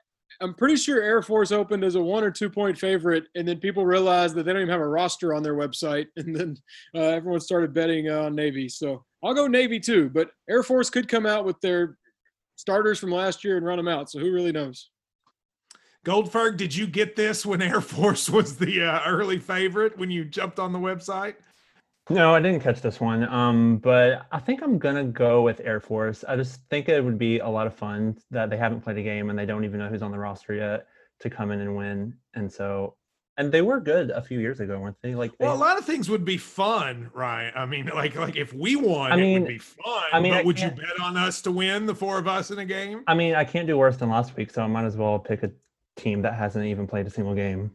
I'm 0.43 0.55
pretty 0.55 0.77
sure 0.77 1.03
Air 1.03 1.21
Force 1.23 1.53
opened 1.53 1.85
as 1.85 1.97
a 1.97 2.03
one 2.03 2.25
or 2.25 2.31
two 2.31 2.49
point 2.49 2.79
favorite, 2.79 3.25
and 3.35 3.47
then 3.47 3.59
people 3.59 3.85
realized 3.85 4.35
that 4.35 4.45
they 4.45 4.53
don't 4.53 4.63
even 4.63 4.73
have 4.73 4.81
a 4.81 4.89
roster 4.89 5.35
on 5.35 5.43
their 5.43 5.55
website, 5.55 6.07
and 6.17 6.35
then 6.35 6.57
uh, 6.95 7.01
everyone 7.01 7.41
started 7.41 7.75
betting 7.75 8.09
on 8.09 8.35
Navy. 8.35 8.69
So 8.69 9.05
I'll 9.23 9.35
go 9.35 9.47
Navy 9.47 9.79
too, 9.79 10.09
but 10.09 10.31
Air 10.49 10.63
Force 10.63 10.89
could 10.89 11.09
come 11.09 11.27
out 11.27 11.45
with 11.45 11.61
their 11.61 11.99
starters 12.57 12.99
from 12.99 13.11
last 13.11 13.45
year 13.45 13.57
and 13.57 13.67
run 13.67 13.79
them 13.79 13.89
out. 13.89 14.11
So 14.11 14.19
who 14.19 14.33
really 14.33 14.53
knows? 14.53 14.91
Goldberg, 16.05 16.57
did 16.57 16.75
you 16.75 16.87
get 16.87 17.15
this 17.15 17.45
when 17.45 17.61
Air 17.61 17.81
Force 17.83 18.31
was 18.31 18.57
the 18.57 18.83
uh, 18.83 19.01
early 19.07 19.39
favorite 19.39 19.99
when 19.99 20.11
you 20.11 20.25
jumped 20.25 20.59
on 20.59 20.73
the 20.73 20.79
website? 20.79 21.35
No, 22.11 22.35
I 22.35 22.41
didn't 22.41 22.61
catch 22.61 22.81
this 22.81 23.01
one. 23.01 23.23
Um, 23.29 23.77
but 23.79 24.27
I 24.33 24.41
think 24.41 24.63
I'm 24.63 24.79
gonna 24.79 25.05
go 25.05 25.43
with 25.43 25.61
Air 25.65 25.79
Force. 25.79 26.25
I 26.27 26.35
just 26.35 26.61
think 26.69 26.89
it 26.89 27.03
would 27.03 27.19
be 27.19 27.39
a 27.39 27.49
lot 27.49 27.69
of 27.69 27.75
fun 27.75 28.19
that 28.33 28.51
they 28.51 28.57
haven't 28.57 28.81
played 28.81 28.99
a 28.99 29.03
game 29.03 29.31
and 29.31 29.39
they 29.39 29.47
don't 29.47 29.65
even 29.65 29.79
know 29.79 29.89
who's 29.89 30.03
on 30.03 30.11
the 30.11 30.19
roster 30.19 30.53
yet 30.53 30.89
to 31.21 31.31
come 31.31 31.53
in 31.53 31.61
and 31.61 31.77
win. 31.77 32.15
And 32.35 32.53
so, 32.53 32.97
and 33.37 33.53
they 33.53 33.63
were 33.63 33.79
good 33.79 34.11
a 34.11 34.21
few 34.21 34.41
years 34.41 34.59
ago, 34.59 34.81
weren't 34.81 34.97
they? 35.03 35.15
Like, 35.15 35.31
they, 35.39 35.47
well, 35.47 35.55
a 35.55 35.57
lot 35.57 35.79
of 35.79 35.85
things 35.85 36.11
would 36.11 36.25
be 36.25 36.37
fun, 36.37 37.11
right? 37.15 37.53
I 37.55 37.65
mean, 37.65 37.87
like, 37.95 38.17
like 38.17 38.37
if 38.37 38.53
we 38.53 38.75
won, 38.75 39.13
I 39.13 39.17
mean, 39.17 39.37
it 39.37 39.41
would 39.43 39.49
be 39.49 39.59
fun. 39.59 40.03
I 40.13 40.19
mean, 40.19 40.33
but 40.33 40.41
I 40.41 40.43
would 40.43 40.59
you 40.59 40.71
bet 40.71 41.01
on 41.01 41.17
us 41.17 41.41
to 41.43 41.53
win 41.53 41.87
the 41.87 41.95
four 41.95 42.19
of 42.19 42.27
us 42.27 42.51
in 42.51 42.59
a 42.59 42.65
game? 42.65 43.05
I 43.07 43.15
mean, 43.15 43.37
I 43.37 43.45
can't 43.45 43.69
do 43.69 43.79
worse 43.79 43.99
than 43.99 44.11
last 44.11 44.37
week, 44.37 44.51
so 44.51 44.63
I 44.63 44.67
might 44.67 44.85
as 44.85 44.97
well 44.97 45.19
pick 45.21 45.45
a 45.45 45.53
team 45.95 46.23
that 46.23 46.35
hasn't 46.35 46.65
even 46.65 46.89
played 46.89 47.07
a 47.07 47.11
single 47.11 47.35
game. 47.37 47.71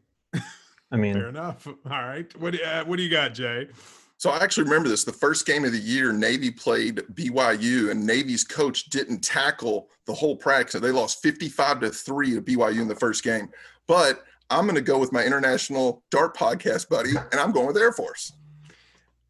I 0.92 0.98
mean, 0.98 1.14
fair 1.14 1.30
enough. 1.30 1.68
All 1.68 1.76
right, 1.86 2.38
what 2.38 2.62
uh, 2.62 2.84
what 2.84 2.98
do 2.98 3.04
you 3.04 3.10
got, 3.10 3.34
Jay? 3.34 3.68
So 4.18 4.30
I 4.30 4.38
actually 4.38 4.64
remember 4.64 4.88
this. 4.88 5.04
The 5.04 5.12
first 5.12 5.46
game 5.46 5.66
of 5.66 5.72
the 5.72 5.80
year, 5.80 6.14
Navy 6.14 6.50
played 6.50 6.98
BYU, 7.14 7.92
and 7.92 8.06
Navy's 8.06 8.44
coach 8.44 8.86
didn't 8.86 9.20
tackle 9.20 9.90
the 10.06 10.14
whole 10.14 10.36
practice. 10.36 10.80
They 10.80 10.92
lost 10.92 11.22
55 11.22 11.82
to 11.82 11.90
three 11.90 12.34
to 12.34 12.42
BYU 12.42 12.82
in 12.82 12.88
the 12.88 12.96
first 12.96 13.24
game. 13.24 13.50
But 13.88 14.24
I'm 14.50 14.66
going 14.66 14.76
to 14.76 14.82
go 14.82 14.98
with 14.98 15.12
my 15.12 15.24
international 15.24 16.04
dart 16.12 16.36
podcast 16.36 16.88
buddy, 16.88 17.12
and 17.32 17.40
I'm 17.40 17.52
going 17.52 17.68
with 17.68 17.78
Air 17.78 17.92
Force. 17.92 18.32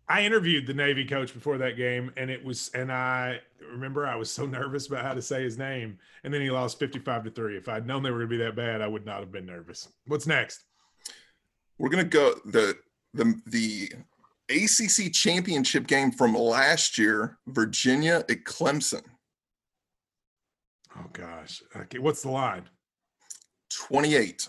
I 0.08 0.24
interviewed 0.24 0.67
the 0.67 0.74
Navy 0.74 1.04
coach 1.04 1.34
before 1.34 1.58
that 1.58 1.78
game, 1.78 2.12
and 2.15 2.30
it 2.30 2.43
was, 2.43 2.69
and 2.76 2.91
I 2.91 3.39
remember 3.71 4.06
I 4.06 4.15
was 4.15 4.30
so 4.30 4.45
nervous 4.45 4.88
about 4.88 5.04
how 5.04 5.13
to 5.13 5.21
say 5.21 5.43
his 5.43 5.58
name, 5.58 5.98
and 6.24 6.34
then 6.34 6.41
he 6.41 6.52
lost 6.52 6.78
55 6.80 7.24
to 7.24 7.32
three. 7.32 7.58
If 7.58 7.67
I'd 7.67 7.88
known 7.88 8.04
they 8.04 8.12
were 8.12 8.19
going 8.19 8.30
to 8.30 8.38
be 8.38 8.43
that 8.43 8.56
bad, 8.56 8.82
I 8.82 8.88
would 8.88 9.06
not 9.06 9.19
have 9.21 9.32
been 9.32 9.45
nervous. 9.45 9.89
What's 10.06 10.28
next? 10.28 10.63
We're 11.78 11.89
going 11.89 12.04
to 12.04 12.10
go 12.10 12.36
the 12.45 12.78
the 13.13 13.41
the 13.48 13.91
ACC 14.49 15.12
championship 15.12 15.88
game 15.88 16.12
from 16.12 16.36
last 16.36 16.97
year, 16.97 17.38
Virginia 17.47 18.23
at 18.29 18.43
Clemson. 18.45 19.03
Oh 20.97 21.05
gosh, 21.12 21.62
okay. 21.75 21.99
What's 21.99 22.21
the 22.21 22.31
line? 22.31 22.69
28. 23.71 24.47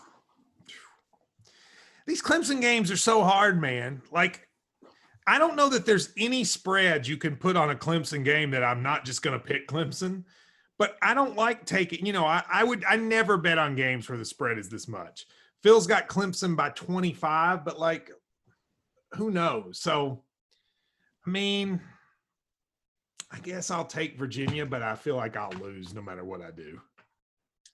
These 2.06 2.22
Clemson 2.22 2.60
games 2.60 2.90
are 2.90 2.96
so 2.96 3.24
hard, 3.24 3.60
man. 3.60 4.02
Like 4.12 4.46
I 5.26 5.38
don't 5.38 5.56
know 5.56 5.68
that 5.70 5.86
there's 5.86 6.10
any 6.16 6.44
spread 6.44 7.06
you 7.06 7.16
can 7.16 7.36
put 7.36 7.56
on 7.56 7.70
a 7.70 7.74
Clemson 7.74 8.24
game 8.24 8.52
that 8.52 8.62
I'm 8.62 8.82
not 8.82 9.04
just 9.04 9.22
going 9.22 9.38
to 9.38 9.44
pick 9.44 9.66
Clemson. 9.66 10.24
But 10.78 10.96
I 11.02 11.14
don't 11.14 11.36
like 11.36 11.64
taking, 11.64 12.04
you 12.04 12.12
know, 12.12 12.26
I, 12.26 12.42
I 12.52 12.62
would, 12.62 12.84
I 12.84 12.96
never 12.96 13.36
bet 13.38 13.58
on 13.58 13.74
games 13.74 14.08
where 14.08 14.18
the 14.18 14.24
spread 14.24 14.58
is 14.58 14.68
this 14.68 14.86
much. 14.86 15.26
Phil's 15.62 15.86
got 15.86 16.06
Clemson 16.06 16.54
by 16.54 16.68
25, 16.70 17.64
but 17.64 17.80
like, 17.80 18.10
who 19.14 19.30
knows? 19.30 19.80
So, 19.80 20.22
I 21.26 21.30
mean, 21.30 21.80
I 23.30 23.38
guess 23.38 23.70
I'll 23.70 23.84
take 23.84 24.18
Virginia, 24.18 24.64
but 24.64 24.82
I 24.82 24.94
feel 24.94 25.16
like 25.16 25.36
I'll 25.36 25.52
lose 25.60 25.94
no 25.94 26.02
matter 26.02 26.24
what 26.24 26.42
I 26.42 26.50
do. 26.50 26.80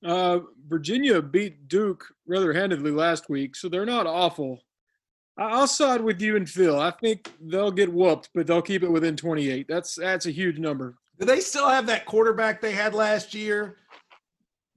Uh, 0.04 0.40
Virginia 0.66 1.22
beat 1.22 1.68
Duke 1.68 2.04
rather 2.26 2.52
handedly 2.52 2.90
last 2.90 3.28
week, 3.28 3.54
so 3.54 3.68
they're 3.68 3.86
not 3.86 4.06
awful. 4.06 4.60
I'll 5.38 5.66
side 5.66 6.00
with 6.00 6.20
you 6.20 6.36
and 6.36 6.48
Phil. 6.48 6.78
I 6.78 6.90
think 6.90 7.32
they'll 7.40 7.70
get 7.70 7.92
whooped, 7.92 8.30
but 8.34 8.46
they'll 8.46 8.62
keep 8.62 8.82
it 8.82 8.90
within 8.90 9.16
28. 9.16 9.66
That's 9.68 9.94
that's 9.94 10.26
a 10.26 10.30
huge 10.30 10.58
number. 10.58 10.96
Do 11.18 11.26
they 11.26 11.40
still 11.40 11.68
have 11.68 11.86
that 11.86 12.04
quarterback 12.04 12.60
they 12.60 12.72
had 12.72 12.94
last 12.94 13.32
year? 13.32 13.76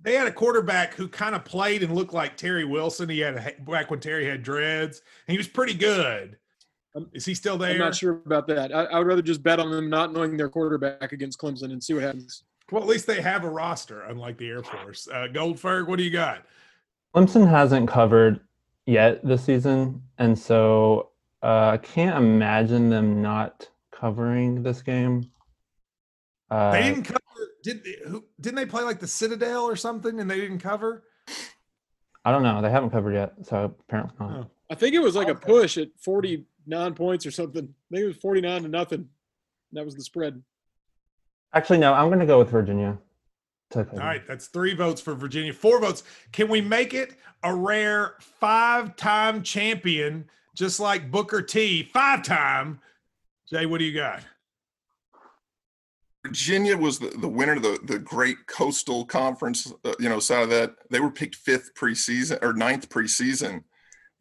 They 0.01 0.13
had 0.13 0.27
a 0.27 0.31
quarterback 0.31 0.93
who 0.93 1.07
kind 1.07 1.33
of 1.33 1.43
played 1.43 1.81
and 1.81 1.95
looked 1.95 2.13
like 2.13 2.37
Terry 2.37 2.63
Wilson. 2.63 3.09
He 3.09 3.19
had 3.19 3.35
a, 3.35 3.61
back 3.63 3.89
when 3.89 3.99
Terry 3.99 4.27
had 4.27 4.43
dreads, 4.43 5.01
and 5.27 5.33
he 5.33 5.37
was 5.37 5.47
pretty 5.47 5.73
good. 5.73 6.37
Um, 6.95 7.09
Is 7.13 7.25
he 7.25 7.35
still 7.35 7.57
there? 7.57 7.71
I'm 7.71 7.77
not 7.77 7.95
sure 7.95 8.21
about 8.25 8.47
that. 8.47 8.73
I, 8.73 8.85
I 8.85 8.97
would 8.97 9.07
rather 9.07 9.21
just 9.21 9.43
bet 9.43 9.59
on 9.59 9.69
them 9.69 9.89
not 9.89 10.13
knowing 10.13 10.37
their 10.37 10.49
quarterback 10.49 11.11
against 11.11 11.39
Clemson 11.39 11.71
and 11.71 11.83
see 11.83 11.93
what 11.93 12.03
happens. 12.03 12.43
Well, 12.71 12.81
at 12.81 12.87
least 12.87 13.05
they 13.05 13.21
have 13.21 13.43
a 13.43 13.49
roster, 13.49 14.03
unlike 14.03 14.37
the 14.37 14.47
Air 14.47 14.63
Force. 14.63 15.07
Uh, 15.11 15.27
Goldberg, 15.27 15.87
what 15.87 15.97
do 15.97 16.03
you 16.03 16.09
got? 16.09 16.45
Clemson 17.13 17.47
hasn't 17.47 17.87
covered 17.87 18.39
yet 18.85 19.23
this 19.25 19.43
season, 19.43 20.01
and 20.17 20.37
so 20.37 21.09
uh, 21.43 21.69
I 21.73 21.77
can't 21.77 22.17
imagine 22.17 22.89
them 22.89 23.21
not 23.21 23.69
covering 23.91 24.63
this 24.63 24.81
game. 24.81 25.29
Uh, 26.49 26.71
they 26.71 26.83
didn't 26.83 27.03
cover. 27.03 27.19
Did 27.63 27.83
they, 27.83 27.95
who, 28.07 28.23
didn't 28.39 28.55
they 28.55 28.65
play 28.65 28.83
like 28.83 28.99
the 28.99 29.07
Citadel 29.07 29.65
or 29.65 29.75
something, 29.75 30.19
and 30.19 30.29
they 30.29 30.39
didn't 30.39 30.59
cover? 30.59 31.03
I 32.23 32.31
don't 32.31 32.43
know. 32.43 32.61
They 32.61 32.71
haven't 32.71 32.89
covered 32.89 33.13
yet, 33.13 33.33
so 33.43 33.75
apparently 33.87 34.15
not. 34.19 34.37
Oh. 34.39 34.51
I 34.69 34.75
think 34.75 34.95
it 34.95 34.99
was 34.99 35.15
like 35.15 35.29
okay. 35.29 35.39
a 35.39 35.45
push 35.45 35.77
at 35.77 35.89
forty-nine 36.65 36.93
points 36.95 37.25
or 37.25 37.31
something. 37.31 37.63
I 37.63 37.95
think 37.95 38.03
it 38.03 38.07
was 38.07 38.17
forty-nine 38.17 38.63
to 38.63 38.67
nothing. 38.67 39.09
That 39.73 39.85
was 39.85 39.95
the 39.95 40.03
spread. 40.03 40.41
Actually, 41.53 41.79
no. 41.79 41.93
I'm 41.93 42.07
going 42.07 42.19
to 42.19 42.25
go 42.25 42.39
with 42.39 42.49
Virginia. 42.49 42.97
All 43.75 43.83
right, 43.93 44.25
that's 44.25 44.47
three 44.47 44.73
votes 44.73 45.01
for 45.01 45.15
Virginia, 45.15 45.51
four 45.51 45.81
votes. 45.81 46.03
Can 46.31 46.47
we 46.47 46.61
make 46.61 46.93
it 46.93 47.15
a 47.43 47.53
rare 47.53 48.15
five 48.19 48.95
time 48.95 49.43
champion, 49.43 50.29
just 50.55 50.79
like 50.79 51.11
Booker 51.11 51.41
T, 51.41 51.83
five 51.83 52.23
time? 52.23 52.79
Jay, 53.49 53.65
what 53.65 53.79
do 53.79 53.85
you 53.85 53.93
got? 53.93 54.21
Virginia 56.25 56.77
was 56.77 56.99
the, 56.99 57.09
the 57.09 57.27
winner 57.27 57.53
of 57.53 57.63
the, 57.63 57.79
the 57.83 57.99
great 57.99 58.37
coastal 58.47 59.03
conference, 59.03 59.73
uh, 59.83 59.93
you 59.99 60.09
know, 60.09 60.19
side 60.19 60.43
of 60.43 60.49
that. 60.51 60.75
They 60.89 60.99
were 60.99 61.11
picked 61.11 61.35
fifth 61.35 61.73
preseason 61.75 62.41
or 62.41 62.53
ninth 62.53 62.87
preseason. 62.87 63.63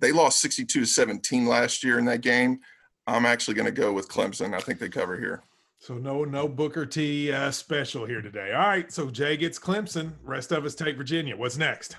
They 0.04 0.12
lost 0.12 0.42
62 0.42 0.80
to 0.80 0.86
17 0.86 1.46
last 1.46 1.82
year 1.82 1.98
in 1.98 2.04
that 2.04 2.20
game. 2.20 2.60
I'm 3.06 3.24
actually 3.24 3.54
going 3.54 3.64
to 3.64 3.72
go 3.72 3.90
with 3.90 4.06
Clemson. 4.06 4.52
I 4.52 4.60
think 4.60 4.78
they 4.78 4.90
cover 4.90 5.18
here. 5.18 5.42
So 5.78 5.94
no 5.94 6.24
no 6.24 6.46
Booker 6.46 6.84
T 6.84 7.32
uh, 7.32 7.50
special 7.50 8.04
here 8.04 8.20
today. 8.20 8.52
All 8.52 8.68
right, 8.68 8.92
so 8.92 9.08
Jay 9.08 9.38
gets 9.38 9.58
Clemson. 9.58 10.12
Rest 10.22 10.52
of 10.52 10.66
us 10.66 10.74
take 10.74 10.98
Virginia. 10.98 11.34
What's 11.34 11.56
next? 11.56 11.96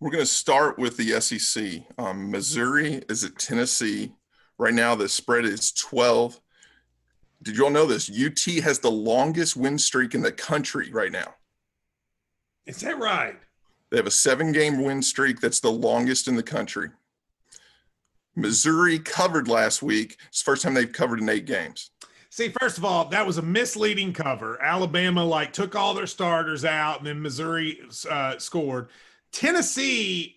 We're 0.00 0.10
going 0.10 0.22
to 0.22 0.26
start 0.26 0.78
with 0.78 0.96
the 0.96 1.20
SEC. 1.20 1.82
Um, 1.98 2.30
Missouri 2.30 3.02
is 3.10 3.24
at 3.24 3.38
Tennessee. 3.38 4.14
Right 4.56 4.72
now, 4.72 4.94
the 4.94 5.06
spread 5.06 5.44
is 5.44 5.70
12. 5.72 6.40
Did 7.42 7.58
you 7.58 7.64
all 7.64 7.70
know 7.70 7.84
this? 7.84 8.10
UT 8.10 8.40
has 8.64 8.78
the 8.78 8.90
longest 8.90 9.54
win 9.54 9.76
streak 9.76 10.14
in 10.14 10.22
the 10.22 10.32
country 10.32 10.90
right 10.92 11.12
now. 11.12 11.34
Is 12.64 12.80
that 12.80 12.98
right? 12.98 13.36
They 13.90 13.98
have 13.98 14.06
a 14.06 14.10
seven 14.10 14.50
game 14.50 14.82
win 14.82 15.02
streak 15.02 15.40
that's 15.40 15.60
the 15.60 15.70
longest 15.70 16.26
in 16.26 16.34
the 16.34 16.42
country. 16.42 16.88
Missouri 18.38 18.98
covered 18.98 19.48
last 19.48 19.82
week. 19.82 20.16
It's 20.28 20.42
the 20.42 20.50
first 20.50 20.62
time 20.62 20.74
they've 20.74 20.92
covered 20.92 21.20
in 21.20 21.28
eight 21.28 21.44
games. 21.44 21.90
See, 22.30 22.52
first 22.60 22.78
of 22.78 22.84
all, 22.84 23.06
that 23.06 23.26
was 23.26 23.38
a 23.38 23.42
misleading 23.42 24.12
cover. 24.12 24.62
Alabama 24.62 25.24
like 25.24 25.52
took 25.52 25.74
all 25.74 25.92
their 25.92 26.06
starters 26.06 26.64
out, 26.64 26.98
and 26.98 27.06
then 27.06 27.20
Missouri 27.20 27.80
uh, 28.08 28.38
scored. 28.38 28.90
Tennessee, 29.32 30.36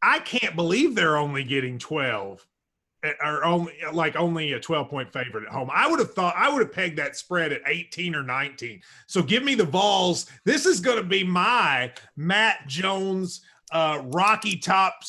I 0.00 0.20
can't 0.20 0.56
believe 0.56 0.94
they're 0.94 1.18
only 1.18 1.44
getting 1.44 1.78
twelve, 1.78 2.46
eh, 3.04 3.12
or 3.22 3.44
only 3.44 3.74
like 3.92 4.16
only 4.16 4.52
a 4.52 4.60
twelve 4.60 4.88
point 4.88 5.12
favorite 5.12 5.44
at 5.44 5.52
home. 5.52 5.68
I 5.72 5.90
would 5.90 5.98
have 5.98 6.14
thought 6.14 6.34
I 6.36 6.50
would 6.50 6.62
have 6.62 6.72
pegged 6.72 6.98
that 6.98 7.16
spread 7.16 7.52
at 7.52 7.60
eighteen 7.66 8.14
or 8.14 8.22
nineteen. 8.22 8.80
So 9.06 9.20
give 9.22 9.42
me 9.42 9.54
the 9.54 9.66
Vols. 9.66 10.26
This 10.44 10.64
is 10.64 10.80
going 10.80 10.98
to 10.98 11.04
be 11.04 11.22
my 11.22 11.92
Matt 12.16 12.66
Jones 12.66 13.42
uh, 13.72 14.00
Rocky 14.06 14.56
Top 14.56 15.02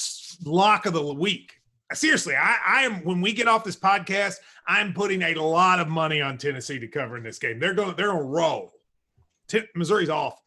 lock 0.43 0.85
of 0.87 0.93
the 0.93 1.13
week. 1.13 1.59
Seriously, 1.93 2.35
I, 2.35 2.57
I 2.65 2.81
am. 2.83 3.03
When 3.03 3.21
we 3.21 3.33
get 3.33 3.47
off 3.47 3.63
this 3.63 3.75
podcast, 3.75 4.35
I'm 4.67 4.93
putting 4.93 5.21
a 5.21 5.35
lot 5.35 5.79
of 5.79 5.87
money 5.87 6.21
on 6.21 6.37
Tennessee 6.37 6.79
to 6.79 6.87
cover 6.87 7.17
in 7.17 7.23
this 7.23 7.39
game. 7.39 7.59
They're 7.59 7.73
going. 7.73 7.95
They're 7.95 8.11
to 8.11 8.21
roll. 8.21 8.73
T- 9.47 9.61
Missouri's 9.75 10.09
off. 10.09 10.39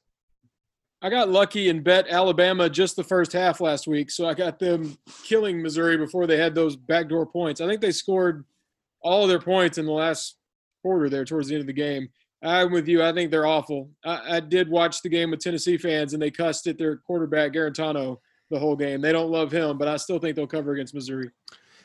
I 1.03 1.11
got 1.11 1.29
lucky 1.29 1.69
and 1.69 1.85
bet 1.85 2.09
Alabama 2.09 2.71
just 2.71 2.97
the 2.97 3.05
first 3.05 3.33
half 3.33 3.61
last 3.61 3.87
week, 3.87 4.11
so 4.11 4.27
I 4.27 4.35
got 4.35 4.59
them 4.59 4.97
killing 5.23 5.63
Missouri 5.63 5.97
before 5.99 6.27
they 6.27 6.39
had 6.39 6.55
those 6.55 6.75
backdoor 6.75 7.27
points. 7.27 7.61
I 7.61 7.69
think 7.69 7.81
they 7.81 7.93
scored 7.93 8.45
all 9.03 9.23
of 9.23 9.29
their 9.29 9.39
points 9.39 9.79
in 9.79 9.85
the 9.85 9.93
last 9.93 10.37
quarter 10.83 11.11
there 11.11 11.25
towards 11.25 11.49
the 11.49 11.55
end 11.55 11.61
of 11.61 11.67
the 11.67 11.73
game. 11.75 12.09
I'm 12.43 12.73
with 12.73 12.89
you. 12.89 13.03
I 13.03 13.13
think 13.13 13.31
they're 13.31 13.47
awful. 13.47 13.91
I, 14.05 14.37
I 14.37 14.41
did 14.41 14.69
watch 14.69 15.03
the 15.03 15.09
game 15.09 15.31
with 15.31 15.41
Tennessee 15.41 15.77
fans, 15.77 16.13
and 16.13 16.23
they 16.23 16.31
cussed 16.31 16.67
at 16.67 16.79
their 16.79 16.97
quarterback 16.97 17.53
Guarantano 17.53 18.19
the 18.51 18.59
whole 18.59 18.77
game. 18.77 19.01
They 19.01 19.13
don't 19.13 19.31
love 19.31 19.53
him, 19.53 19.79
but 19.79 19.89
I 19.89 19.97
still 19.97 20.19
think 20.19 20.37
they'll 20.37 20.47
cover 20.47 20.73
against 20.73 20.95
Missouri. 20.95 21.31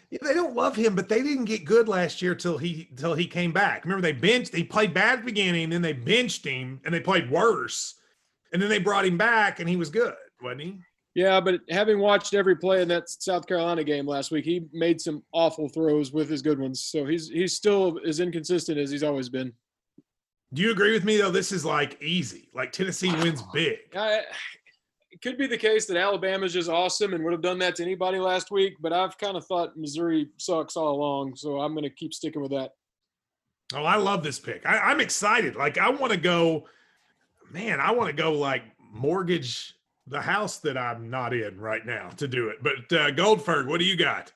Yeah, 0.09 0.19
they 0.23 0.33
don't 0.33 0.55
love 0.55 0.75
him, 0.75 0.95
but 0.95 1.07
they 1.07 1.23
didn't 1.23 1.45
get 1.45 1.63
good 1.63 1.87
last 1.87 2.21
year 2.21 2.35
till 2.35 2.57
he 2.57 2.89
till 2.97 3.13
he 3.13 3.25
came 3.25 3.51
back. 3.51 3.85
Remember, 3.85 4.01
they 4.01 4.11
benched. 4.11 4.53
He 4.53 4.63
played 4.63 4.93
bad 4.93 5.13
at 5.13 5.19
the 5.19 5.25
beginning, 5.25 5.69
then 5.69 5.81
they 5.81 5.93
benched 5.93 6.45
him, 6.45 6.81
and 6.83 6.93
they 6.93 6.99
played 6.99 7.31
worse, 7.31 7.95
and 8.51 8.61
then 8.61 8.69
they 8.69 8.79
brought 8.79 9.05
him 9.05 9.17
back, 9.17 9.59
and 9.59 9.69
he 9.69 9.77
was 9.77 9.89
good, 9.89 10.13
wasn't 10.41 10.61
he? 10.61 10.79
Yeah, 11.13 11.41
but 11.41 11.61
having 11.69 11.99
watched 11.99 12.33
every 12.33 12.55
play 12.55 12.81
in 12.81 12.87
that 12.89 13.09
South 13.09 13.45
Carolina 13.45 13.83
game 13.83 14.05
last 14.05 14.31
week, 14.31 14.45
he 14.45 14.65
made 14.71 15.01
some 15.01 15.23
awful 15.33 15.67
throws 15.67 16.13
with 16.13 16.29
his 16.29 16.41
good 16.41 16.59
ones. 16.59 16.83
So 16.83 17.05
he's 17.05 17.29
he's 17.29 17.55
still 17.55 17.99
as 18.05 18.19
inconsistent 18.19 18.77
as 18.77 18.91
he's 18.91 19.03
always 19.03 19.29
been. 19.29 19.53
Do 20.53 20.61
you 20.61 20.71
agree 20.71 20.91
with 20.91 21.05
me 21.05 21.17
though? 21.17 21.31
This 21.31 21.51
is 21.51 21.63
like 21.63 22.01
easy. 22.01 22.49
Like 22.53 22.71
Tennessee 22.71 23.13
wins 23.15 23.43
big. 23.53 23.79
I, 23.95 24.23
could 25.21 25.37
be 25.37 25.47
the 25.47 25.57
case 25.57 25.85
that 25.85 25.97
Alabama's 25.97 26.53
just 26.53 26.69
awesome 26.69 27.13
and 27.13 27.23
would 27.23 27.33
have 27.33 27.41
done 27.41 27.59
that 27.59 27.75
to 27.75 27.83
anybody 27.83 28.19
last 28.19 28.51
week, 28.51 28.75
but 28.79 28.91
I've 28.91 29.17
kind 29.17 29.37
of 29.37 29.45
thought 29.45 29.77
Missouri 29.77 30.29
sucks 30.37 30.75
all 30.75 30.95
along, 30.95 31.35
so 31.35 31.59
I'm 31.59 31.73
going 31.73 31.83
to 31.83 31.89
keep 31.89 32.13
sticking 32.13 32.41
with 32.41 32.51
that. 32.51 32.71
Oh, 33.73 33.83
I 33.83 33.95
love 33.95 34.23
this 34.23 34.39
pick. 34.39 34.65
I, 34.65 34.77
I'm 34.79 34.99
excited. 34.99 35.55
Like 35.55 35.77
I 35.77 35.89
want 35.89 36.11
to 36.11 36.19
go, 36.19 36.67
man. 37.51 37.79
I 37.79 37.91
want 37.91 38.07
to 38.07 38.13
go 38.13 38.33
like 38.33 38.63
mortgage 38.91 39.75
the 40.07 40.21
house 40.21 40.57
that 40.57 40.77
I'm 40.77 41.09
not 41.09 41.33
in 41.33 41.59
right 41.59 41.85
now 41.85 42.09
to 42.17 42.27
do 42.27 42.49
it. 42.49 42.57
But 42.61 42.91
uh, 42.97 43.11
Goldberg, 43.11 43.67
what 43.67 43.79
do 43.79 43.85
you 43.85 43.95
got? 43.95 44.33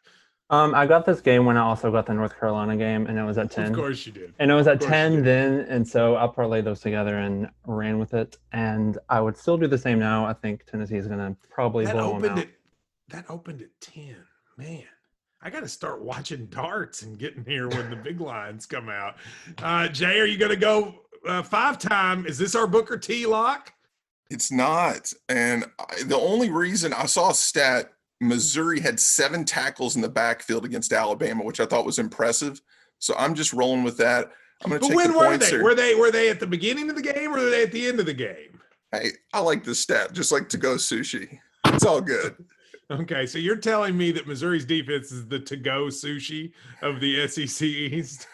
Um, 0.51 0.75
I 0.75 0.85
got 0.85 1.05
this 1.07 1.21
game 1.21 1.45
when 1.45 1.57
I 1.57 1.61
also 1.61 1.91
got 1.91 2.05
the 2.05 2.13
North 2.13 2.39
Carolina 2.39 2.77
game, 2.77 3.07
and 3.07 3.17
it 3.17 3.23
was 3.23 3.37
at 3.39 3.49
ten. 3.49 3.67
Of 3.67 3.73
course 3.73 4.05
you 4.05 4.11
did. 4.11 4.33
And 4.37 4.51
it 4.51 4.53
was 4.53 4.67
at 4.67 4.75
Of 4.75 4.79
course 4.81 4.91
you 4.91 4.95
10 4.95 5.23
then. 5.23 5.59
And 5.61 5.87
so 5.87 6.17
I 6.17 6.27
parlay 6.27 6.61
those 6.61 6.81
together 6.81 7.17
and 7.17 7.49
ran 7.65 7.97
with 7.97 8.13
it. 8.13 8.37
And 8.51 8.99
I 9.09 9.21
would 9.21 9.37
still 9.37 9.57
do 9.57 9.65
the 9.67 9.77
same 9.77 9.97
now. 9.97 10.23
I 10.25 10.33
think 10.33 10.65
Tennessee 10.65 10.97
is 10.97 11.07
going 11.07 11.19
to 11.19 11.35
probably 11.49 11.85
That 11.85 11.95
blow 11.95 12.07
them 12.13 12.17
opened 12.17 12.31
out. 12.39 12.45
at 12.45 12.49
that 13.09 13.25
opened 13.29 13.61
at 13.61 13.69
ten. 13.81 14.17
Man, 14.55 14.83
I 15.41 15.49
got 15.49 15.61
to 15.61 15.67
start 15.67 16.01
watching 16.03 16.45
darts 16.45 17.01
and 17.01 17.17
getting 17.17 17.43
here 17.43 17.67
when 17.67 17.89
the 17.89 17.95
big 17.95 18.21
lines 18.21 18.67
come 18.67 18.87
out. 18.87 19.15
Uh, 19.63 19.87
Jay, 19.87 20.19
are 20.19 20.25
you 20.25 20.37
going 20.37 20.51
to 20.51 20.57
go 20.57 20.93
uh, 21.27 21.41
five 21.41 21.79
time? 21.79 22.27
Is 22.27 22.37
this 22.37 22.53
our 22.53 22.67
Booker 22.67 22.97
T 22.97 23.25
lock? 23.25 23.73
It's 24.29 24.51
not. 24.51 25.11
And 25.27 25.65
I, 25.79 26.03
the 26.03 26.17
only 26.17 26.51
reason 26.51 26.93
I 26.93 27.05
saw 27.07 27.31
a 27.31 27.33
stat 27.33 27.91
Missouri 28.21 28.79
had 28.79 28.99
seven 28.99 29.43
tackles 29.45 29.95
in 29.95 30.01
the 30.01 30.09
backfield 30.09 30.65
against 30.65 30.93
Alabama, 30.93 31.43
which 31.43 31.59
I 31.59 31.65
thought 31.65 31.85
was 31.85 31.99
impressive. 31.99 32.61
So 32.99 33.13
I'm 33.17 33.35
just 33.35 33.53
rolling 33.53 33.83
with 33.83 33.97
that. 33.97 34.31
I'm 34.63 34.69
going 34.69 34.81
to 34.81 34.87
But 34.87 34.87
take 34.89 34.95
when 34.95 35.11
the 35.11 35.17
were 35.17 35.37
they? 35.37 35.49
here. 35.49 35.63
Were 35.63 35.75
they 35.75 35.95
were 35.95 36.11
they 36.11 36.29
at 36.29 36.39
the 36.39 36.47
beginning 36.47 36.89
of 36.89 36.95
the 36.95 37.01
game 37.01 37.29
or 37.31 37.39
were 37.39 37.49
they 37.49 37.63
at 37.63 37.71
the 37.71 37.87
end 37.87 37.99
of 37.99 38.05
the 38.05 38.13
game? 38.13 38.59
Hey, 38.91 39.09
I 39.33 39.39
like 39.41 39.63
this 39.65 39.79
stat, 39.79 40.13
just 40.13 40.31
like 40.31 40.47
to 40.49 40.57
go 40.57 40.75
sushi. 40.75 41.39
It's 41.67 41.85
all 41.85 42.01
good. 42.01 42.35
Okay, 42.91 43.25
so 43.25 43.39
you're 43.39 43.55
telling 43.55 43.97
me 43.97 44.11
that 44.11 44.27
Missouri's 44.27 44.63
defense 44.63 45.11
is 45.11 45.27
the 45.27 45.39
to-go 45.39 45.85
sushi 45.87 46.51
of 46.83 46.99
the 46.99 47.27
SEC 47.27 47.63
East? 47.65 48.27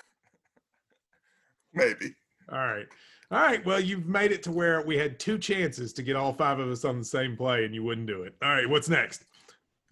Maybe. 1.74 2.14
All 2.52 2.58
right. 2.58 2.86
All 3.32 3.40
right. 3.40 3.66
Well, 3.66 3.80
you've 3.80 4.08
made 4.08 4.34
it 4.34 4.44
to 4.44 4.52
where 4.52 4.82
we 4.82 4.98
had 4.98 5.22
two 5.22 5.38
chances 5.38 5.94
to 5.94 6.04
get 6.04 6.18
all 6.18 6.34
five 6.34 6.60
of 6.60 6.70
us 6.70 6.84
on 6.84 7.00
the 7.00 7.06
same 7.06 7.38
play 7.38 7.64
and 7.64 7.74
you 7.74 7.82
wouldn't 7.84 8.08
do 8.08 8.24
it. 8.24 8.36
All 8.44 8.50
right. 8.50 8.70
What's 8.70 8.90
next? 8.90 9.24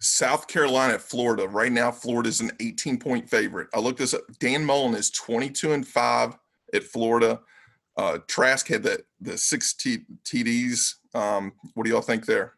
South 0.00 0.48
Carolina 0.48 0.94
at 0.94 1.02
Florida. 1.02 1.46
Right 1.46 1.72
now, 1.72 1.90
Florida 1.90 2.28
is 2.28 2.40
an 2.40 2.50
18 2.60 2.98
point 2.98 3.28
favorite. 3.28 3.68
I 3.74 3.80
looked 3.80 3.98
this 3.98 4.14
up. 4.14 4.22
Dan 4.38 4.64
Mullen 4.64 4.94
is 4.94 5.10
22 5.10 5.72
and 5.72 5.86
5 5.86 6.38
at 6.74 6.84
Florida. 6.84 7.40
Uh, 7.96 8.18
Trask 8.26 8.66
had 8.68 8.82
the, 8.82 9.02
the 9.20 9.36
six 9.36 9.74
T- 9.74 10.06
TDs. 10.24 10.94
Um, 11.14 11.52
what 11.74 11.84
do 11.84 11.90
y'all 11.90 12.00
think 12.00 12.24
there? 12.24 12.54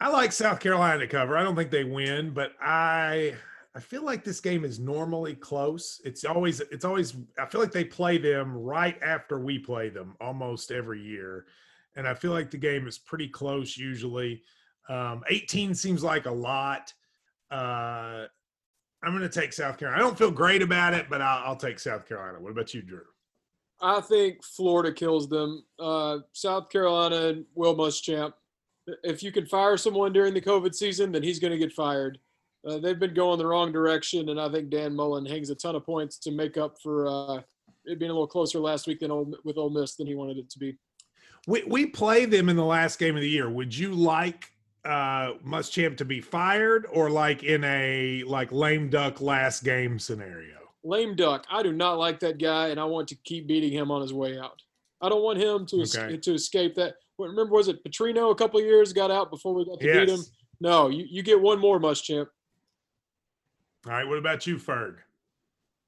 I 0.00 0.10
like 0.10 0.32
South 0.32 0.60
Carolina 0.60 1.00
to 1.00 1.06
cover. 1.06 1.36
I 1.36 1.42
don't 1.42 1.56
think 1.56 1.70
they 1.70 1.84
win, 1.84 2.30
but 2.30 2.52
I 2.60 3.34
I 3.76 3.80
feel 3.80 4.04
like 4.04 4.22
this 4.22 4.40
game 4.40 4.64
is 4.64 4.78
normally 4.78 5.34
close. 5.34 6.00
It's 6.04 6.24
always 6.24 6.60
it's 6.60 6.84
always 6.84 7.16
I 7.38 7.46
feel 7.46 7.60
like 7.60 7.72
they 7.72 7.84
play 7.84 8.18
them 8.18 8.54
right 8.54 9.00
after 9.02 9.40
we 9.40 9.58
play 9.58 9.88
them 9.88 10.14
almost 10.20 10.70
every 10.70 11.00
year. 11.00 11.46
And 11.96 12.06
I 12.06 12.14
feel 12.14 12.32
like 12.32 12.50
the 12.50 12.58
game 12.58 12.86
is 12.86 12.98
pretty 12.98 13.28
close 13.28 13.76
usually. 13.76 14.42
Um, 14.88 15.22
18 15.28 15.74
seems 15.74 16.02
like 16.02 16.26
a 16.26 16.30
lot. 16.30 16.92
Uh, 17.50 18.26
I'm 19.02 19.12
going 19.16 19.20
to 19.20 19.28
take 19.28 19.52
South 19.52 19.78
Carolina. 19.78 20.02
I 20.02 20.06
don't 20.06 20.18
feel 20.18 20.30
great 20.30 20.62
about 20.62 20.94
it, 20.94 21.06
but 21.08 21.20
I'll, 21.20 21.48
I'll 21.48 21.56
take 21.56 21.78
South 21.78 22.08
Carolina. 22.08 22.40
What 22.40 22.50
about 22.50 22.72
you, 22.74 22.82
Drew? 22.82 23.02
I 23.80 24.00
think 24.00 24.42
Florida 24.42 24.92
kills 24.92 25.28
them. 25.28 25.64
Uh, 25.78 26.18
South 26.32 26.70
Carolina 26.70 27.28
and 27.28 27.44
Will 27.54 27.76
Muschamp. 27.76 28.32
If 29.02 29.22
you 29.22 29.32
can 29.32 29.46
fire 29.46 29.76
someone 29.76 30.12
during 30.12 30.34
the 30.34 30.40
COVID 30.40 30.74
season, 30.74 31.12
then 31.12 31.22
he's 31.22 31.38
going 31.38 31.52
to 31.52 31.58
get 31.58 31.72
fired. 31.72 32.18
Uh, 32.66 32.78
they've 32.78 32.98
been 32.98 33.14
going 33.14 33.38
the 33.38 33.46
wrong 33.46 33.72
direction, 33.72 34.30
and 34.30 34.40
I 34.40 34.50
think 34.50 34.70
Dan 34.70 34.94
Mullen 34.94 35.26
hangs 35.26 35.50
a 35.50 35.54
ton 35.54 35.74
of 35.74 35.84
points 35.84 36.18
to 36.18 36.30
make 36.30 36.56
up 36.56 36.76
for 36.82 37.06
uh, 37.06 37.40
it 37.84 37.98
being 37.98 38.10
a 38.10 38.14
little 38.14 38.26
closer 38.26 38.58
last 38.58 38.86
week 38.86 39.00
than 39.00 39.10
Ole, 39.10 39.34
with 39.44 39.58
Ole 39.58 39.70
Miss 39.70 39.96
than 39.96 40.06
he 40.06 40.14
wanted 40.14 40.38
it 40.38 40.48
to 40.50 40.58
be. 40.58 40.76
We 41.46 41.62
we 41.64 41.86
play 41.86 42.24
them 42.24 42.48
in 42.48 42.56
the 42.56 42.64
last 42.64 42.98
game 42.98 43.16
of 43.16 43.20
the 43.20 43.28
year. 43.28 43.50
Would 43.50 43.76
you 43.76 43.92
like 43.92 44.50
uh 44.84 45.34
Muschamp 45.46 45.96
to 45.98 46.04
be 46.04 46.20
fired 46.20 46.86
or 46.92 47.08
like 47.10 47.42
in 47.42 47.64
a 47.64 48.22
like 48.26 48.52
lame 48.52 48.88
duck 48.90 49.20
last 49.20 49.64
game 49.64 49.98
scenario? 49.98 50.56
Lame 50.82 51.16
duck. 51.16 51.46
I 51.50 51.62
do 51.62 51.72
not 51.72 51.98
like 51.98 52.20
that 52.20 52.38
guy, 52.38 52.68
and 52.68 52.78
I 52.78 52.84
want 52.84 53.08
to 53.08 53.16
keep 53.24 53.46
beating 53.46 53.72
him 53.72 53.90
on 53.90 54.02
his 54.02 54.12
way 54.12 54.38
out. 54.38 54.60
I 55.00 55.08
don't 55.08 55.22
want 55.22 55.38
him 55.38 55.64
to 55.66 55.80
es- 55.82 55.96
Okay. 55.96 56.16
to 56.18 56.34
escape 56.34 56.74
that. 56.74 56.94
What, 57.16 57.28
remember, 57.30 57.52
was 57.54 57.68
it 57.68 57.82
Petrino 57.84 58.30
a 58.30 58.34
couple 58.34 58.60
of 58.60 58.66
years 58.66 58.92
got 58.92 59.10
out 59.10 59.30
before 59.30 59.54
we 59.54 59.64
got 59.64 59.80
to 59.80 59.86
beat 59.86 60.08
him? 60.08 60.20
No, 60.60 60.88
you, 60.88 61.04
you 61.08 61.22
get 61.22 61.40
one 61.40 61.58
more, 61.58 61.78
Muschamp. 61.78 62.26
All 63.86 63.92
right. 63.92 64.06
What 64.06 64.18
about 64.18 64.46
you, 64.46 64.56
Ferg? 64.56 64.96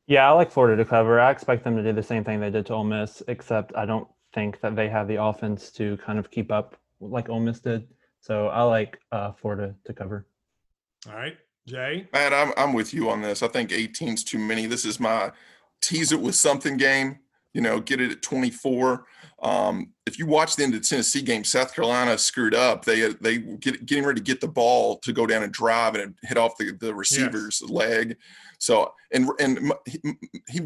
Yeah, 0.06 0.28
I 0.28 0.32
like 0.32 0.50
Florida 0.52 0.82
to 0.82 0.88
cover. 0.88 1.18
I 1.20 1.30
expect 1.30 1.64
them 1.64 1.76
to 1.76 1.82
do 1.82 1.92
the 1.92 2.02
same 2.02 2.22
thing 2.24 2.40
they 2.40 2.50
did 2.50 2.64
to 2.66 2.74
Ole 2.74 2.84
Miss, 2.84 3.22
except 3.28 3.74
I 3.76 3.84
don't 3.86 4.06
think 4.34 4.60
that 4.60 4.76
they 4.76 4.88
have 4.88 5.08
the 5.08 5.20
offense 5.22 5.70
to 5.72 5.96
kind 5.98 6.18
of 6.18 6.30
keep 6.30 6.52
up 6.52 6.76
like 7.00 7.28
Ole 7.28 7.40
Miss 7.40 7.58
did. 7.60 7.88
So 8.26 8.48
I 8.48 8.62
like 8.62 8.98
uh, 9.12 9.30
Florida 9.40 9.76
to 9.84 9.92
cover. 9.92 10.26
All 11.08 11.14
right, 11.14 11.36
Jay. 11.68 12.08
Matt, 12.12 12.34
I'm, 12.34 12.52
I'm 12.56 12.72
with 12.72 12.92
you 12.92 13.08
on 13.08 13.22
this. 13.22 13.40
I 13.40 13.46
think 13.46 13.70
18's 13.70 14.24
too 14.24 14.38
many. 14.38 14.66
This 14.66 14.84
is 14.84 14.98
my 14.98 15.30
tease 15.80 16.10
it 16.10 16.20
with 16.20 16.34
something 16.34 16.76
game. 16.76 17.20
You 17.54 17.60
know, 17.60 17.78
get 17.78 18.00
it 18.00 18.10
at 18.10 18.22
24. 18.22 19.06
Um, 19.42 19.92
if 20.06 20.18
you 20.18 20.26
watch 20.26 20.56
the 20.56 20.64
end 20.64 20.74
of 20.74 20.82
the 20.82 20.88
Tennessee 20.88 21.22
game, 21.22 21.44
South 21.44 21.72
Carolina 21.72 22.18
screwed 22.18 22.52
up. 22.52 22.84
They 22.84 23.12
they 23.12 23.38
get 23.38 23.86
getting 23.86 24.04
ready 24.04 24.18
to 24.18 24.24
get 24.24 24.40
the 24.40 24.48
ball 24.48 24.98
to 24.98 25.12
go 25.12 25.24
down 25.24 25.44
and 25.44 25.52
drive 25.52 25.94
and 25.94 26.02
it 26.02 26.26
hit 26.26 26.36
off 26.36 26.56
the, 26.58 26.72
the 26.80 26.92
receiver's 26.92 27.62
leg. 27.62 28.16
So 28.58 28.92
and 29.12 29.30
and 29.38 29.72
he, 29.86 30.00
he 30.48 30.60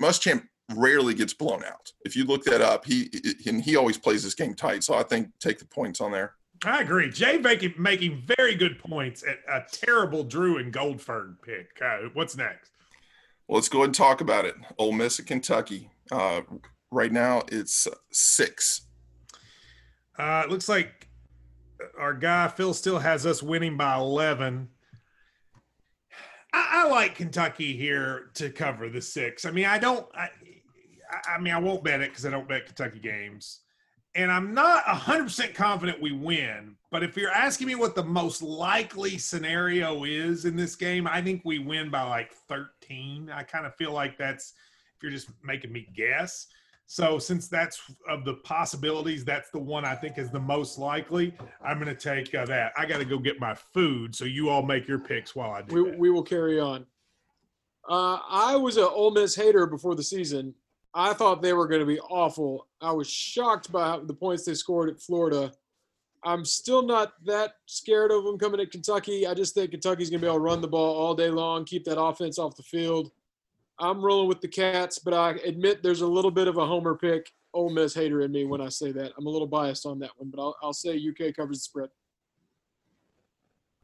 Muschamp 0.00 0.44
rarely 0.76 1.14
gets 1.14 1.34
blown 1.34 1.64
out. 1.64 1.90
If 2.04 2.14
you 2.14 2.24
look 2.24 2.44
that 2.44 2.60
up, 2.60 2.84
he 2.84 3.10
and 3.44 3.60
he 3.60 3.74
always 3.74 3.98
plays 3.98 4.22
this 4.22 4.34
game 4.34 4.54
tight. 4.54 4.84
So 4.84 4.94
I 4.94 5.02
think 5.02 5.30
take 5.40 5.58
the 5.58 5.66
points 5.66 6.00
on 6.00 6.12
there. 6.12 6.34
I 6.64 6.80
agree. 6.80 7.10
Jay 7.10 7.38
making 7.38 7.74
making 7.76 8.22
very 8.38 8.54
good 8.54 8.78
points 8.78 9.24
at 9.24 9.38
a 9.48 9.64
terrible 9.70 10.22
Drew 10.22 10.58
and 10.58 10.72
Goldferg 10.72 11.36
pick. 11.42 11.70
Uh, 11.84 12.08
what's 12.14 12.36
next? 12.36 12.70
Well, 13.48 13.56
let's 13.56 13.68
go 13.68 13.78
ahead 13.78 13.88
and 13.88 13.94
talk 13.94 14.20
about 14.20 14.44
it. 14.44 14.54
Ole 14.78 14.92
Miss 14.92 15.18
at 15.18 15.26
Kentucky. 15.26 15.90
Uh, 16.10 16.42
right 16.90 17.10
now, 17.10 17.42
it's 17.50 17.88
six. 18.12 18.82
Uh, 20.16 20.42
it 20.44 20.50
looks 20.50 20.68
like 20.68 21.08
our 21.98 22.14
guy 22.14 22.46
Phil 22.48 22.74
Steele 22.74 23.00
has 23.00 23.26
us 23.26 23.42
winning 23.42 23.76
by 23.76 23.96
eleven. 23.96 24.68
I, 26.52 26.84
I 26.84 26.88
like 26.88 27.16
Kentucky 27.16 27.76
here 27.76 28.30
to 28.34 28.50
cover 28.50 28.88
the 28.88 29.02
six. 29.02 29.44
I 29.44 29.50
mean, 29.50 29.66
I 29.66 29.78
don't. 29.78 30.06
I, 30.14 30.28
I 31.28 31.40
mean, 31.40 31.52
I 31.52 31.58
won't 31.58 31.82
bet 31.82 32.00
it 32.00 32.10
because 32.10 32.24
I 32.24 32.30
don't 32.30 32.48
bet 32.48 32.66
Kentucky 32.66 33.00
games 33.00 33.62
and 34.14 34.30
I'm 34.30 34.52
not 34.52 34.84
100% 34.84 35.54
confident 35.54 36.00
we 36.00 36.12
win. 36.12 36.76
But 36.90 37.02
if 37.02 37.16
you're 37.16 37.30
asking 37.30 37.68
me 37.68 37.74
what 37.74 37.94
the 37.94 38.04
most 38.04 38.42
likely 38.42 39.16
scenario 39.16 40.04
is 40.04 40.44
in 40.44 40.56
this 40.56 40.76
game, 40.76 41.06
I 41.06 41.22
think 41.22 41.42
we 41.44 41.58
win 41.58 41.90
by 41.90 42.02
like 42.02 42.32
13. 42.48 43.30
I 43.34 43.42
kind 43.42 43.64
of 43.64 43.74
feel 43.76 43.92
like 43.92 44.18
that's 44.18 44.52
if 44.96 45.02
you're 45.02 45.12
just 45.12 45.30
making 45.42 45.72
me 45.72 45.88
guess. 45.94 46.48
So 46.86 47.18
since 47.18 47.48
that's 47.48 47.80
of 48.06 48.26
the 48.26 48.34
possibilities, 48.34 49.24
that's 49.24 49.50
the 49.50 49.58
one 49.58 49.86
I 49.86 49.94
think 49.94 50.18
is 50.18 50.30
the 50.30 50.40
most 50.40 50.78
likely. 50.78 51.34
I'm 51.64 51.78
going 51.78 51.94
to 51.94 51.98
take 51.98 52.34
uh, 52.34 52.44
that. 52.46 52.72
I 52.76 52.84
got 52.84 52.98
to 52.98 53.06
go 53.06 53.18
get 53.18 53.40
my 53.40 53.54
food, 53.54 54.14
so 54.14 54.26
you 54.26 54.50
all 54.50 54.62
make 54.62 54.86
your 54.86 54.98
picks 54.98 55.34
while 55.34 55.52
I 55.52 55.62
do. 55.62 55.84
We, 55.84 55.90
we 55.92 56.10
will 56.10 56.22
carry 56.22 56.60
on. 56.60 56.84
Uh, 57.88 58.18
I 58.28 58.56
was 58.56 58.76
an 58.76 58.84
Ole 58.84 59.10
Miss 59.12 59.34
hater 59.34 59.66
before 59.66 59.94
the 59.94 60.02
season, 60.02 60.54
I 60.94 61.14
thought 61.14 61.40
they 61.40 61.52
were 61.52 61.66
going 61.66 61.80
to 61.80 61.86
be 61.86 62.00
awful. 62.00 62.68
I 62.80 62.92
was 62.92 63.08
shocked 63.08 63.72
by 63.72 63.98
the 64.04 64.14
points 64.14 64.44
they 64.44 64.54
scored 64.54 64.90
at 64.90 65.00
Florida. 65.00 65.52
I'm 66.24 66.44
still 66.44 66.82
not 66.82 67.14
that 67.24 67.54
scared 67.66 68.12
of 68.12 68.24
them 68.24 68.38
coming 68.38 68.60
at 68.60 68.70
Kentucky. 68.70 69.26
I 69.26 69.34
just 69.34 69.54
think 69.54 69.70
Kentucky's 69.70 70.10
going 70.10 70.20
to 70.20 70.26
be 70.26 70.28
able 70.28 70.38
to 70.38 70.44
run 70.44 70.60
the 70.60 70.68
ball 70.68 70.94
all 70.94 71.14
day 71.14 71.30
long, 71.30 71.64
keep 71.64 71.84
that 71.84 72.00
offense 72.00 72.38
off 72.38 72.56
the 72.56 72.62
field. 72.62 73.10
I'm 73.78 74.04
rolling 74.04 74.28
with 74.28 74.40
the 74.40 74.48
Cats, 74.48 74.98
but 74.98 75.14
I 75.14 75.30
admit 75.44 75.82
there's 75.82 76.02
a 76.02 76.06
little 76.06 76.30
bit 76.30 76.46
of 76.46 76.58
a 76.58 76.66
homer 76.66 76.94
pick, 76.94 77.30
Ole 77.54 77.70
Miss 77.70 77.94
hater 77.94 78.20
in 78.20 78.30
me 78.30 78.44
when 78.44 78.60
I 78.60 78.68
say 78.68 78.92
that. 78.92 79.12
I'm 79.18 79.26
a 79.26 79.30
little 79.30 79.48
biased 79.48 79.86
on 79.86 79.98
that 80.00 80.10
one, 80.16 80.30
but 80.30 80.40
I'll, 80.40 80.56
I'll 80.62 80.72
say 80.72 80.96
UK 80.96 81.34
covers 81.34 81.58
the 81.58 81.62
spread. 81.62 81.88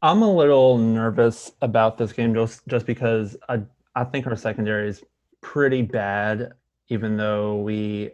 I'm 0.01 0.21
a 0.21 0.31
little 0.31 0.77
nervous 0.77 1.51
about 1.61 1.97
this 1.97 2.13
game 2.13 2.33
just 2.33 2.65
just 2.69 2.85
because 2.85 3.35
I 3.49 3.61
I 3.95 4.05
think 4.05 4.27
our 4.27 4.35
secondary 4.37 4.87
is 4.87 5.03
pretty 5.41 5.81
bad 5.81 6.53
even 6.89 7.17
though 7.17 7.57
we 7.57 8.11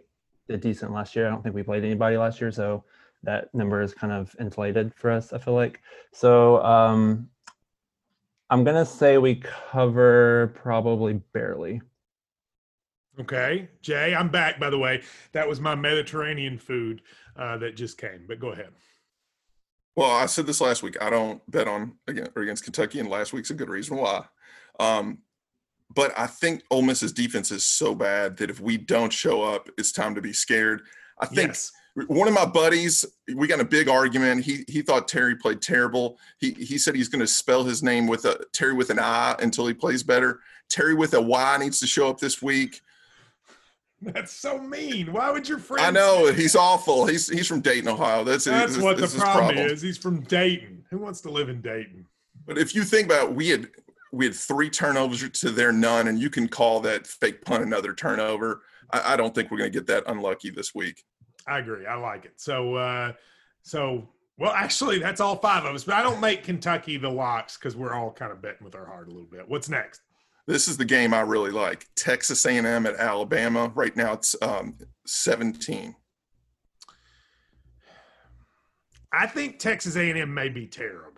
did 0.48 0.60
decent 0.60 0.92
last 0.92 1.16
year. 1.16 1.26
I 1.26 1.30
don't 1.30 1.42
think 1.42 1.54
we 1.54 1.62
played 1.62 1.84
anybody 1.84 2.16
last 2.16 2.40
year, 2.40 2.52
so 2.52 2.84
that 3.22 3.52
number 3.54 3.82
is 3.82 3.92
kind 3.92 4.12
of 4.12 4.34
inflated 4.38 4.92
for 4.94 5.10
us. 5.10 5.32
I 5.32 5.38
feel 5.38 5.54
like 5.54 5.80
so. 6.12 6.62
Um, 6.64 7.28
I'm 8.48 8.62
gonna 8.62 8.86
say 8.86 9.18
we 9.18 9.36
cover 9.36 10.52
probably 10.54 11.14
barely. 11.32 11.80
Okay, 13.18 13.68
Jay, 13.80 14.14
I'm 14.14 14.28
back. 14.28 14.60
By 14.60 14.70
the 14.70 14.78
way, 14.78 15.02
that 15.32 15.48
was 15.48 15.58
my 15.58 15.74
Mediterranean 15.74 16.58
food 16.58 17.02
uh, 17.36 17.56
that 17.58 17.74
just 17.74 17.98
came. 17.98 18.24
But 18.28 18.38
go 18.38 18.48
ahead. 18.48 18.68
Well, 19.96 20.10
I 20.10 20.26
said 20.26 20.46
this 20.46 20.60
last 20.60 20.82
week. 20.82 21.02
I 21.02 21.08
don't 21.08 21.40
bet 21.50 21.66
on 21.66 21.94
again 22.06 22.28
or 22.36 22.42
against 22.42 22.64
Kentucky, 22.64 23.00
and 23.00 23.08
last 23.08 23.32
week's 23.32 23.50
a 23.50 23.54
good 23.54 23.70
reason 23.70 23.96
why. 23.96 24.26
Um, 24.78 25.18
but 25.94 26.12
I 26.18 26.26
think 26.26 26.62
Ole 26.70 26.82
Miss's 26.82 27.12
defense 27.12 27.50
is 27.50 27.64
so 27.64 27.94
bad 27.94 28.36
that 28.38 28.50
if 28.50 28.60
we 28.60 28.76
don't 28.76 29.12
show 29.12 29.42
up, 29.42 29.68
it's 29.78 29.92
time 29.92 30.14
to 30.14 30.20
be 30.20 30.32
scared. 30.32 30.82
I 31.18 31.26
think 31.26 31.48
yes. 31.48 31.72
one 32.08 32.28
of 32.28 32.34
my 32.34 32.44
buddies, 32.44 33.04
we 33.34 33.46
got 33.46 33.60
a 33.60 33.64
big 33.64 33.88
argument. 33.88 34.44
He 34.44 34.64
he 34.68 34.82
thought 34.82 35.08
Terry 35.08 35.36
played 35.36 35.62
terrible. 35.62 36.18
He 36.38 36.52
he 36.52 36.78
said 36.78 36.94
he's 36.94 37.08
going 37.08 37.20
to 37.20 37.26
spell 37.26 37.64
his 37.64 37.82
name 37.82 38.06
with 38.06 38.24
a 38.24 38.44
Terry 38.52 38.74
with 38.74 38.90
an 38.90 38.98
I 38.98 39.36
until 39.40 39.66
he 39.66 39.74
plays 39.74 40.02
better. 40.02 40.40
Terry 40.68 40.94
with 40.94 41.14
a 41.14 41.20
Y 41.20 41.56
needs 41.58 41.78
to 41.80 41.86
show 41.86 42.08
up 42.08 42.18
this 42.18 42.42
week. 42.42 42.80
That's 44.02 44.32
so 44.32 44.58
mean. 44.58 45.12
Why 45.12 45.30
would 45.30 45.48
your 45.48 45.58
friend? 45.58 45.86
I 45.86 45.90
know 45.90 46.30
he's 46.32 46.54
awful. 46.54 47.06
He's 47.06 47.28
he's 47.28 47.46
from 47.46 47.60
Dayton, 47.60 47.88
Ohio. 47.88 48.24
That's 48.24 48.44
that's 48.44 48.76
what 48.76 48.98
the 48.98 49.06
problem, 49.06 49.54
problem 49.54 49.70
is. 49.70 49.80
He's 49.80 49.96
from 49.96 50.20
Dayton. 50.22 50.84
Who 50.90 50.98
wants 50.98 51.22
to 51.22 51.30
live 51.30 51.48
in 51.48 51.60
Dayton? 51.62 52.06
But 52.44 52.58
if 52.58 52.74
you 52.74 52.84
think 52.84 53.06
about, 53.06 53.30
it, 53.30 53.34
we 53.34 53.48
had 53.48 53.68
we 54.12 54.26
had 54.26 54.34
three 54.34 54.70
turnovers 54.70 55.28
to 55.28 55.50
their 55.50 55.72
none, 55.72 56.08
and 56.08 56.18
you 56.18 56.30
can 56.30 56.48
call 56.48 56.80
that 56.80 57.06
fake 57.06 57.44
punt 57.44 57.64
another 57.64 57.92
turnover. 57.92 58.62
I, 58.90 59.14
I 59.14 59.16
don't 59.16 59.34
think 59.34 59.50
we're 59.50 59.58
going 59.58 59.72
to 59.72 59.78
get 59.78 59.86
that 59.88 60.04
unlucky 60.06 60.50
this 60.50 60.74
week. 60.74 61.02
I 61.46 61.58
agree. 61.58 61.86
I 61.86 61.94
like 61.96 62.24
it. 62.24 62.34
So, 62.36 62.74
uh, 62.74 63.12
so 63.62 64.08
well, 64.38 64.52
actually, 64.52 64.98
that's 64.98 65.20
all 65.20 65.36
five 65.36 65.64
of 65.64 65.74
us. 65.74 65.84
But 65.84 65.94
I 65.94 66.02
don't 66.02 66.20
make 66.20 66.44
Kentucky 66.44 66.96
the 66.96 67.10
locks 67.10 67.56
because 67.56 67.76
we're 67.76 67.94
all 67.94 68.12
kind 68.12 68.32
of 68.32 68.42
betting 68.42 68.64
with 68.64 68.74
our 68.74 68.86
heart 68.86 69.08
a 69.08 69.10
little 69.10 69.28
bit. 69.28 69.48
What's 69.48 69.68
next? 69.68 70.00
This 70.46 70.68
is 70.68 70.76
the 70.76 70.84
game 70.84 71.12
I 71.12 71.22
really 71.22 71.50
like. 71.50 71.86
Texas 71.96 72.44
A&M 72.46 72.86
at 72.86 72.94
Alabama. 72.96 73.72
Right 73.74 73.96
now, 73.96 74.12
it's 74.12 74.36
um, 74.42 74.76
17. 75.06 75.94
I 79.12 79.26
think 79.26 79.58
Texas 79.58 79.96
A&M 79.96 80.32
may 80.32 80.48
be 80.48 80.66
terrible 80.66 81.15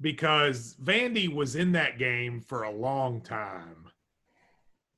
because 0.00 0.76
Vandy 0.82 1.32
was 1.32 1.56
in 1.56 1.72
that 1.72 1.98
game 1.98 2.40
for 2.40 2.64
a 2.64 2.70
long 2.70 3.20
time, 3.20 3.86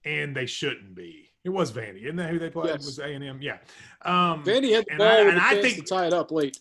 and 0.05 0.35
they 0.35 0.47
shouldn't 0.47 0.95
be. 0.95 1.29
It 1.45 1.51
was 1.51 1.73
Vandy, 1.73 2.05
isn't 2.05 2.17
that 2.17 2.31
who 2.31 2.39
they 2.39 2.51
played? 2.51 2.69
Yes. 2.69 2.83
It 2.83 2.87
was 2.87 2.99
A 2.99 3.15
and 3.15 3.25
M, 3.25 3.39
yeah. 3.41 3.59
Um, 4.03 4.45
Vandy 4.45 4.73
had 4.73 4.85
the 4.91 4.97
ball 4.97 5.07
I, 5.07 5.21
and 5.21 5.39
I 5.39 5.61
think 5.61 5.77
to 5.77 5.83
tie 5.83 6.07
it 6.07 6.13
up 6.13 6.31
late. 6.31 6.59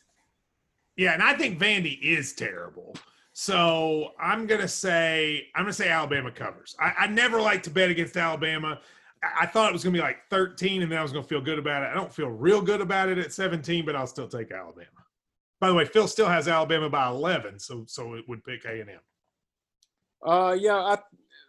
Yeah, 0.96 1.14
and 1.14 1.24
I 1.24 1.34
think 1.34 1.60
Vandy 1.60 2.00
is 2.02 2.34
terrible. 2.34 2.96
So 3.34 4.12
I'm 4.20 4.48
gonna 4.48 4.68
say 4.68 5.48
I'm 5.56 5.64
gonna 5.64 5.72
say 5.72 5.90
Alabama 5.90 6.32
covers. 6.32 6.76
I, 6.80 6.94
I 7.00 7.08
never 7.08 7.40
like 7.42 7.64
to 7.64 7.70
bet 7.70 7.90
against 7.90 8.18
Alabama. 8.18 8.80
I, 9.24 9.44
I 9.44 9.46
thought 9.46 9.70
it 9.70 9.74
was 9.74 9.84
gonna 9.84 9.94
be 9.94 10.02
like 10.02 10.28
13, 10.30 10.82
and 10.82 10.92
then 10.92 11.00
I 11.00 11.02
was 11.02 11.14
gonna 11.14 11.24
feel 11.24 11.40
good 11.40 11.60
about 11.60 11.84
it. 11.84 11.88
I 11.88 11.94
don't 11.94 12.14
feel 12.14 12.28
real 12.28 12.62
good 12.62 12.82
about 12.82 13.08
it 13.08 13.18
at 13.18 13.32
17, 13.32 13.86
but 13.86 13.96
I'll 13.96 14.08
still 14.08 14.28
take 14.28 14.52
Alabama. 14.52 14.88
By 15.60 15.68
the 15.68 15.74
way, 15.74 15.86
Phil 15.86 16.08
Steele 16.08 16.28
has 16.28 16.48
Alabama 16.48 16.90
by 16.90 17.08
11, 17.08 17.60
so 17.60 17.84
so 17.88 18.14
it 18.14 18.28
would 18.28 18.44
pick 18.44 18.66
A 18.66 18.82
and 18.82 18.90
M. 18.90 19.00
Uh, 20.26 20.56
yeah, 20.58 20.76
I, 20.76 20.98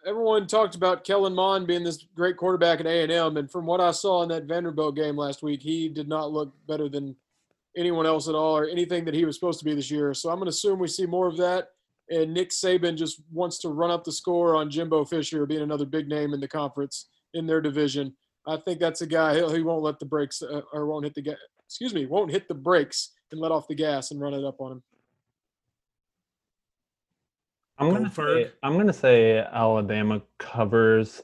everyone 0.07 0.47
talked 0.47 0.75
about 0.75 1.05
Kellen 1.05 1.35
Mond 1.35 1.67
being 1.67 1.85
this 1.85 2.07
great 2.15 2.37
quarterback 2.37 2.81
at 2.81 2.87
A 2.87 3.03
and 3.03 3.13
M, 3.13 3.37
and 3.37 3.51
from 3.51 3.67
what 3.67 3.81
I 3.81 3.93
saw 3.93 4.23
in 4.23 4.29
that 4.31 4.45
Vanderbilt 4.45 4.97
game 4.97 5.17
last 5.17 5.43
week, 5.43 5.63
he 5.63 5.89
did 5.89 6.09
not 6.09 6.33
look 6.33 6.53
better 6.67 6.89
than 6.89 7.15
anyone 7.77 8.07
else 8.07 8.29
at 8.29 8.35
all, 8.35 8.57
or 8.57 8.67
anything 8.67 9.05
that 9.05 9.15
he 9.15 9.25
was 9.25 9.37
supposed 9.37 9.61
to 9.61 9.65
be 9.65 9.75
this 9.75 9.91
year. 9.91 10.13
So 10.13 10.29
I'm 10.29 10.37
going 10.37 10.47
to 10.47 10.51
assume 10.51 10.81
we 10.81 10.89
see 10.89 11.07
more 11.07 11.29
of 11.29 11.37
that. 11.37 11.69
And 12.09 12.35
Nick 12.35 12.51
Saban 12.51 12.97
just 12.97 13.23
wants 13.31 13.59
to 13.59 13.69
run 13.69 13.93
up 13.93 14.03
the 14.03 14.11
score 14.11 14.57
on 14.57 14.69
Jimbo 14.69 15.05
Fisher 15.05 15.47
being 15.47 15.63
another 15.63 15.87
big 15.87 16.09
name 16.09 16.35
in 16.35 16.41
the 16.41 16.49
conference 16.49 17.07
in 17.35 17.47
their 17.47 17.61
division. 17.61 18.17
I 18.49 18.57
think 18.57 18.81
that's 18.81 19.03
a 19.03 19.07
guy 19.07 19.35
he 19.35 19.63
won't 19.63 19.85
let 19.85 20.01
the 20.01 20.07
brakes 20.07 20.43
uh, 20.43 20.63
or 20.73 20.87
won't 20.87 21.05
hit 21.05 21.15
the 21.15 21.37
excuse 21.65 21.95
me 21.95 22.07
won't 22.07 22.33
hit 22.33 22.49
the 22.49 22.55
brakes 22.55 23.13
and 23.33 23.41
let 23.41 23.53
off 23.53 23.69
the 23.69 23.75
gas 23.75 24.11
and 24.11 24.21
run 24.21 24.35
it 24.35 24.45
up 24.45 24.61
on 24.61 24.73
him. 24.73 24.83
I'm 27.79 27.91
gonna 27.91 28.11
say, 28.11 28.51
I'm 28.63 28.77
gonna 28.77 28.93
say 28.93 29.39
Alabama 29.39 30.21
covers 30.39 31.23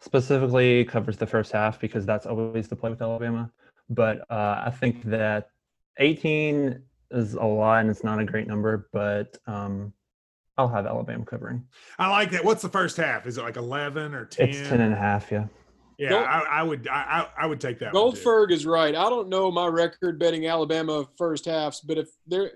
specifically 0.00 0.84
covers 0.84 1.16
the 1.16 1.26
first 1.26 1.50
half 1.50 1.80
because 1.80 2.06
that's 2.06 2.24
always 2.24 2.68
the 2.68 2.76
play 2.76 2.90
with 2.90 3.02
Alabama. 3.02 3.50
But 3.90 4.20
uh, 4.30 4.62
I 4.66 4.70
think 4.70 5.02
that 5.04 5.50
18 5.98 6.80
is 7.10 7.34
a 7.34 7.42
lot 7.42 7.80
and 7.80 7.90
it's 7.90 8.04
not 8.04 8.20
a 8.20 8.24
great 8.24 8.46
number, 8.46 8.88
but 8.92 9.36
um, 9.46 9.92
I'll 10.56 10.68
have 10.68 10.86
Alabama 10.86 11.24
covering. 11.24 11.64
I 11.98 12.08
like 12.10 12.30
that. 12.30 12.44
What's 12.44 12.62
the 12.62 12.68
first 12.68 12.96
half? 12.96 13.26
Is 13.26 13.38
it 13.38 13.42
like 13.42 13.56
11 13.56 14.14
or 14.14 14.26
10? 14.26 14.48
It's 14.48 14.68
10 14.68 14.80
and 14.80 14.92
a 14.92 14.96
half, 14.96 15.32
yeah. 15.32 15.46
Yeah, 15.98 16.14
I, 16.14 16.60
I, 16.60 16.62
would 16.62 16.86
I, 16.86 17.26
I 17.36 17.46
would 17.46 17.60
take 17.60 17.80
that. 17.80 17.92
Goldberg 17.92 18.52
is 18.52 18.64
right. 18.64 18.94
I 18.94 19.10
don't 19.10 19.28
know 19.28 19.50
my 19.50 19.66
record 19.66 20.18
betting 20.20 20.46
Alabama 20.46 21.04
first 21.18 21.44
halves, 21.44 21.80
but 21.80 21.98
if 21.98 22.08
there, 22.28 22.52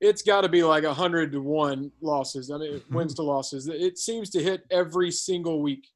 it's 0.00 0.22
got 0.22 0.40
to 0.42 0.48
be 0.48 0.62
like 0.62 0.84
a 0.84 0.94
hundred 0.94 1.30
to 1.32 1.42
one 1.42 1.92
losses. 2.00 2.50
I 2.50 2.56
mean, 2.56 2.80
wins 2.90 3.14
to 3.14 3.22
losses. 3.22 3.68
It 3.68 3.98
seems 3.98 4.30
to 4.30 4.42
hit 4.42 4.64
every 4.70 5.10
single 5.10 5.60
week. 5.60 5.86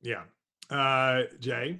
Yeah, 0.00 0.22
uh, 0.70 1.24
Jay. 1.40 1.78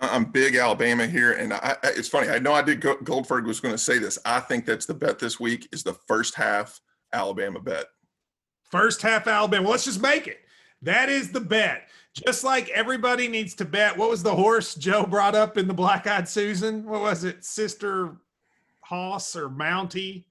I'm 0.00 0.24
big 0.24 0.56
Alabama 0.56 1.06
here, 1.06 1.32
and 1.32 1.52
I, 1.52 1.76
it's 1.84 2.08
funny. 2.08 2.28
I 2.28 2.38
know 2.38 2.52
I 2.52 2.62
did. 2.62 2.80
Goldberg 3.04 3.46
was 3.46 3.60
going 3.60 3.74
to 3.74 3.78
say 3.78 3.98
this. 3.98 4.18
I 4.24 4.40
think 4.40 4.64
that's 4.64 4.86
the 4.86 4.94
bet 4.94 5.18
this 5.18 5.38
week 5.38 5.68
is 5.70 5.82
the 5.82 5.94
first 6.08 6.34
half 6.34 6.80
Alabama 7.12 7.60
bet. 7.60 7.86
First 8.70 9.02
half 9.02 9.26
Alabama. 9.26 9.62
Well, 9.62 9.72
let's 9.72 9.84
just 9.84 10.02
make 10.02 10.26
it. 10.26 10.40
That 10.82 11.08
is 11.08 11.30
the 11.30 11.40
bet. 11.40 11.88
Just 12.14 12.44
like 12.44 12.68
everybody 12.70 13.26
needs 13.26 13.54
to 13.54 13.64
bet. 13.64 13.96
What 13.96 14.08
was 14.08 14.22
the 14.22 14.34
horse 14.34 14.76
Joe 14.76 15.04
brought 15.04 15.34
up 15.34 15.58
in 15.58 15.66
the 15.66 15.74
Black 15.74 16.06
Eyed 16.06 16.28
Susan? 16.28 16.84
What 16.84 17.00
was 17.00 17.24
it? 17.24 17.44
Sister 17.44 18.16
Hoss 18.82 19.34
or 19.34 19.48
Mountie? 19.48 20.24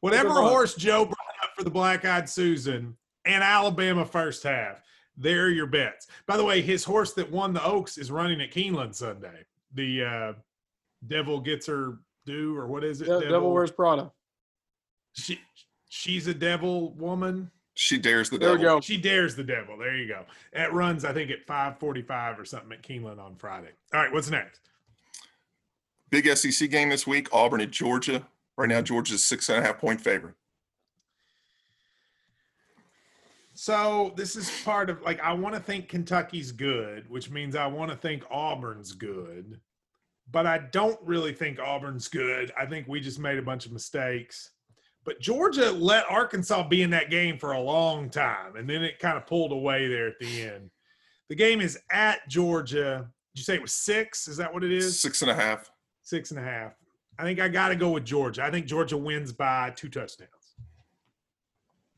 Whatever 0.00 0.30
horse 0.30 0.74
Joe 0.74 1.04
brought 1.04 1.42
up 1.42 1.50
for 1.56 1.62
the 1.62 1.70
Black 1.70 2.04
Eyed 2.06 2.28
Susan 2.28 2.96
and 3.26 3.44
Alabama 3.44 4.04
first 4.04 4.42
half. 4.42 4.82
There 5.16 5.44
are 5.44 5.50
your 5.50 5.66
bets. 5.66 6.06
By 6.26 6.38
the 6.38 6.44
way, 6.44 6.62
his 6.62 6.84
horse 6.84 7.12
that 7.14 7.30
won 7.30 7.52
the 7.52 7.64
Oaks 7.64 7.98
is 7.98 8.10
running 8.10 8.40
at 8.40 8.50
Keeneland 8.50 8.94
Sunday. 8.94 9.44
The 9.74 10.04
uh, 10.04 10.32
Devil 11.06 11.40
gets 11.40 11.66
her 11.66 11.98
due, 12.24 12.56
or 12.56 12.66
what 12.66 12.82
is 12.82 13.00
it? 13.02 13.06
De- 13.06 13.28
Devil 13.28 13.52
Wears 13.52 13.70
Prada. 13.70 14.10
She, 15.12 15.38
she's 15.88 16.26
a 16.26 16.34
devil 16.34 16.92
woman. 16.94 17.50
She 17.74 17.98
dares 17.98 18.30
the 18.30 18.38
There 18.38 18.56
devil. 18.56 18.76
go. 18.76 18.80
She 18.80 18.96
dares 18.96 19.34
the 19.34 19.42
devil. 19.44 19.76
There 19.76 19.96
you 19.96 20.06
go. 20.06 20.24
That 20.52 20.72
runs, 20.72 21.04
I 21.04 21.12
think, 21.12 21.30
at 21.30 21.44
545 21.44 22.38
or 22.38 22.44
something 22.44 22.72
at 22.72 22.82
Keeneland 22.82 23.18
on 23.18 23.34
Friday. 23.36 23.70
All 23.92 24.00
right, 24.00 24.12
what's 24.12 24.30
next? 24.30 24.60
Big 26.10 26.28
SEC 26.36 26.70
game 26.70 26.88
this 26.90 27.06
week. 27.06 27.28
Auburn 27.32 27.60
at 27.60 27.72
Georgia. 27.72 28.26
Right 28.56 28.68
now, 28.68 28.80
Georgia's 28.80 29.24
six 29.24 29.48
and 29.48 29.58
a 29.58 29.62
half 29.62 29.78
point 29.78 30.00
favorite. 30.00 30.34
So 33.54 34.12
this 34.16 34.36
is 34.36 34.50
part 34.64 34.90
of 34.90 35.00
like 35.02 35.20
I 35.20 35.32
want 35.32 35.54
to 35.54 35.60
think 35.60 35.88
Kentucky's 35.88 36.52
good, 36.52 37.08
which 37.08 37.30
means 37.30 37.54
I 37.56 37.66
want 37.66 37.90
to 37.90 37.96
think 37.96 38.24
Auburn's 38.30 38.92
good, 38.92 39.60
but 40.30 40.46
I 40.46 40.58
don't 40.58 40.98
really 41.02 41.32
think 41.32 41.60
Auburn's 41.60 42.08
good. 42.08 42.52
I 42.58 42.66
think 42.66 42.88
we 42.88 43.00
just 43.00 43.18
made 43.20 43.38
a 43.38 43.42
bunch 43.42 43.66
of 43.66 43.72
mistakes. 43.72 44.50
But 45.04 45.20
Georgia 45.20 45.70
let 45.70 46.08
Arkansas 46.08 46.66
be 46.68 46.82
in 46.82 46.90
that 46.90 47.10
game 47.10 47.38
for 47.38 47.52
a 47.52 47.60
long 47.60 48.08
time, 48.08 48.56
and 48.56 48.68
then 48.68 48.82
it 48.82 48.98
kind 48.98 49.16
of 49.16 49.26
pulled 49.26 49.52
away 49.52 49.86
there 49.86 50.08
at 50.08 50.18
the 50.18 50.42
end. 50.42 50.70
The 51.28 51.34
game 51.34 51.60
is 51.60 51.78
at 51.90 52.26
Georgia. 52.28 53.06
Did 53.34 53.40
you 53.40 53.44
say 53.44 53.54
it 53.54 53.62
was 53.62 53.74
six? 53.74 54.28
Is 54.28 54.36
that 54.38 54.52
what 54.52 54.64
it 54.64 54.72
is? 54.72 55.00
Six 55.00 55.22
and 55.22 55.30
a 55.30 55.34
half. 55.34 55.70
Six 56.02 56.30
and 56.30 56.40
a 56.40 56.42
half. 56.42 56.72
I 57.18 57.22
think 57.22 57.38
I 57.38 57.48
got 57.48 57.68
to 57.68 57.76
go 57.76 57.90
with 57.90 58.04
Georgia. 58.04 58.42
I 58.42 58.50
think 58.50 58.66
Georgia 58.66 58.96
wins 58.96 59.32
by 59.32 59.70
two 59.76 59.88
touchdowns. 59.88 60.30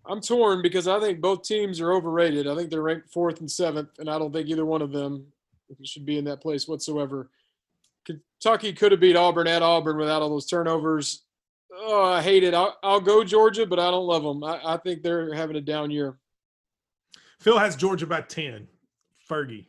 I'm 0.05 0.21
torn 0.21 0.63
because 0.63 0.87
I 0.87 1.01
think 1.01 1.21
both 1.21 1.43
teams 1.43 1.81
are 1.81 1.93
overrated. 1.93 2.47
I 2.47 2.55
think 2.55 2.71
they're 2.71 2.83
ranked 2.83 3.11
fourth 3.11 3.41
and 3.41 3.51
seventh, 3.51 3.99
and 3.99 4.09
I 4.09 4.19
don't 4.19 4.33
think 4.33 4.49
either 4.49 4.67
one 4.67 4.83
of 4.83 4.93
them 4.93 5.27
should 5.83 6.07
be 6.07 6.19
in 6.19 6.25
that 6.27 6.41
place 6.41 6.69
whatsoever. 6.69 7.31
Kentucky 8.05 8.73
could 8.73 8.93
have 8.93 9.01
beat 9.01 9.17
Auburn 9.17 9.49
at 9.49 9.63
Auburn 9.63 9.97
without 9.97 10.23
all 10.23 10.31
those 10.31 10.47
turnovers. 10.47 11.26
Oh, 11.79 12.05
I 12.05 12.23
hate 12.23 12.43
it. 12.43 12.55
I'll, 12.55 12.77
I'll 12.83 13.01
go 13.01 13.23
Georgia, 13.23 13.67
but 13.67 13.79
I 13.79 13.91
don't 13.91 14.07
love 14.07 14.23
them. 14.23 14.43
I, 14.43 14.61
I 14.65 14.77
think 14.79 15.03
they're 15.03 15.35
having 15.35 15.57
a 15.57 15.61
down 15.61 15.91
year. 15.91 16.19
Phil 17.41 17.59
has 17.59 17.77
Georgia 17.77 18.07
by 18.07 18.23
10. 18.23 18.67
Fergie. 19.29 19.67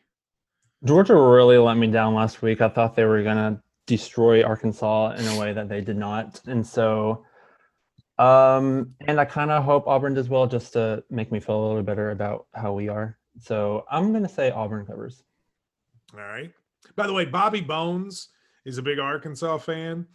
Georgia 0.85 1.15
really 1.15 1.57
let 1.57 1.75
me 1.75 1.87
down 1.87 2.13
last 2.13 2.41
week. 2.41 2.61
I 2.61 2.69
thought 2.69 2.95
they 2.95 3.05
were 3.05 3.23
going 3.23 3.37
to 3.37 3.61
destroy 3.87 4.43
Arkansas 4.43 5.13
in 5.13 5.25
a 5.27 5.39
way 5.39 5.53
that 5.53 5.67
they 5.67 5.81
did 5.81 5.97
not. 5.97 6.39
And 6.45 6.65
so, 6.65 7.25
um, 8.19 8.93
and 9.07 9.19
I 9.19 9.25
kind 9.25 9.51
of 9.51 9.63
hope 9.63 9.87
Auburn 9.87 10.13
does 10.13 10.29
well 10.29 10.47
just 10.47 10.73
to 10.73 11.03
make 11.09 11.31
me 11.31 11.39
feel 11.39 11.59
a 11.59 11.65
little 11.67 11.83
better 11.83 12.11
about 12.11 12.47
how 12.53 12.73
we 12.73 12.89
are. 12.89 13.17
So 13.39 13.85
I'm 13.91 14.11
going 14.11 14.23
to 14.23 14.29
say 14.29 14.51
Auburn 14.51 14.85
covers. 14.85 15.23
All 16.13 16.21
right. 16.21 16.51
By 16.95 17.07
the 17.07 17.13
way, 17.13 17.25
Bobby 17.25 17.61
Bones 17.61 18.29
is 18.65 18.77
a 18.77 18.81
big 18.83 18.99
Arkansas 18.99 19.57
fan. 19.57 20.07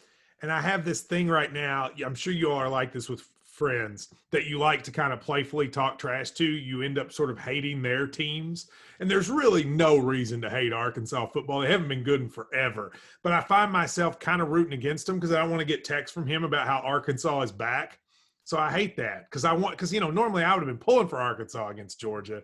And 0.43 0.51
I 0.51 0.61
have 0.61 0.85
this 0.85 1.03
thing 1.03 1.29
right 1.29 1.53
now. 1.53 1.91
I'm 2.05 2.15
sure 2.15 2.33
you 2.33 2.51
all 2.51 2.59
are 2.59 2.69
like 2.69 2.93
this 2.93 3.09
with 3.09 3.23
friends 3.45 4.09
that 4.33 4.47
you 4.47 4.59
like 4.59 4.83
to 4.83 4.91
kind 4.91 5.13
of 5.13 5.21
playfully 5.21 5.69
talk 5.69 5.99
trash 5.99 6.33
to. 6.33 6.45
You 6.45 6.83
end 6.83 6.99
up 6.99 7.13
sort 7.13 7.31
of 7.31 7.39
hating 7.39 7.81
their 7.81 8.09
teams. 8.09 8.69
And 8.99 9.11
there's 9.11 9.31
really 9.31 9.63
no 9.63 9.99
reason 9.99 10.41
to 10.41 10.51
hate 10.51 10.73
Arkansas 10.73 11.27
football. 11.27 11.61
They 11.61 11.71
haven't 11.71 11.89
been 11.89 12.03
good 12.03 12.23
in 12.23 12.29
forever. 12.29 12.93
But 13.23 13.33
I 13.33 13.41
find 13.41 13.71
myself 13.71 14.19
kind 14.19 14.43
of 14.43 14.49
rooting 14.49 14.73
against 14.73 15.07
them 15.07 15.17
because 15.17 15.33
I 15.33 15.41
don't 15.41 15.51
want 15.51 15.61
to 15.61 15.67
get 15.67 15.85
texts 15.85 16.13
from 16.13 16.27
him 16.27 16.45
about 16.45 16.67
how 16.67 16.79
Arkansas 16.79 17.43
is 17.43 17.53
back. 17.53 18.01
So 18.45 18.59
I 18.59 18.73
hate 18.73 18.97
that 18.97 19.31
because 19.31 19.45
I 19.45 19.53
want, 19.53 19.77
because, 19.77 19.93
you 19.93 20.01
know, 20.01 20.11
normally 20.11 20.43
I 20.43 20.55
would 20.55 20.67
have 20.67 20.67
been 20.67 20.85
pulling 20.85 21.07
for 21.07 21.21
Arkansas 21.21 21.69
against 21.69 22.01
Georgia, 22.01 22.43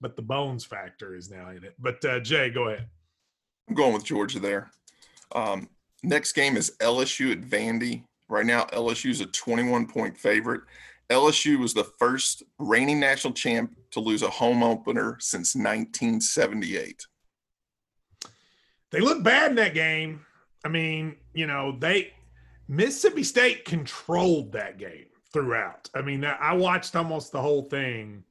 but 0.00 0.16
the 0.16 0.22
bones 0.22 0.64
factor 0.64 1.14
is 1.14 1.30
now 1.30 1.50
in 1.50 1.64
it. 1.64 1.74
But 1.78 2.02
uh, 2.04 2.20
Jay, 2.20 2.48
go 2.48 2.68
ahead. 2.68 2.88
I'm 3.68 3.74
going 3.74 3.92
with 3.92 4.04
Georgia 4.04 4.38
there. 4.38 4.70
Um, 5.34 5.68
next 6.04 6.32
game 6.32 6.56
is 6.56 6.76
LSU 6.80 7.32
at 7.32 7.40
Vandy. 7.40 8.04
Right 8.28 8.46
now, 8.46 8.64
LSU 8.66 9.10
is 9.10 9.20
a 9.20 9.26
21 9.26 9.86
point 9.86 10.16
favorite. 10.16 10.62
LSU 11.10 11.58
was 11.58 11.74
the 11.74 11.84
first 11.84 12.42
reigning 12.58 12.98
national 12.98 13.34
champ 13.34 13.76
to 13.90 14.00
lose 14.00 14.22
a 14.22 14.30
home 14.30 14.62
opener 14.62 15.18
since 15.20 15.54
1978. 15.54 17.06
They 18.90 19.00
look 19.00 19.22
bad 19.22 19.50
in 19.50 19.56
that 19.56 19.74
game. 19.74 20.24
I 20.64 20.68
mean, 20.68 21.16
you 21.34 21.46
know, 21.46 21.76
they 21.78 22.12
Mississippi 22.68 23.22
State 23.22 23.64
controlled 23.64 24.52
that 24.52 24.78
game 24.78 25.06
throughout. 25.32 25.90
I 25.94 26.00
mean, 26.00 26.24
I 26.24 26.54
watched 26.54 26.96
almost 26.96 27.32
the 27.32 27.42
whole 27.42 27.62
thing. 27.62 28.24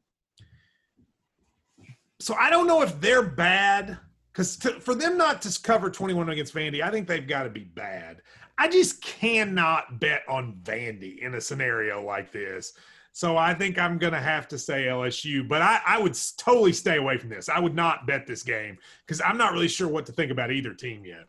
So 2.20 2.34
I 2.36 2.50
don't 2.50 2.66
know 2.66 2.82
if 2.82 3.00
they're 3.00 3.22
bad 3.22 4.00
because 4.34 4.56
for 4.56 4.96
them 4.96 5.16
not 5.16 5.44
to 5.44 5.62
cover 5.62 5.92
21 5.92 6.30
against 6.30 6.56
Vandy, 6.56 6.82
I 6.82 6.90
think 6.90 7.08
they've 7.08 7.28
got 7.28 7.44
to 7.44 7.50
be 7.50 7.66
bad. 7.66 8.22
I 8.58 8.68
just 8.68 9.02
cannot 9.02 10.00
bet 10.00 10.24
on 10.28 10.60
Vandy 10.64 11.20
in 11.20 11.36
a 11.36 11.42
scenario 11.42 12.04
like 12.04 12.32
this. 12.32 12.74
So 13.12 13.38
I 13.38 13.54
think 13.54 13.78
I'm 13.78 14.00
going 14.00 14.14
to 14.14 14.20
have 14.20 14.48
to 14.48 14.58
say 14.58 14.86
LSU, 14.86 15.48
but 15.48 15.62
I, 15.62 15.82
I, 15.86 16.02
would 16.02 16.18
totally 16.38 16.74
stay 16.74 16.98
away 16.98 17.20
from 17.20 17.30
this. 17.30 17.48
I 17.48 17.60
would 17.60 17.76
not 17.76 18.08
bet 18.08 18.26
this 18.26 18.42
game 18.42 18.80
because 19.06 19.22
I'm 19.22 19.38
not 19.38 19.54
really 19.54 19.68
sure 19.68 19.88
what 19.88 20.08
to 20.08 20.12
think 20.12 20.32
about 20.32 20.52
either 20.52 20.74
team 20.74 21.06
yet. 21.06 21.26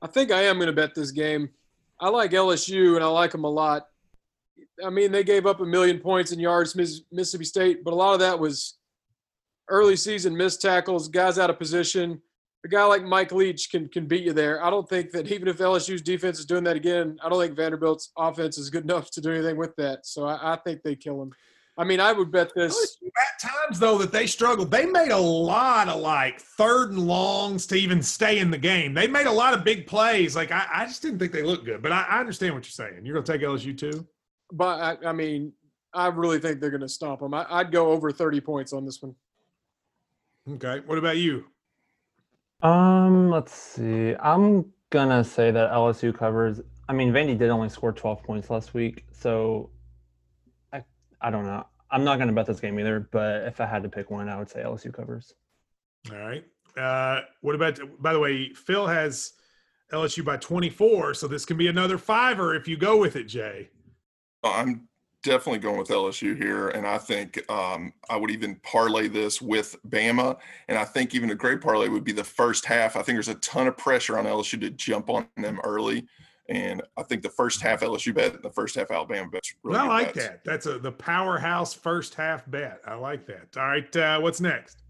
I 0.00 0.08
think 0.08 0.32
I 0.32 0.42
am 0.42 0.56
going 0.56 0.66
to 0.66 0.72
bet 0.72 0.96
this 0.96 1.12
game. 1.12 1.50
I 2.00 2.08
like 2.08 2.32
LSU 2.32 2.96
and 2.96 3.04
I 3.04 3.06
like 3.06 3.30
them 3.30 3.44
a 3.44 3.48
lot. 3.48 3.86
I 4.84 4.90
mean, 4.90 5.12
they 5.12 5.22
gave 5.22 5.46
up 5.46 5.60
a 5.60 5.64
million 5.64 6.00
points 6.00 6.32
in 6.32 6.40
yards, 6.40 6.74
Mississippi 6.74 7.44
State, 7.44 7.84
but 7.84 7.92
a 7.92 7.96
lot 7.96 8.14
of 8.14 8.20
that 8.20 8.40
was 8.40 8.78
early 9.68 9.94
season 9.94 10.36
missed 10.36 10.60
tackles, 10.60 11.06
guys 11.06 11.38
out 11.38 11.50
of 11.50 11.58
position 11.58 12.20
a 12.64 12.68
guy 12.68 12.84
like 12.84 13.04
Mike 13.04 13.32
Leach 13.32 13.70
can 13.70 13.88
can 13.88 14.06
beat 14.06 14.24
you 14.24 14.32
there. 14.32 14.64
I 14.64 14.70
don't 14.70 14.88
think 14.88 15.10
that 15.12 15.30
even 15.30 15.48
if 15.48 15.58
LSU's 15.58 16.02
defense 16.02 16.38
is 16.38 16.46
doing 16.46 16.64
that 16.64 16.76
again, 16.76 17.18
I 17.22 17.28
don't 17.28 17.40
think 17.40 17.56
Vanderbilt's 17.56 18.12
offense 18.16 18.58
is 18.58 18.70
good 18.70 18.84
enough 18.90 19.10
to 19.12 19.20
do 19.20 19.32
anything 19.32 19.56
with 19.56 19.74
that. 19.76 20.06
So 20.06 20.24
I, 20.26 20.54
I 20.54 20.56
think 20.56 20.82
they 20.82 20.94
kill 20.94 21.22
him. 21.22 21.32
I 21.78 21.84
mean, 21.84 22.00
I 22.00 22.12
would 22.12 22.30
bet 22.30 22.52
this. 22.54 22.98
At 23.02 23.48
times, 23.48 23.78
though, 23.78 23.96
that 23.98 24.12
they 24.12 24.26
struggled, 24.26 24.70
they 24.70 24.84
made 24.84 25.10
a 25.10 25.16
lot 25.18 25.88
of 25.88 26.00
like 26.00 26.38
third 26.38 26.90
and 26.90 27.06
longs 27.06 27.66
to 27.68 27.76
even 27.76 28.02
stay 28.02 28.40
in 28.40 28.50
the 28.50 28.58
game. 28.58 28.92
They 28.92 29.06
made 29.06 29.26
a 29.26 29.32
lot 29.32 29.54
of 29.54 29.64
big 29.64 29.86
plays. 29.86 30.36
Like 30.36 30.52
I, 30.52 30.66
I 30.70 30.84
just 30.84 31.00
didn't 31.00 31.18
think 31.18 31.32
they 31.32 31.42
looked 31.42 31.64
good, 31.64 31.82
but 31.82 31.90
I, 31.90 32.02
I 32.02 32.20
understand 32.20 32.54
what 32.54 32.64
you're 32.64 32.88
saying. 32.88 33.04
You're 33.06 33.14
going 33.14 33.24
to 33.24 33.32
take 33.32 33.40
LSU 33.40 33.76
too. 33.76 34.06
But 34.52 35.02
I, 35.02 35.08
I, 35.08 35.12
mean, 35.12 35.54
I 35.94 36.08
really 36.08 36.38
think 36.38 36.60
they're 36.60 36.70
going 36.70 36.82
to 36.82 36.88
stomp 36.90 37.20
them. 37.20 37.32
I, 37.32 37.46
I'd 37.48 37.72
go 37.72 37.90
over 37.90 38.12
30 38.12 38.42
points 38.42 38.74
on 38.74 38.84
this 38.84 39.00
one. 39.00 39.14
Okay. 40.50 40.80
What 40.84 40.98
about 40.98 41.16
you? 41.16 41.46
Um, 42.62 43.28
let's 43.28 43.52
see. 43.52 44.14
I'm 44.14 44.72
gonna 44.90 45.24
say 45.24 45.50
that 45.50 45.72
LSU 45.72 46.16
covers. 46.16 46.60
I 46.88 46.92
mean, 46.92 47.12
Vandy 47.12 47.36
did 47.36 47.50
only 47.50 47.68
score 47.68 47.92
12 47.92 48.22
points 48.22 48.50
last 48.50 48.74
week, 48.74 49.04
so 49.12 49.70
I 50.72 50.84
I 51.20 51.30
don't 51.30 51.44
know. 51.44 51.66
I'm 51.90 52.04
not 52.04 52.18
gonna 52.18 52.32
bet 52.32 52.46
this 52.46 52.60
game 52.60 52.78
either, 52.78 53.08
but 53.10 53.42
if 53.42 53.60
I 53.60 53.66
had 53.66 53.82
to 53.82 53.88
pick 53.88 54.10
one, 54.10 54.28
I 54.28 54.38
would 54.38 54.48
say 54.48 54.62
LSU 54.62 54.92
covers. 54.92 55.34
All 56.10 56.18
right. 56.18 56.44
Uh, 56.76 57.22
what 57.40 57.54
about? 57.54 57.78
By 58.00 58.12
the 58.12 58.20
way, 58.20 58.50
Phil 58.50 58.86
has 58.86 59.32
LSU 59.92 60.24
by 60.24 60.36
24, 60.36 61.14
so 61.14 61.28
this 61.28 61.44
can 61.44 61.56
be 61.56 61.66
another 61.66 61.98
fiver 61.98 62.54
if 62.54 62.66
you 62.66 62.76
go 62.76 62.96
with 62.96 63.16
it, 63.16 63.24
Jay. 63.24 63.68
I'm 64.44 64.88
definitely 65.22 65.60
going 65.60 65.78
with 65.78 65.88
LSU 65.88 66.36
here, 66.36 66.68
and 66.70 66.86
I 66.86 66.98
think 66.98 67.42
um, 67.50 67.92
I 68.10 68.16
would 68.16 68.30
even 68.30 68.56
parlay 68.56 69.08
this 69.08 69.40
with 69.40 69.76
Bama, 69.88 70.36
and 70.68 70.76
I 70.76 70.84
think 70.84 71.14
even 71.14 71.30
a 71.30 71.34
great 71.34 71.60
parlay 71.60 71.88
would 71.88 72.04
be 72.04 72.12
the 72.12 72.24
first 72.24 72.64
half. 72.64 72.96
I 72.96 73.02
think 73.02 73.16
there's 73.16 73.28
a 73.28 73.34
ton 73.36 73.66
of 73.66 73.76
pressure 73.76 74.18
on 74.18 74.26
LSU 74.26 74.60
to 74.60 74.70
jump 74.70 75.10
on 75.10 75.26
them 75.36 75.60
early, 75.64 76.06
and 76.48 76.82
I 76.96 77.02
think 77.04 77.22
the 77.22 77.30
first 77.30 77.62
half 77.62 77.80
LSU 77.80 78.14
bet, 78.14 78.34
and 78.34 78.42
the 78.42 78.50
first 78.50 78.74
half 78.74 78.90
Alabama 78.90 79.28
bet. 79.30 79.42
Really 79.62 79.78
well, 79.78 79.90
I 79.90 80.02
like 80.02 80.14
bets. 80.14 80.26
that. 80.26 80.44
That's 80.44 80.66
a 80.66 80.78
the 80.78 80.92
powerhouse 80.92 81.72
first 81.72 82.14
half 82.14 82.48
bet. 82.50 82.80
I 82.86 82.94
like 82.94 83.26
that. 83.26 83.56
All 83.56 83.66
right, 83.66 83.96
uh, 83.96 84.20
what's 84.20 84.40
next? 84.40 84.82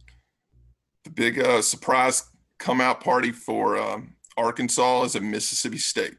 The 1.05 1.11
big 1.11 1.39
uh, 1.39 1.63
surprise 1.63 2.25
come 2.59 2.81
out 2.81 3.01
party 3.01 3.33
for 3.33 3.77
um, 3.77 4.15
Arkansas 4.37 5.05
is 5.05 5.15
a 5.17 5.21
Mississippi 5.21 5.79
State. 5.79 6.15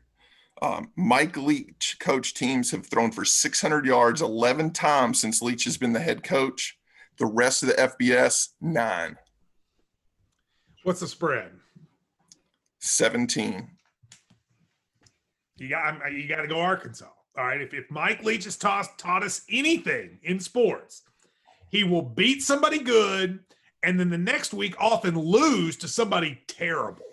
Um, 0.62 0.91
Mike 0.95 1.36
Leach 1.36 1.97
coach 1.99 2.34
teams 2.34 2.72
have 2.72 2.86
thrown 2.86 3.12
for 3.12 3.26
600 3.26 3.86
yards 3.86 4.22
11 4.22 4.72
times 4.72 5.20
since 5.20 5.41
Leach 5.41 5.66
has 5.66 5.78
been 5.78 5.93
the 5.93 5.99
head 5.99 6.24
coach. 6.24 6.78
The 7.18 7.26
rest 7.26 7.64
of 7.64 7.70
the 7.70 7.76
FBS, 7.76 8.49
nine. 8.62 9.18
What's 10.84 10.99
the 10.99 11.08
spread? 11.08 11.51
17. 12.80 13.70
You 15.58 15.70
got 15.70 16.12
you 16.12 16.28
got 16.28 16.41
to 16.41 16.47
go 16.47 16.60
Arkansas. 16.60 17.08
All 17.38 17.45
right. 17.45 17.62
If, 17.62 17.74
if 17.74 17.89
Mike 17.89 18.24
Leach 18.24 18.43
has 18.45 18.58
taught, 18.58 18.97
taught 18.97 19.24
us 19.24 19.43
anything 19.49 20.20
in 20.24 20.39
sports, 20.39 21.04
he 21.70 21.84
will 21.84 22.01
beat 22.01 22.41
somebody 22.41 22.80
good 22.80 23.39
and 23.84 23.99
then 23.99 24.10
the 24.10 24.18
next 24.18 24.54
week 24.54 24.76
often 24.80 25.20
lose 25.20 25.76
to 25.78 25.88
somebody 25.88 26.41
terrible. 26.47 27.04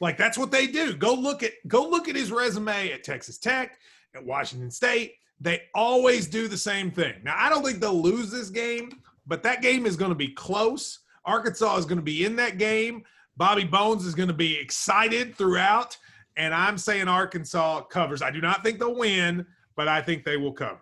Like 0.00 0.16
that's 0.16 0.38
what 0.38 0.50
they 0.50 0.66
do. 0.66 0.94
Go 0.94 1.14
look 1.14 1.42
at 1.42 1.52
go 1.68 1.88
look 1.88 2.08
at 2.08 2.16
his 2.16 2.32
resume 2.32 2.90
at 2.90 3.04
Texas 3.04 3.38
Tech, 3.38 3.78
at 4.14 4.24
Washington 4.24 4.70
State. 4.70 5.14
They 5.40 5.62
always 5.74 6.26
do 6.26 6.48
the 6.48 6.56
same 6.56 6.90
thing. 6.90 7.14
Now 7.22 7.36
I 7.38 7.48
don't 7.48 7.64
think 7.64 7.80
they'll 7.80 8.00
lose 8.00 8.30
this 8.30 8.50
game, 8.50 9.00
but 9.26 9.42
that 9.42 9.62
game 9.62 9.86
is 9.86 9.96
going 9.96 10.10
to 10.10 10.16
be 10.16 10.28
close. 10.28 11.00
Arkansas 11.24 11.76
is 11.76 11.84
going 11.84 11.98
to 11.98 12.02
be 12.02 12.24
in 12.24 12.36
that 12.36 12.58
game. 12.58 13.04
Bobby 13.36 13.64
Bones 13.64 14.04
is 14.04 14.14
going 14.14 14.28
to 14.28 14.34
be 14.34 14.58
excited 14.58 15.34
throughout, 15.34 15.96
and 16.36 16.54
I'm 16.54 16.76
saying 16.78 17.08
Arkansas 17.08 17.82
covers. 17.82 18.22
I 18.22 18.30
do 18.30 18.40
not 18.40 18.62
think 18.64 18.78
they'll 18.78 18.96
win, 18.96 19.46
but 19.76 19.86
I 19.88 20.02
think 20.02 20.24
they 20.24 20.36
will 20.36 20.52
cover. 20.52 20.80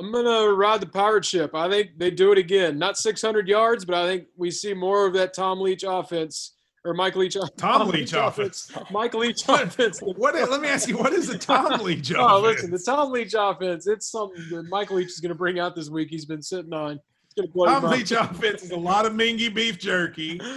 I'm 0.00 0.10
gonna 0.10 0.52
ride 0.52 0.80
the 0.80 0.86
pirate 0.86 1.24
ship. 1.24 1.54
I 1.54 1.68
think 1.68 1.90
they 1.96 2.10
do 2.10 2.32
it 2.32 2.38
again. 2.38 2.76
Not 2.78 2.98
600 2.98 3.46
yards, 3.46 3.84
but 3.84 3.94
I 3.94 4.06
think 4.06 4.26
we 4.36 4.50
see 4.50 4.74
more 4.74 5.06
of 5.06 5.12
that 5.14 5.32
Tom 5.32 5.60
Leach 5.60 5.84
offense 5.86 6.54
or 6.84 6.94
Mike 6.94 7.16
Leach. 7.16 7.36
Tom 7.56 7.88
Leach 7.88 8.12
offense. 8.12 8.70
Mike 8.90 9.14
Leach 9.14 9.44
offense. 9.48 10.00
What? 10.16 10.34
Let 10.34 10.60
me 10.60 10.68
ask 10.68 10.88
you, 10.88 10.98
what 10.98 11.12
is 11.12 11.28
the 11.28 11.38
Tom 11.38 11.80
Leach 11.84 12.10
offense? 12.10 12.26
Oh, 12.28 12.40
listen, 12.40 12.70
the 12.70 12.78
Tom 12.78 13.12
Leach 13.12 13.34
offense. 13.36 13.86
It's 13.86 14.10
something 14.10 14.44
that 14.50 14.64
Mike 14.68 14.90
Leach 14.90 15.08
is 15.08 15.20
gonna 15.20 15.34
bring 15.34 15.58
out 15.58 15.74
this 15.74 15.90
week. 15.90 16.08
He's 16.10 16.24
been 16.24 16.42
sitting 16.42 16.72
on. 16.72 17.00
Tom. 17.36 17.84
Leach 17.84 18.12
offense 18.12 18.62
is 18.62 18.72
a 18.72 18.76
lot 18.76 19.06
of 19.06 19.12
mingy 19.12 19.52
beef 19.52 19.78
jerky. 19.78 20.40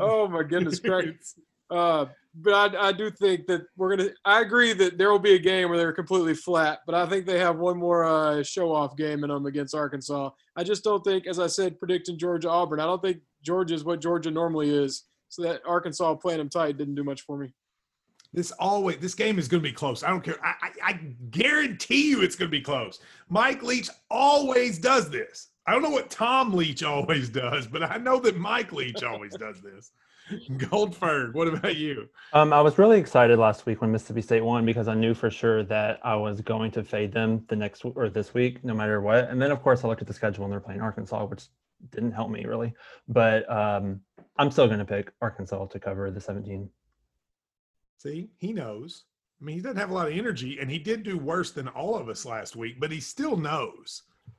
Oh 0.00 0.26
my 0.26 0.42
goodness, 0.42 0.80
Craig. 0.80 1.18
Uh, 1.68 2.06
but 2.34 2.54
I, 2.54 2.88
I 2.88 2.92
do 2.92 3.10
think 3.10 3.46
that 3.48 3.62
we're 3.76 3.94
gonna. 3.94 4.08
I 4.24 4.40
agree 4.40 4.72
that 4.72 4.96
there 4.96 5.10
will 5.10 5.18
be 5.18 5.34
a 5.34 5.38
game 5.38 5.68
where 5.68 5.76
they're 5.76 5.92
completely 5.92 6.34
flat, 6.34 6.80
but 6.86 6.94
I 6.94 7.06
think 7.06 7.26
they 7.26 7.38
have 7.38 7.58
one 7.58 7.76
more 7.76 8.04
uh, 8.04 8.42
show-off 8.42 8.96
game 8.96 9.22
in 9.22 9.28
them 9.28 9.44
against 9.44 9.74
Arkansas. 9.74 10.30
I 10.56 10.64
just 10.64 10.82
don't 10.82 11.04
think, 11.04 11.26
as 11.26 11.38
I 11.38 11.46
said, 11.46 11.78
predicting 11.78 12.18
Georgia 12.18 12.48
Auburn. 12.48 12.80
I 12.80 12.86
don't 12.86 13.02
think 13.02 13.18
Georgia 13.42 13.74
is 13.74 13.84
what 13.84 14.00
Georgia 14.00 14.30
normally 14.30 14.70
is. 14.70 15.04
So 15.32 15.40
that 15.44 15.62
Arkansas 15.66 16.16
playing 16.16 16.40
them 16.40 16.50
tight 16.50 16.76
didn't 16.76 16.94
do 16.94 17.04
much 17.04 17.22
for 17.22 17.38
me. 17.38 17.54
This 18.34 18.52
always 18.52 18.98
this 18.98 19.14
game 19.14 19.38
is 19.38 19.48
going 19.48 19.62
to 19.62 19.66
be 19.66 19.72
close. 19.72 20.02
I 20.02 20.10
don't 20.10 20.22
care. 20.22 20.36
I, 20.44 20.54
I, 20.60 20.70
I 20.82 20.92
guarantee 21.30 22.10
you 22.10 22.20
it's 22.20 22.36
going 22.36 22.50
to 22.50 22.54
be 22.54 22.60
close. 22.60 23.00
Mike 23.30 23.62
Leach 23.62 23.88
always 24.10 24.78
does 24.78 25.08
this. 25.08 25.48
I 25.66 25.72
don't 25.72 25.80
know 25.80 25.88
what 25.88 26.10
Tom 26.10 26.52
Leach 26.52 26.82
always 26.82 27.30
does, 27.30 27.66
but 27.66 27.82
I 27.82 27.96
know 27.96 28.18
that 28.20 28.36
Mike 28.36 28.72
Leach 28.72 29.02
always 29.04 29.34
does 29.34 29.62
this. 29.62 29.92
Goldberg, 30.68 31.34
what 31.34 31.48
about 31.48 31.76
you? 31.76 32.10
Um, 32.34 32.52
I 32.52 32.60
was 32.60 32.76
really 32.76 33.00
excited 33.00 33.38
last 33.38 33.64
week 33.64 33.80
when 33.80 33.90
Mississippi 33.90 34.20
State 34.20 34.44
won 34.44 34.66
because 34.66 34.86
I 34.86 34.94
knew 34.94 35.14
for 35.14 35.30
sure 35.30 35.62
that 35.64 35.98
I 36.04 36.14
was 36.14 36.42
going 36.42 36.72
to 36.72 36.84
fade 36.84 37.10
them 37.10 37.46
the 37.48 37.56
next 37.56 37.86
or 37.86 38.10
this 38.10 38.34
week, 38.34 38.62
no 38.64 38.74
matter 38.74 39.00
what. 39.00 39.30
And 39.30 39.40
then, 39.40 39.50
of 39.50 39.62
course, 39.62 39.82
I 39.82 39.88
looked 39.88 40.02
at 40.02 40.06
the 40.06 40.14
schedule 40.14 40.44
and 40.44 40.52
they're 40.52 40.60
playing 40.60 40.82
Arkansas, 40.82 41.24
which 41.24 41.48
didn't 41.90 42.12
help 42.12 42.30
me 42.30 42.44
really. 42.44 42.72
But 43.08 43.50
um, 43.50 44.00
I'm 44.38 44.50
still 44.50 44.66
going 44.66 44.78
to 44.78 44.84
pick 44.84 45.12
Arkansas 45.20 45.66
to 45.66 45.78
cover 45.78 46.10
the 46.10 46.20
17. 46.20 46.68
See, 47.98 48.30
he 48.38 48.52
knows. 48.52 49.04
I 49.40 49.44
mean, 49.44 49.56
he 49.56 49.62
doesn't 49.62 49.76
have 49.78 49.90
a 49.90 49.94
lot 49.94 50.06
of 50.08 50.16
energy, 50.16 50.58
and 50.60 50.70
he 50.70 50.78
did 50.78 51.02
do 51.02 51.18
worse 51.18 51.50
than 51.50 51.68
all 51.68 51.96
of 51.96 52.08
us 52.08 52.24
last 52.24 52.54
week, 52.56 52.78
but 52.80 52.92
he 52.92 53.00
still 53.00 53.36
knows. 53.36 54.02
I 54.28 54.30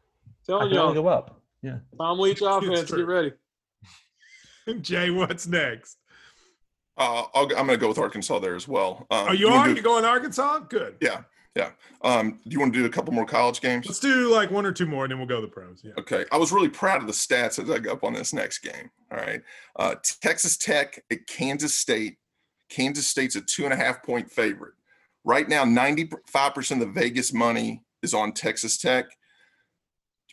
Telling 0.45 0.69
can 0.69 0.77
only 0.77 0.95
you, 0.95 1.01
go 1.03 1.07
up. 1.07 1.41
Yeah. 1.61 1.77
Tom 1.97 2.19
Leach 2.19 2.41
offense. 2.45 2.87
true. 2.89 2.99
Get 2.99 3.07
ready. 3.07 3.33
Jay, 4.81 5.09
what's 5.09 5.45
next? 5.47 5.97
Uh, 6.97 7.23
I'll, 7.33 7.43
I'm 7.43 7.65
going 7.65 7.67
to 7.69 7.77
go 7.77 7.87
with 7.89 7.97
Arkansas 7.97 8.39
there 8.39 8.55
as 8.55 8.67
well. 8.67 9.05
Um, 9.11 9.27
Oh, 9.29 9.31
you 9.31 9.49
wanna 9.49 9.71
are? 9.71 9.75
You 9.75 9.81
going 9.81 10.05
Arkansas? 10.05 10.59
Good. 10.59 10.95
yeah, 11.01 11.21
yeah. 11.55 11.71
Um, 12.01 12.39
do 12.43 12.49
you 12.49 12.59
want 12.59 12.73
to 12.73 12.79
do 12.79 12.85
a 12.85 12.89
couple 12.89 13.13
more 13.13 13.25
college 13.25 13.61
games? 13.61 13.85
Let's 13.85 13.99
do 13.99 14.29
like 14.29 14.49
one 14.49 14.65
or 14.65 14.71
two 14.71 14.87
more, 14.87 15.05
and 15.05 15.11
then 15.11 15.19
we'll 15.19 15.27
go 15.27 15.35
to 15.39 15.45
the 15.45 15.51
pros. 15.51 15.81
Yeah. 15.83 15.93
Okay. 15.99 16.25
I 16.31 16.37
was 16.37 16.51
really 16.51 16.69
proud 16.69 17.01
of 17.01 17.07
the 17.07 17.13
stats 17.13 17.61
as 17.61 17.69
I 17.69 17.79
got 17.79 17.93
up 17.93 18.03
on 18.03 18.13
this 18.13 18.33
next 18.33 18.59
game. 18.59 18.89
All 19.11 19.17
right. 19.17 19.41
Uh, 19.77 19.95
Texas 20.21 20.57
Tech 20.57 21.03
at 21.11 21.27
Kansas 21.27 21.75
State. 21.77 22.17
Kansas 22.69 23.07
State's 23.07 23.35
a 23.35 23.41
two 23.41 23.65
and 23.65 23.73
a 23.73 23.77
half 23.77 24.03
point 24.03 24.31
favorite. 24.31 24.73
Right 25.23 25.47
now, 25.47 25.63
95% 25.63 26.71
of 26.71 26.79
the 26.79 26.85
Vegas 26.87 27.31
money 27.31 27.83
is 28.01 28.13
on 28.13 28.33
Texas 28.33 28.77
Tech. 28.77 29.05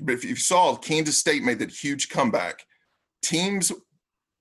But 0.00 0.14
if 0.14 0.24
you 0.24 0.36
saw, 0.36 0.74
Kansas 0.76 1.18
State 1.18 1.42
made 1.42 1.58
that 1.58 1.70
huge 1.70 2.08
comeback. 2.08 2.64
Teams 3.22 3.70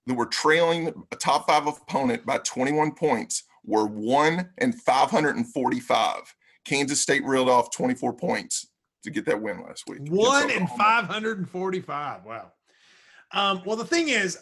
that 0.08 0.14
were 0.14 0.26
trailing 0.26 0.94
a 1.12 1.16
top 1.18 1.48
five 1.48 1.68
opponent 1.68 2.26
by 2.26 2.38
21 2.40 2.94
points 2.94 3.44
were 3.66 3.86
one 3.86 4.50
and 4.58 4.74
545. 4.74 6.36
Kansas 6.70 7.02
State 7.02 7.26
reeled 7.26 7.50
off 7.50 7.72
24 7.72 8.14
points 8.14 8.68
to 9.04 9.10
get 9.10 9.26
that 9.26 9.42
win 9.42 9.64
last 9.64 9.86
week. 9.88 10.02
One 10.08 10.52
in 10.52 10.68
545. 10.68 12.26
Wow. 12.26 12.52
Um, 13.32 13.64
well, 13.66 13.76
the 13.76 13.86
thing 13.86 14.10
is, 14.10 14.38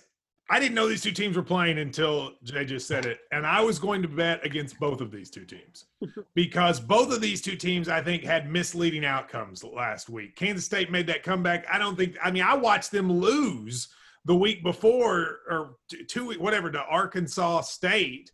I 0.49 0.59
didn't 0.59 0.75
know 0.75 0.89
these 0.89 1.01
two 1.01 1.11
teams 1.11 1.37
were 1.37 1.43
playing 1.43 1.77
until 1.77 2.33
Jay 2.43 2.65
just 2.65 2.85
said 2.85 3.05
it. 3.05 3.19
And 3.31 3.45
I 3.45 3.61
was 3.61 3.79
going 3.79 4.01
to 4.01 4.09
bet 4.09 4.45
against 4.45 4.77
both 4.77 4.99
of 4.99 5.09
these 5.09 5.29
two 5.29 5.45
teams 5.45 5.85
because 6.35 6.81
both 6.81 7.13
of 7.13 7.21
these 7.21 7.41
two 7.41 7.55
teams, 7.55 7.87
I 7.87 8.01
think, 8.01 8.23
had 8.23 8.51
misleading 8.51 9.05
outcomes 9.05 9.63
last 9.63 10.09
week. 10.09 10.35
Kansas 10.35 10.65
State 10.65 10.91
made 10.91 11.07
that 11.07 11.23
comeback. 11.23 11.65
I 11.71 11.77
don't 11.77 11.97
think, 11.97 12.17
I 12.21 12.29
mean, 12.29 12.43
I 12.43 12.55
watched 12.55 12.91
them 12.91 13.09
lose 13.09 13.87
the 14.25 14.35
week 14.35 14.63
before 14.63 15.39
or 15.49 15.77
two 16.09 16.27
week, 16.27 16.41
whatever, 16.41 16.71
to 16.71 16.83
Arkansas 16.83 17.61
State. 17.61 18.31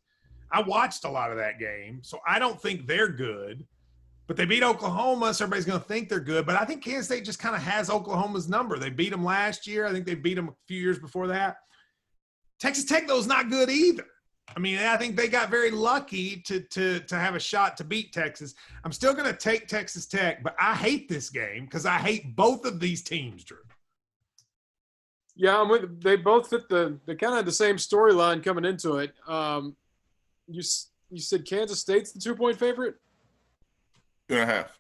I 0.52 0.62
watched 0.62 1.06
a 1.06 1.10
lot 1.10 1.32
of 1.32 1.38
that 1.38 1.60
game. 1.60 2.00
So 2.02 2.20
I 2.28 2.40
don't 2.40 2.60
think 2.60 2.88
they're 2.88 3.10
good. 3.10 3.66
But 4.26 4.38
they 4.38 4.46
beat 4.46 4.64
Oklahoma, 4.64 5.34
so 5.34 5.44
everybody's 5.44 5.66
going 5.66 5.80
to 5.80 5.86
think 5.86 6.08
they're 6.08 6.20
good. 6.20 6.46
But 6.46 6.56
I 6.56 6.64
think 6.64 6.82
Kansas 6.82 7.08
State 7.08 7.26
just 7.26 7.40
kind 7.40 7.56
of 7.56 7.62
has 7.62 7.90
Oklahoma's 7.90 8.48
number. 8.48 8.80
They 8.80 8.90
beat 8.90 9.12
them 9.12 9.24
last 9.24 9.68
year. 9.68 9.86
I 9.86 9.92
think 9.92 10.06
they 10.06 10.16
beat 10.16 10.36
them 10.36 10.50
a 10.50 10.54
few 10.68 10.80
years 10.80 10.98
before 10.98 11.28
that. 11.28 11.58
Texas 12.60 12.86
Tech, 12.86 13.08
though, 13.08 13.20
is 13.20 13.28
not 13.28 13.50
good 13.50 13.70
either. 13.70 14.06
I 14.56 14.60
mean, 14.60 14.78
I 14.78 14.98
think 14.98 15.16
they 15.16 15.28
got 15.28 15.50
very 15.50 15.72
lucky 15.72 16.38
to 16.46 16.60
to 16.60 17.00
to 17.00 17.16
have 17.16 17.36
a 17.36 17.40
shot 17.40 17.76
to 17.78 17.84
beat 17.84 18.14
Texas. 18.14 18.54
I'm 18.84 18.92
still 18.92 19.14
going 19.14 19.26
to 19.26 19.38
take 19.38 19.68
Texas 19.68 20.06
Tech, 20.06 20.44
but 20.44 20.56
I 20.60 20.76
hate 20.76 21.10
this 21.10 21.30
game 21.30 21.66
because 21.66 21.86
I 21.86 21.98
hate 21.98 22.36
both 22.36 22.66
of 22.66 22.80
these 22.80 23.02
teams, 23.02 23.44
Drew. 23.44 23.58
Yeah, 25.36 25.60
I'm 25.60 25.70
with. 25.70 26.02
They 26.02 26.18
both 26.18 26.50
fit 26.50 26.70
the. 26.70 27.00
They 27.06 27.16
kind 27.16 27.34
of 27.34 27.38
had 27.38 27.46
the 27.46 27.52
same 27.52 27.78
storyline 27.78 28.44
coming 28.44 28.66
into 28.66 28.98
it. 28.98 29.14
Um, 29.28 29.76
you 30.48 30.62
you 31.10 31.20
said 31.20 31.46
Kansas 31.46 31.80
State's 31.80 32.12
the 32.12 32.20
two 32.20 32.36
point 32.36 32.60
favorite. 32.60 32.96
Two 34.30 34.36
and 34.38 34.50
a 34.50 34.54
half. 34.54 34.80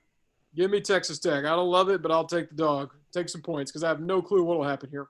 Give 0.55 0.69
me 0.71 0.81
Texas 0.81 1.19
Tech. 1.19 1.45
I 1.45 1.55
don't 1.55 1.69
love 1.69 1.89
it, 1.89 2.01
but 2.01 2.11
I'll 2.11 2.27
take 2.27 2.49
the 2.49 2.55
dog. 2.55 2.91
Take 3.11 3.29
some 3.29 3.41
points 3.41 3.71
because 3.71 3.83
I 3.83 3.87
have 3.89 3.99
no 3.99 4.21
clue 4.21 4.43
what 4.43 4.57
will 4.57 4.67
happen 4.67 4.89
here. 4.89 5.07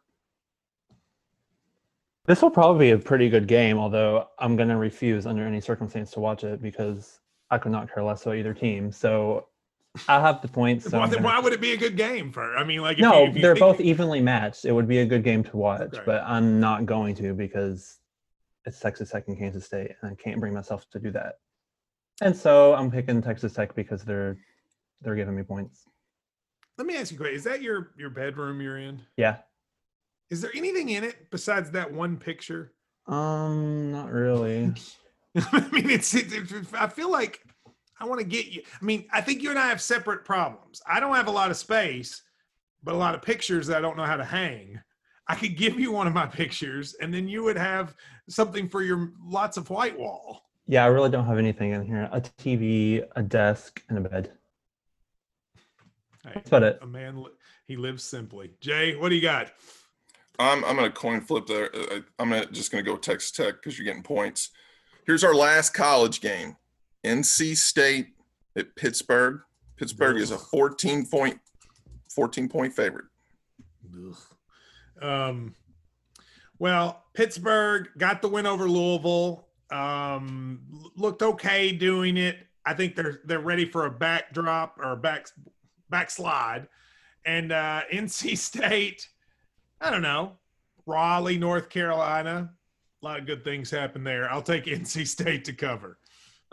This 2.26 2.42
will 2.42 2.50
probably 2.50 2.88
be 2.88 2.92
a 2.92 2.98
pretty 2.98 3.30
good 3.30 3.48
game, 3.48 3.78
although 3.78 4.30
I'm 4.40 4.56
going 4.56 4.70
to 4.70 4.78
refuse 4.78 5.26
under 5.26 5.46
any 5.46 5.60
circumstance 5.60 6.12
to 6.12 6.22
watch 6.22 6.44
it 6.46 6.62
because 6.62 7.20
I 7.52 7.58
could 7.58 7.74
not 7.74 7.94
care 7.94 8.02
less 8.04 8.24
about 8.24 8.38
either 8.38 8.54
team. 8.54 8.92
So 8.94 9.48
I 10.08 10.22
have 10.22 10.42
the 10.42 10.48
points. 10.48 10.90
So 10.90 10.98
why, 11.00 11.08
then 11.08 11.16
gonna- 11.22 11.26
why 11.26 11.40
would 11.40 11.52
it 11.52 11.60
be 11.60 11.74
a 11.74 11.78
good 11.78 11.98
game 11.98 12.32
for? 12.32 12.56
I 12.56 12.64
mean, 12.64 12.82
like 12.82 12.98
if 12.98 13.02
no, 13.02 13.24
you, 13.24 13.30
if 13.30 13.36
you 13.36 13.42
they're 13.42 13.56
think- 13.56 13.60
both 13.60 13.82
evenly 13.82 14.22
matched. 14.22 14.64
It 14.64 14.72
would 14.72 14.88
be 14.88 15.00
a 15.00 15.06
good 15.06 15.24
game 15.26 15.44
to 15.44 15.58
watch, 15.58 15.82
Okay. 15.82 16.02
but 16.06 16.24
I'm 16.26 16.62
not 16.62 16.86
going 16.86 17.14
to 17.16 17.34
because 17.34 18.00
it's 18.66 18.80
Texas 18.80 19.10
Tech 19.12 19.28
and 19.28 19.38
Kansas 19.38 19.66
State, 19.66 19.92
and 20.02 20.10
I 20.12 20.16
can't 20.16 20.40
bring 20.40 20.54
myself 20.54 20.90
to 20.92 21.00
do 21.00 21.12
that. 21.12 21.40
And 22.22 22.36
so 22.36 22.74
I'm 22.76 22.92
picking 22.92 23.22
Texas 23.22 23.54
Tech 23.54 23.76
because 23.76 24.04
they're 24.04 24.38
they're 25.02 25.16
giving 25.16 25.36
me 25.36 25.44
points. 25.44 25.84
Let 26.78 26.88
me 26.88 26.98
ask 26.98 27.12
you, 27.12 27.18
a 27.18 27.20
question. 27.20 27.36
is 27.36 27.44
that 27.44 27.62
your 27.62 27.92
your 27.98 28.10
bedroom 28.10 28.62
you're 28.62 28.78
in? 28.78 29.02
Yeah. 29.18 29.38
Is 30.30 30.42
there 30.42 30.52
anything 30.56 30.90
in 30.90 31.04
it 31.04 31.30
besides 31.32 31.70
that 31.72 31.92
one 31.92 32.18
picture? 32.18 32.74
Um, 33.08 33.92
not 33.92 34.12
really. 34.12 34.74
I 35.36 35.68
mean, 35.72 35.90
it's, 35.90 36.14
it, 36.16 36.32
it- 36.32 36.66
I 36.74 36.88
feel 36.88 37.12
like 37.12 37.42
I 38.00 38.06
want 38.06 38.20
to 38.22 38.26
get 38.26 38.48
you. 38.48 38.64
I 38.82 38.86
mean, 38.86 39.06
I 39.12 39.22
think 39.22 39.44
you 39.44 39.50
and 39.50 39.60
I 39.60 39.68
have 39.68 39.82
separate 39.82 40.24
problems. 40.26 40.82
I 40.88 41.00
don't 41.00 41.16
have 41.16 41.28
a 41.28 41.32
lot 41.32 41.52
of 41.52 41.58
space, 41.58 42.22
but 42.84 42.96
a 42.96 42.98
lot 42.98 43.14
of 43.14 43.22
pictures 43.22 43.68
that 43.68 43.78
I 43.78 43.82
don't 43.82 43.98
know 43.98 44.06
how 44.06 44.16
to 44.18 44.24
hang. 44.24 44.80
I 45.28 45.36
could 45.36 45.56
give 45.56 45.80
you 45.80 45.92
one 45.92 46.08
of 46.08 46.14
my 46.14 46.26
pictures, 46.26 46.96
and 47.00 47.14
then 47.14 47.28
you 47.28 47.44
would 47.44 47.58
have 47.58 47.96
something 48.30 48.68
for 48.68 48.82
your 48.82 49.12
lots 49.24 49.58
of 49.58 49.70
white 49.70 49.98
wall. 49.98 50.42
Yeah, 50.68 50.84
I 50.84 50.88
really 50.88 51.10
don't 51.10 51.26
have 51.26 51.38
anything 51.38 51.72
in 51.72 51.86
here. 51.86 52.10
A 52.12 52.22
TV, 52.22 53.06
a 53.16 53.22
desk, 53.24 53.84
and 53.90 53.98
a 53.98 54.02
bed. 54.10 54.32
Hey, 56.24 56.32
That's 56.36 56.48
about 56.48 56.64
it. 56.64 56.80
a 56.82 56.88
man, 56.88 57.22
li- 57.22 57.32
he 57.68 57.76
lives 57.76 58.04
simply. 58.04 58.52
Jay, 58.62 58.96
what 58.96 59.10
do 59.10 59.16
you 59.16 59.22
got? 59.22 59.52
I'm 60.40 60.64
I'm 60.66 60.76
gonna 60.76 60.90
coin 60.90 61.22
flip 61.22 61.46
there. 61.46 61.70
Uh, 61.76 62.00
I'm 62.18 62.30
gonna 62.30 62.46
just 62.48 62.72
gonna 62.72 62.82
go 62.84 62.96
Texas 62.96 63.32
Tech 63.32 63.56
because 63.56 63.78
you're 63.78 63.86
getting 63.86 64.04
points. 64.04 64.50
Here's 65.06 65.24
our 65.24 65.36
last 65.36 65.74
college 65.74 66.22
game: 66.22 66.56
NC 67.04 67.56
State 67.58 68.08
at 68.58 68.76
Pittsburgh. 68.76 69.42
Pittsburgh 69.76 70.18
is 70.18 70.32
a 70.32 70.38
14 70.38 71.06
point 71.06 71.40
14 72.16 72.48
point 72.50 72.74
favorite. 72.74 73.06
Um, 75.02 75.54
well, 76.58 77.04
Pittsburgh 77.14 77.90
got 77.98 78.22
the 78.22 78.30
win 78.30 78.46
over 78.46 78.68
Louisville. 78.70 79.48
Um, 79.74 80.60
looked 80.96 81.24
okay 81.24 81.72
doing 81.72 82.18
it. 82.18 82.38
I 82.66 82.74
think 82.74 82.96
they're 82.96 83.22
they're 83.26 83.40
ready 83.40 83.66
for 83.66 83.88
a 83.88 83.92
backdrop 83.92 84.78
or 84.78 84.92
a 84.92 84.98
back 84.98 85.28
backslide. 85.90 86.68
And 87.26 87.52
uh, 87.52 87.82
NC 87.92 88.38
State, 88.38 89.10
I 89.82 89.90
don't 89.90 90.02
know, 90.02 90.34
Raleigh, 90.86 91.38
North 91.38 91.70
Carolina. 91.70 92.52
A 93.02 93.06
lot 93.06 93.20
of 93.20 93.26
good 93.26 93.44
things 93.44 93.70
happen 93.70 94.04
there. 94.04 94.32
I'll 94.32 94.42
take 94.42 94.66
NC 94.66 95.08
State 95.08 95.44
to 95.46 95.54
cover. 95.54 95.98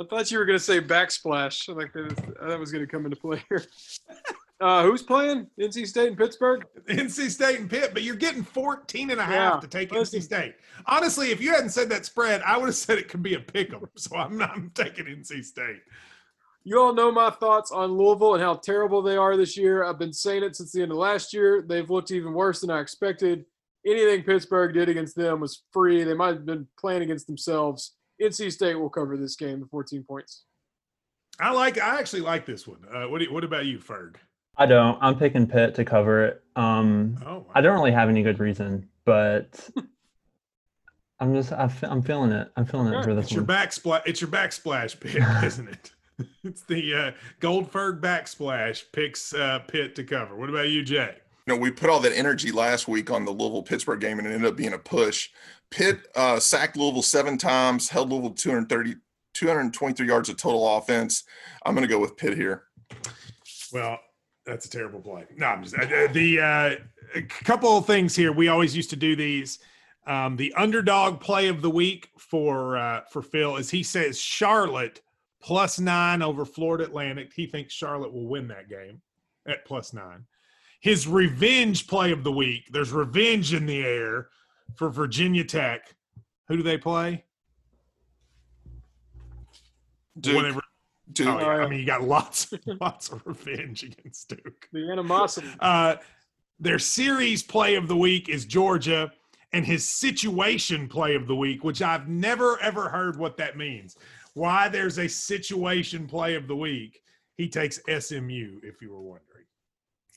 I 0.00 0.04
thought 0.04 0.30
you 0.30 0.38
were 0.38 0.46
going 0.46 0.58
to 0.58 0.64
say 0.64 0.80
backsplash. 0.80 1.68
I 1.68 1.72
like 1.72 1.92
that. 1.92 2.34
That 2.40 2.58
was 2.58 2.72
going 2.72 2.84
to 2.84 2.90
come 2.90 3.04
into 3.04 3.16
play 3.16 3.44
here. 3.50 3.64
Uh, 4.60 4.82
who's 4.82 5.02
playing? 5.02 5.46
NC 5.58 5.86
State 5.86 6.08
and 6.08 6.18
Pittsburgh. 6.18 6.66
NC 6.88 7.30
State 7.30 7.60
and 7.60 7.70
Pitt, 7.70 7.94
but 7.94 8.02
you're 8.02 8.14
getting 8.16 8.42
14 8.42 9.10
and 9.10 9.18
a 9.20 9.24
half 9.24 9.54
Yeah, 9.54 9.60
to 9.60 9.66
take 9.66 9.90
listen. 9.90 10.20
NC 10.20 10.22
State. 10.24 10.54
Honestly, 10.86 11.30
if 11.30 11.40
you 11.40 11.50
hadn't 11.50 11.70
said 11.70 11.88
that 11.90 12.04
spread, 12.04 12.42
I 12.42 12.58
would 12.58 12.66
have 12.66 12.74
said 12.74 12.98
it 12.98 13.08
could 13.08 13.22
be 13.22 13.34
a 13.34 13.40
pick 13.40 13.72
'em. 13.72 13.88
So 13.96 14.16
I'm 14.16 14.40
I'm 14.42 14.70
taking 14.74 15.06
NC 15.06 15.44
State. 15.44 15.80
You 16.64 16.78
all 16.78 16.92
know 16.94 17.10
my 17.10 17.30
thoughts 17.30 17.72
on 17.72 17.92
Louisville 17.96 18.34
and 18.34 18.42
how 18.42 18.54
terrible 18.54 19.00
they 19.00 19.16
are 19.16 19.34
this 19.34 19.56
year. 19.56 19.82
I've 19.82 19.98
been 19.98 20.12
saying 20.12 20.42
it 20.42 20.56
since 20.56 20.72
the 20.72 20.82
end 20.82 20.92
of 20.92 20.98
last 20.98 21.32
year. 21.32 21.64
They've 21.66 21.88
looked 21.88 22.10
even 22.10 22.34
worse 22.34 22.60
than 22.60 22.68
I 22.70 22.80
expected. 22.80 23.46
Anything 23.86 24.22
Pittsburgh 24.24 24.74
did 24.74 24.90
against 24.90 25.16
them 25.16 25.40
was 25.40 25.62
free. 25.72 26.04
They 26.04 26.12
might 26.12 26.34
have 26.34 26.44
been 26.44 26.66
playing 26.78 27.00
against 27.00 27.26
themselves. 27.26 27.94
NC 28.20 28.52
State 28.52 28.74
will 28.74 28.90
cover 28.90 29.16
this 29.16 29.36
game, 29.36 29.60
the 29.60 29.66
14 29.68 30.04
points. 30.04 30.44
I 31.40 31.50
like. 31.52 31.80
I 31.80 31.98
actually 31.98 32.20
like 32.20 32.44
this 32.44 32.68
one. 32.68 32.84
Uh, 32.92 33.08
what 33.08 33.20
do 33.20 33.24
you, 33.24 33.32
What 33.32 33.44
about 33.44 33.64
you, 33.64 33.78
Ferg? 33.78 34.16
I 34.56 34.66
don't. 34.66 34.98
I'm 35.00 35.18
picking 35.18 35.46
Pitt 35.46 35.74
to 35.76 35.84
cover 35.84 36.24
it. 36.26 36.42
Um, 36.56 37.18
Oh, 37.24 37.46
I 37.54 37.60
don't 37.60 37.74
really 37.74 37.92
have 37.92 38.08
any 38.08 38.22
good 38.22 38.38
reason, 38.38 38.88
but 39.04 39.68
I'm 41.20 41.34
just 41.34 41.52
I 41.52 41.68
fe- 41.68 41.86
I'm 41.88 42.02
feeling 42.02 42.32
it. 42.32 42.50
I'm 42.56 42.64
feeling 42.66 42.92
it 42.92 42.96
Okay. 42.96 43.04
for 43.04 43.14
this 43.14 43.26
It's 43.26 43.32
your 43.34 43.44
one. 43.44 43.56
backsplash. 43.56 44.02
It's 44.06 44.20
your 44.20 44.30
backsplash 44.30 44.98
pick, 45.00 45.16
isn't 45.44 45.68
it? 45.68 45.92
It's 46.44 46.60
the 46.64 46.94
uh, 46.94 47.10
Goldberg 47.40 48.02
backsplash 48.02 48.84
picks 48.92 49.32
uh, 49.32 49.60
Pitt 49.60 49.94
to 49.94 50.04
cover. 50.04 50.36
What 50.36 50.50
about 50.50 50.68
you, 50.68 50.82
Jay? 50.82 51.14
You 51.46 51.54
know, 51.54 51.58
we 51.58 51.70
put 51.70 51.88
all 51.88 51.98
that 52.00 52.12
energy 52.12 52.52
last 52.52 52.86
week 52.88 53.10
on 53.10 53.24
the 53.24 53.30
Louisville 53.30 53.62
Pittsburgh 53.62 54.00
game 54.00 54.18
and 54.18 54.28
it 54.28 54.32
ended 54.32 54.50
up 54.50 54.54
being 54.56 54.74
a 54.74 54.78
push. 54.78 55.30
Pitt 55.70 56.00
uh, 56.14 56.38
sacked 56.38 56.76
Louisville 56.76 57.00
seven 57.00 57.38
times, 57.38 57.88
held 57.88 58.10
Louisville 58.10 58.32
230, 58.34 58.96
223 59.32 60.06
yards 60.06 60.28
of 60.28 60.36
total 60.36 60.76
offense. 60.76 61.24
I'm 61.64 61.74
going 61.74 61.88
to 61.88 61.92
go 61.94 61.98
with 61.98 62.18
Pitt 62.18 62.36
here. 62.36 62.64
Well, 63.72 63.98
that's 64.50 64.66
a 64.66 64.70
terrible 64.70 65.00
play. 65.00 65.24
No, 65.36 65.46
I'm 65.46 65.62
just 65.62 65.78
uh, 65.78 66.08
the 66.12 66.40
uh, 66.40 66.74
a 67.14 67.22
couple 67.22 67.78
of 67.78 67.86
things 67.86 68.16
here. 68.16 68.32
We 68.32 68.48
always 68.48 68.74
used 68.74 68.90
to 68.90 68.96
do 68.96 69.14
these. 69.14 69.60
Um, 70.06 70.36
the 70.36 70.52
underdog 70.54 71.20
play 71.20 71.46
of 71.48 71.62
the 71.62 71.70
week 71.70 72.08
for 72.18 72.76
uh, 72.76 73.02
for 73.12 73.22
Phil 73.22 73.56
is 73.56 73.70
he 73.70 73.82
says 73.84 74.20
Charlotte 74.20 75.00
plus 75.40 75.78
nine 75.78 76.20
over 76.20 76.44
Florida 76.44 76.84
Atlantic. 76.84 77.32
He 77.32 77.46
thinks 77.46 77.72
Charlotte 77.72 78.12
will 78.12 78.26
win 78.26 78.48
that 78.48 78.68
game 78.68 79.00
at 79.46 79.64
plus 79.64 79.92
nine. 79.92 80.26
His 80.80 81.06
revenge 81.06 81.86
play 81.86 82.10
of 82.10 82.24
the 82.24 82.32
week. 82.32 82.68
There's 82.72 82.90
revenge 82.90 83.54
in 83.54 83.66
the 83.66 83.84
air 83.84 84.28
for 84.74 84.88
Virginia 84.90 85.44
Tech. 85.44 85.94
Who 86.48 86.56
do 86.56 86.62
they 86.64 86.78
play? 86.78 87.24
Duke, 90.18 90.36
Whatever. 90.36 90.60
Duke. 91.12 91.28
Oh, 91.28 91.40
yeah. 91.40 91.46
I 91.46 91.68
mean, 91.68 91.80
you 91.80 91.86
got 91.86 92.02
lots, 92.02 92.52
lots 92.80 93.10
of 93.10 93.26
revenge 93.26 93.82
against 93.82 94.28
Duke. 94.28 94.68
The 94.72 94.90
animosity. 94.90 95.48
Uh, 95.60 95.96
their 96.58 96.78
series 96.78 97.42
play 97.42 97.74
of 97.74 97.88
the 97.88 97.96
week 97.96 98.28
is 98.28 98.44
Georgia, 98.44 99.10
and 99.52 99.64
his 99.64 99.88
situation 99.88 100.88
play 100.88 101.14
of 101.14 101.26
the 101.26 101.34
week, 101.34 101.64
which 101.64 101.80
I've 101.80 102.06
never 102.08 102.60
ever 102.60 102.88
heard 102.88 103.18
what 103.18 103.38
that 103.38 103.56
means. 103.56 103.96
Why 104.34 104.68
there's 104.68 104.98
a 104.98 105.08
situation 105.08 106.06
play 106.06 106.34
of 106.34 106.46
the 106.46 106.56
week? 106.56 107.02
He 107.36 107.48
takes 107.48 107.80
SMU, 107.88 108.60
if 108.62 108.82
you 108.82 108.92
were 108.92 109.00
wondering. 109.00 109.46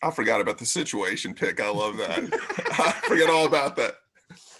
I 0.03 0.11
forgot 0.11 0.41
about 0.41 0.57
the 0.57 0.65
situation 0.65 1.33
pick. 1.33 1.61
I 1.61 1.69
love 1.69 1.95
that. 1.97 2.19
I 2.77 2.91
forget 3.07 3.29
all 3.29 3.45
about 3.45 3.77
that. 3.77 3.95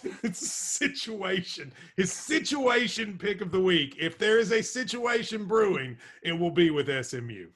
It's 0.22 0.46
situation. 0.50 1.72
His 1.96 2.12
situation 2.12 3.18
pick 3.18 3.40
of 3.40 3.50
the 3.50 3.60
week. 3.60 3.96
If 3.98 4.18
there 4.18 4.38
is 4.38 4.52
a 4.52 4.62
situation 4.62 5.46
brewing, 5.46 5.96
it 6.22 6.32
will 6.32 6.50
be 6.50 6.70
with 6.70 6.86
SMU. 7.04 7.48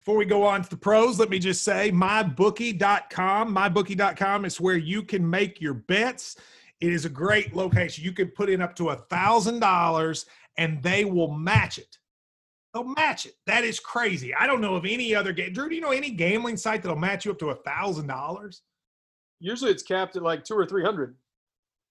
Before 0.00 0.16
we 0.16 0.24
go 0.24 0.44
on 0.44 0.62
to 0.62 0.70
the 0.70 0.76
pros, 0.76 1.18
let 1.18 1.30
me 1.30 1.38
just 1.38 1.62
say 1.62 1.90
mybookie.com. 1.92 3.54
Mybookie.com 3.54 4.44
is 4.44 4.60
where 4.60 4.76
you 4.76 5.02
can 5.02 5.28
make 5.28 5.60
your 5.60 5.74
bets. 5.74 6.36
It 6.80 6.92
is 6.92 7.04
a 7.04 7.10
great 7.10 7.54
location. 7.54 8.04
You 8.04 8.12
can 8.12 8.28
put 8.28 8.48
in 8.48 8.62
up 8.62 8.74
to 8.76 8.90
a 8.90 8.96
thousand 8.96 9.60
dollars 9.60 10.26
and 10.56 10.82
they 10.82 11.04
will 11.04 11.30
match 11.32 11.78
it. 11.78 11.98
They'll 12.72 12.84
match 12.84 13.26
it. 13.26 13.34
That 13.46 13.64
is 13.64 13.80
crazy. 13.80 14.34
I 14.34 14.46
don't 14.46 14.60
know 14.60 14.76
of 14.76 14.84
any 14.84 15.14
other 15.14 15.32
game. 15.32 15.52
Drew, 15.52 15.68
do 15.68 15.74
you 15.74 15.80
know 15.80 15.90
any 15.90 16.10
gambling 16.10 16.56
site 16.56 16.82
that'll 16.82 16.98
match 16.98 17.24
you 17.24 17.32
up 17.32 17.38
to 17.40 17.50
a 17.50 17.56
thousand 17.56 18.06
dollars? 18.06 18.62
Usually 19.40 19.70
it's 19.70 19.82
capped 19.82 20.16
at 20.16 20.22
like 20.22 20.44
two 20.44 20.54
or 20.54 20.66
300. 20.66 21.14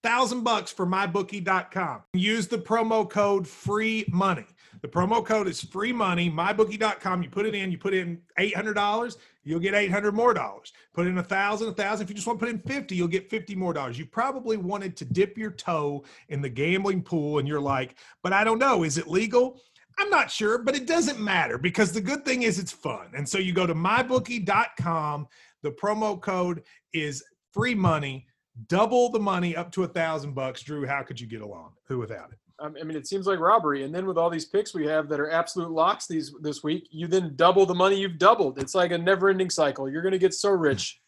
Thousand 0.08 0.42
bucks 0.42 0.72
for 0.72 0.88
mybookie.com. 0.88 2.02
Use 2.14 2.48
the 2.48 2.58
promo 2.58 3.10
code 3.10 3.46
free 3.46 4.06
money. 4.10 4.46
The 4.82 4.88
promo 4.88 5.26
code 5.26 5.50
is 5.50 5.62
free 5.62 5.92
money. 5.92 6.32
Mybookie.com. 6.32 7.24
You 7.24 7.30
put 7.30 7.46
it 7.46 7.54
in, 7.54 7.72
you 7.72 7.78
put 7.78 7.94
in 7.94 8.22
$800, 8.40 9.18
you'll 9.44 9.60
get 9.60 9.74
800 9.74 10.14
more 10.14 10.34
dollars. 10.34 10.72
Put 10.94 11.08
in 11.08 11.18
a 11.18 11.24
thousand, 11.24 11.68
a 11.68 11.74
thousand. 11.74 12.06
If 12.06 12.10
you 12.10 12.16
just 12.16 12.26
want 12.26 12.40
to 12.40 12.46
put 12.46 12.54
in 12.54 12.60
50, 12.62 12.96
you'll 12.96 13.10
get 13.10 13.30
50 13.30 13.54
more 13.56 13.74
dollars. 13.74 14.00
You 14.00 14.06
probably 14.06 14.56
wanted 14.56 14.96
to 14.96 15.06
dip 15.06 15.38
your 15.38 15.52
toe 15.52 16.06
in 16.30 16.42
the 16.42 16.50
gambling 16.50 17.02
pool 17.02 17.40
and 17.40 17.48
you're 17.48 17.60
like, 17.60 17.98
but 18.24 18.32
I 18.32 18.46
don't 18.46 18.60
know. 18.60 18.84
Is 18.84 18.98
it 18.98 19.08
legal? 19.10 19.60
I'm 20.00 20.10
not 20.10 20.32
sure, 20.32 20.60
but 20.60 20.76
it 20.76 20.88
doesn't 20.88 21.20
matter 21.20 21.58
because 21.58 21.92
the 21.92 22.00
good 22.00 22.24
thing 22.24 22.44
is 22.44 22.60
it's 22.60 22.72
fun. 22.72 23.08
And 23.14 23.28
so 23.28 23.40
you 23.40 23.52
go 23.52 23.68
to 23.68 23.76
mybookie.com. 23.76 25.28
The 25.64 25.72
promo 25.72 26.22
code 26.22 26.64
is 26.94 27.24
free 27.52 27.76
money 27.76 28.28
double 28.68 29.10
the 29.10 29.20
money 29.20 29.56
up 29.56 29.72
to 29.74 29.84
a 29.84 29.88
thousand 29.88 30.34
bucks. 30.34 30.62
Drew, 30.62 30.86
how 30.86 31.04
could 31.04 31.20
you 31.20 31.28
get 31.28 31.42
along? 31.42 31.74
Who 31.86 32.00
without 32.00 32.32
it? 32.32 32.40
Um, 32.60 32.76
I 32.82 32.84
mean, 32.84 32.98
it 32.98 33.06
seems 33.06 33.28
like 33.28 33.40
robbery. 33.40 33.84
And 33.84 33.94
then 33.94 34.08
with 34.08 34.18
all 34.18 34.32
these 34.32 34.46
picks 34.46 34.74
we 34.74 34.88
have 34.88 35.08
that 35.10 35.20
are 35.20 35.30
absolute 35.30 35.70
locks 35.70 36.08
these 36.08 36.34
this 36.42 36.64
week, 36.64 36.88
you 36.90 37.06
then 37.08 37.34
double 37.36 37.68
the 37.68 37.76
money 37.76 38.00
you've 38.00 38.18
doubled. 38.18 38.58
It's 38.58 38.74
like 38.74 38.92
a 38.92 38.98
never-ending 38.98 39.52
cycle. 39.52 39.88
You're 39.88 40.02
going 40.02 40.14
to 40.14 40.18
get 40.18 40.34
so 40.34 40.50
rich. 40.50 41.00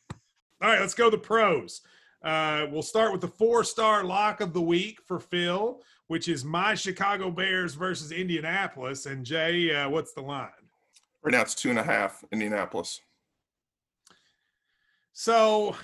All 0.61 0.69
right, 0.69 0.79
let's 0.79 0.93
go 0.93 1.09
to 1.09 1.17
the 1.17 1.21
pros. 1.21 1.81
Uh, 2.23 2.67
we'll 2.69 2.83
start 2.83 3.11
with 3.11 3.21
the 3.21 3.27
four-star 3.27 4.03
lock 4.03 4.41
of 4.41 4.53
the 4.53 4.61
week 4.61 4.99
for 5.05 5.19
Phil, 5.19 5.81
which 6.07 6.27
is 6.27 6.45
my 6.45 6.75
Chicago 6.75 7.31
Bears 7.31 7.73
versus 7.73 8.11
Indianapolis. 8.11 9.05
And 9.07 9.25
Jay, 9.25 9.73
uh, 9.73 9.89
what's 9.89 10.13
the 10.13 10.21
line? 10.21 10.49
Right 11.23 11.31
now 11.31 11.41
it's 11.41 11.55
two 11.55 11.69
and 11.69 11.79
a 11.79 11.83
half 11.83 12.23
Indianapolis. 12.31 13.01
So 15.13 15.75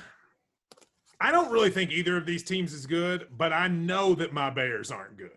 I 1.19 1.31
don't 1.31 1.51
really 1.51 1.69
think 1.69 1.91
either 1.91 2.17
of 2.17 2.25
these 2.25 2.43
teams 2.43 2.73
is 2.73 2.85
good, 2.85 3.27
but 3.37 3.53
I 3.53 3.67
know 3.67 4.15
that 4.15 4.33
my 4.33 4.49
Bears 4.49 4.91
aren't 4.91 5.17
good. 5.17 5.29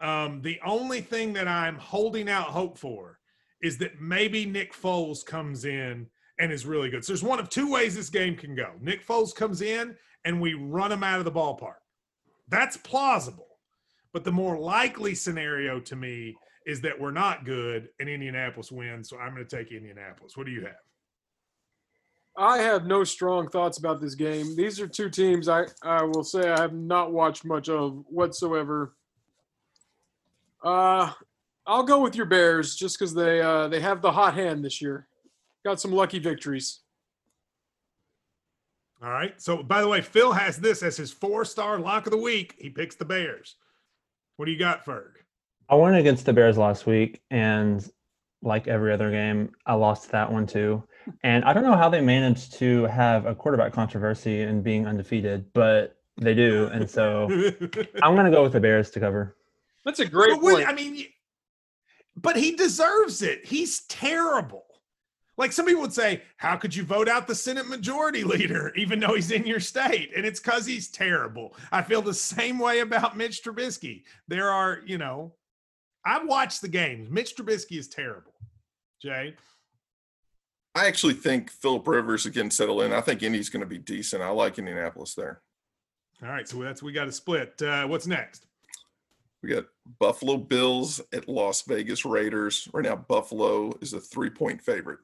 Um, 0.00 0.40
the 0.42 0.58
only 0.64 1.00
thing 1.00 1.32
that 1.34 1.48
I'm 1.48 1.76
holding 1.76 2.28
out 2.28 2.46
hope 2.46 2.78
for 2.78 3.18
is 3.62 3.78
that 3.78 4.00
maybe 4.00 4.46
Nick 4.46 4.72
Foles 4.72 5.24
comes 5.24 5.64
in 5.64 6.06
and 6.38 6.52
is 6.52 6.64
really 6.64 6.88
good. 6.88 7.04
So 7.04 7.12
there's 7.12 7.22
one 7.22 7.38
of 7.38 7.50
two 7.50 7.70
ways 7.70 7.94
this 7.94 8.08
game 8.08 8.34
can 8.36 8.54
go. 8.54 8.72
Nick 8.80 9.06
Foles 9.06 9.34
comes 9.34 9.60
in 9.60 9.94
and 10.24 10.40
we 10.40 10.54
run 10.54 10.90
him 10.90 11.04
out 11.04 11.18
of 11.18 11.26
the 11.26 11.32
ballpark. 11.32 11.80
That's 12.48 12.76
plausible. 12.78 13.46
But 14.12 14.24
the 14.24 14.32
more 14.32 14.58
likely 14.58 15.14
scenario 15.14 15.78
to 15.80 15.96
me 15.96 16.34
is 16.66 16.80
that 16.80 16.98
we're 16.98 17.12
not 17.12 17.44
good 17.44 17.88
and 18.00 18.08
Indianapolis 18.08 18.72
wins. 18.72 19.08
So 19.08 19.18
I'm 19.18 19.34
going 19.34 19.46
to 19.46 19.56
take 19.56 19.70
Indianapolis. 19.72 20.36
What 20.36 20.46
do 20.46 20.52
you 20.52 20.62
have? 20.62 20.76
I 22.36 22.58
have 22.58 22.86
no 22.86 23.04
strong 23.04 23.48
thoughts 23.48 23.78
about 23.78 24.00
this 24.00 24.14
game. 24.14 24.56
These 24.56 24.80
are 24.80 24.86
two 24.86 25.10
teams 25.10 25.48
I, 25.48 25.64
I 25.82 26.04
will 26.04 26.24
say 26.24 26.50
I 26.50 26.60
have 26.60 26.72
not 26.72 27.12
watched 27.12 27.44
much 27.44 27.68
of 27.68 28.04
whatsoever. 28.08 28.94
Uh, 30.62 31.12
I'll 31.66 31.82
go 31.82 32.00
with 32.00 32.16
your 32.16 32.26
Bears 32.26 32.76
just 32.76 32.98
because 32.98 33.14
they 33.14 33.40
uh, 33.40 33.68
they 33.68 33.80
have 33.80 34.02
the 34.02 34.12
hot 34.12 34.34
hand 34.34 34.64
this 34.64 34.80
year. 34.80 35.06
Got 35.64 35.80
some 35.80 35.92
lucky 35.92 36.18
victories. 36.18 36.80
All 39.02 39.10
right. 39.10 39.40
So, 39.40 39.62
by 39.62 39.80
the 39.80 39.88
way, 39.88 40.00
Phil 40.00 40.32
has 40.32 40.58
this 40.58 40.82
as 40.82 40.96
his 40.96 41.10
four 41.12 41.44
star 41.44 41.78
lock 41.78 42.06
of 42.06 42.12
the 42.12 42.18
week. 42.18 42.54
He 42.58 42.70
picks 42.70 42.96
the 42.96 43.04
Bears. 43.04 43.56
What 44.36 44.46
do 44.46 44.52
you 44.52 44.58
got, 44.58 44.84
Ferg? 44.84 45.12
I 45.68 45.74
went 45.74 45.96
against 45.96 46.26
the 46.26 46.32
Bears 46.32 46.58
last 46.58 46.86
week, 46.86 47.22
and 47.30 47.86
like 48.42 48.68
every 48.68 48.92
other 48.92 49.10
game, 49.10 49.52
I 49.66 49.74
lost 49.74 50.10
that 50.10 50.30
one 50.30 50.46
too. 50.46 50.82
And 51.24 51.44
I 51.44 51.52
don't 51.52 51.62
know 51.62 51.76
how 51.76 51.88
they 51.88 52.00
managed 52.00 52.54
to 52.54 52.84
have 52.84 53.26
a 53.26 53.34
quarterback 53.34 53.72
controversy 53.72 54.42
and 54.42 54.62
being 54.62 54.86
undefeated, 54.86 55.52
but 55.52 55.96
they 56.16 56.34
do. 56.34 56.66
And 56.72 56.88
so 56.88 57.24
I'm 58.02 58.14
going 58.14 58.26
to 58.26 58.30
go 58.30 58.42
with 58.42 58.52
the 58.52 58.60
Bears 58.60 58.90
to 58.92 59.00
cover. 59.00 59.36
That's 59.84 60.00
a 60.00 60.06
great 60.06 60.32
But 60.32 60.42
what- 60.42 60.54
point. 60.56 60.68
I 60.68 60.72
mean, 60.72 61.06
but 62.16 62.36
he 62.36 62.52
deserves 62.56 63.22
it. 63.22 63.46
He's 63.46 63.82
terrible. 63.86 64.64
Like 65.38 65.52
some 65.52 65.64
people 65.64 65.80
would 65.80 65.94
say, 65.94 66.20
how 66.36 66.56
could 66.56 66.74
you 66.76 66.84
vote 66.84 67.08
out 67.08 67.26
the 67.26 67.34
Senate 67.34 67.66
majority 67.66 68.24
leader, 68.24 68.72
even 68.76 69.00
though 69.00 69.14
he's 69.14 69.30
in 69.30 69.46
your 69.46 69.60
state? 69.60 70.10
And 70.14 70.26
it's 70.26 70.38
because 70.38 70.66
he's 70.66 70.88
terrible. 70.90 71.56
I 71.72 71.80
feel 71.80 72.02
the 72.02 72.12
same 72.12 72.58
way 72.58 72.80
about 72.80 73.16
Mitch 73.16 73.42
Trubisky. 73.42 74.02
There 74.28 74.50
are, 74.50 74.80
you 74.84 74.98
know, 74.98 75.32
I've 76.04 76.26
watched 76.26 76.60
the 76.60 76.68
games. 76.68 77.08
Mitch 77.10 77.36
Trubisky 77.36 77.78
is 77.78 77.88
terrible. 77.88 78.34
Jay. 79.00 79.34
I 80.74 80.86
actually 80.86 81.14
think 81.14 81.50
Philip 81.50 81.86
Rivers 81.86 82.26
again 82.26 82.50
settle 82.50 82.82
in. 82.82 82.92
I 82.92 83.00
think 83.00 83.22
Indy's 83.22 83.48
going 83.48 83.60
to 83.60 83.66
be 83.66 83.78
decent. 83.78 84.22
I 84.22 84.30
like 84.30 84.58
Indianapolis 84.58 85.14
there. 85.14 85.42
All 86.22 86.28
right. 86.28 86.48
So 86.48 86.62
that's 86.62 86.82
we 86.82 86.92
got 86.92 87.06
to 87.06 87.12
split. 87.12 87.60
Uh, 87.60 87.86
what's 87.86 88.06
next? 88.06 88.46
We 89.42 89.48
got 89.48 89.64
Buffalo 89.98 90.36
Bills 90.36 91.00
at 91.12 91.28
Las 91.28 91.62
Vegas 91.62 92.04
Raiders. 92.04 92.68
Right 92.72 92.84
now, 92.84 92.96
Buffalo 92.96 93.72
is 93.80 93.94
a 93.94 94.00
three 94.00 94.30
point 94.30 94.60
favorite. 94.60 95.00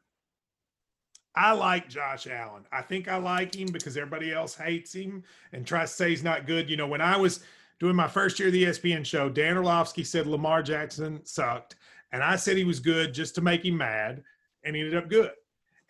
I 1.35 1.53
like 1.53 1.89
Josh 1.89 2.27
Allen. 2.27 2.65
I 2.73 2.81
think 2.83 3.09
I 3.09 3.17
like 3.17 3.55
him 3.55 3.69
because 3.71 3.97
everybody 3.97 4.33
else 4.33 4.55
hates 4.55 4.95
him 4.95 5.23
and 5.53 5.67
tries 5.67 5.91
to 5.91 5.97
say 5.97 6.11
he's 6.11 6.25
not 6.25 6.47
good. 6.47 6.71
You 6.71 6.77
know, 6.77 6.87
when 6.87 7.03
I 7.03 7.17
was 7.17 7.41
doing 7.79 7.97
my 7.97 8.09
first 8.09 8.39
year 8.39 8.49
of 8.49 8.55
the 8.55 8.65
ESPN 8.65 9.05
show, 9.05 9.29
Dan 9.29 9.57
Orlovsky 9.57 10.05
said 10.05 10.27
Lamar 10.27 10.63
Jackson 10.63 11.21
sucked. 11.25 11.77
And 12.13 12.23
I 12.23 12.37
said 12.37 12.57
he 12.57 12.65
was 12.65 12.81
good 12.81 13.13
just 13.13 13.35
to 13.35 13.43
make 13.43 13.65
him 13.65 13.77
mad, 13.77 14.23
and 14.65 14.75
he 14.75 14.81
ended 14.81 14.97
up 14.97 15.11
good. 15.11 15.33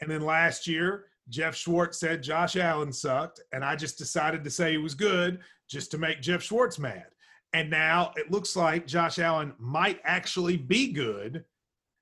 And 0.01 0.11
then 0.11 0.20
last 0.20 0.66
year, 0.66 1.07
Jeff 1.28 1.57
Schwartz 1.57 1.99
said 1.99 2.22
Josh 2.22 2.57
Allen 2.57 2.92
sucked, 2.92 3.40
and 3.53 3.64
I 3.64 3.76
just 3.76 3.99
decided 3.99 4.44
to 4.44 4.51
say 4.51 4.72
he 4.72 4.78
was 4.78 4.94
good 4.94 5.40
just 5.68 5.90
to 5.90 5.99
make 5.99 6.22
Jeff 6.22 6.42
Schwartz 6.42 6.78
mad. 6.78 7.07
And 7.53 7.70
now 7.70 8.12
it 8.16 8.30
looks 8.30 8.55
like 8.55 8.86
Josh 8.86 9.18
Allen 9.18 9.53
might 9.59 10.01
actually 10.05 10.57
be 10.57 10.92
good. 10.92 11.44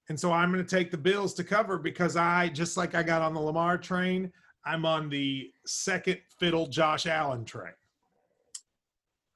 And 0.09 0.19
so 0.19 0.33
I'm 0.33 0.53
going 0.53 0.65
to 0.65 0.77
take 0.77 0.91
the 0.91 0.99
Bills 0.99 1.33
to 1.35 1.45
cover 1.45 1.79
because 1.79 2.17
I, 2.17 2.49
just 2.49 2.77
like 2.77 2.95
I 2.95 3.03
got 3.03 3.23
on 3.23 3.33
the 3.33 3.41
Lamar 3.41 3.79
train, 3.79 4.33
I'm 4.67 4.85
on 4.85 5.09
the 5.09 5.51
second 5.65 6.19
fiddle 6.39 6.67
Josh 6.67 7.07
Allen 7.07 7.45
train. 7.45 7.73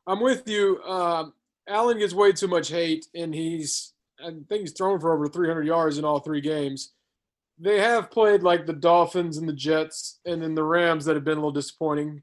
I'm 0.06 0.20
with 0.20 0.48
you. 0.48 0.82
Um, 0.82 1.34
Allen 1.68 1.98
gets 1.98 2.14
way 2.14 2.32
too 2.32 2.48
much 2.48 2.68
hate, 2.68 3.06
and 3.14 3.34
he's 3.34 3.92
I 4.20 4.30
think 4.30 4.62
he's 4.62 4.72
thrown 4.72 4.98
for 4.98 5.12
over 5.12 5.28
300 5.28 5.66
yards 5.66 5.98
in 5.98 6.04
all 6.04 6.18
three 6.18 6.40
games. 6.40 6.92
They 7.60 7.80
have 7.80 8.10
played 8.10 8.42
like 8.42 8.66
the 8.66 8.72
Dolphins 8.72 9.36
and 9.36 9.48
the 9.48 9.52
Jets, 9.52 10.20
and 10.24 10.42
then 10.42 10.54
the 10.54 10.62
Rams 10.62 11.04
that 11.04 11.16
have 11.16 11.24
been 11.24 11.38
a 11.38 11.40
little 11.40 11.50
disappointing. 11.50 12.22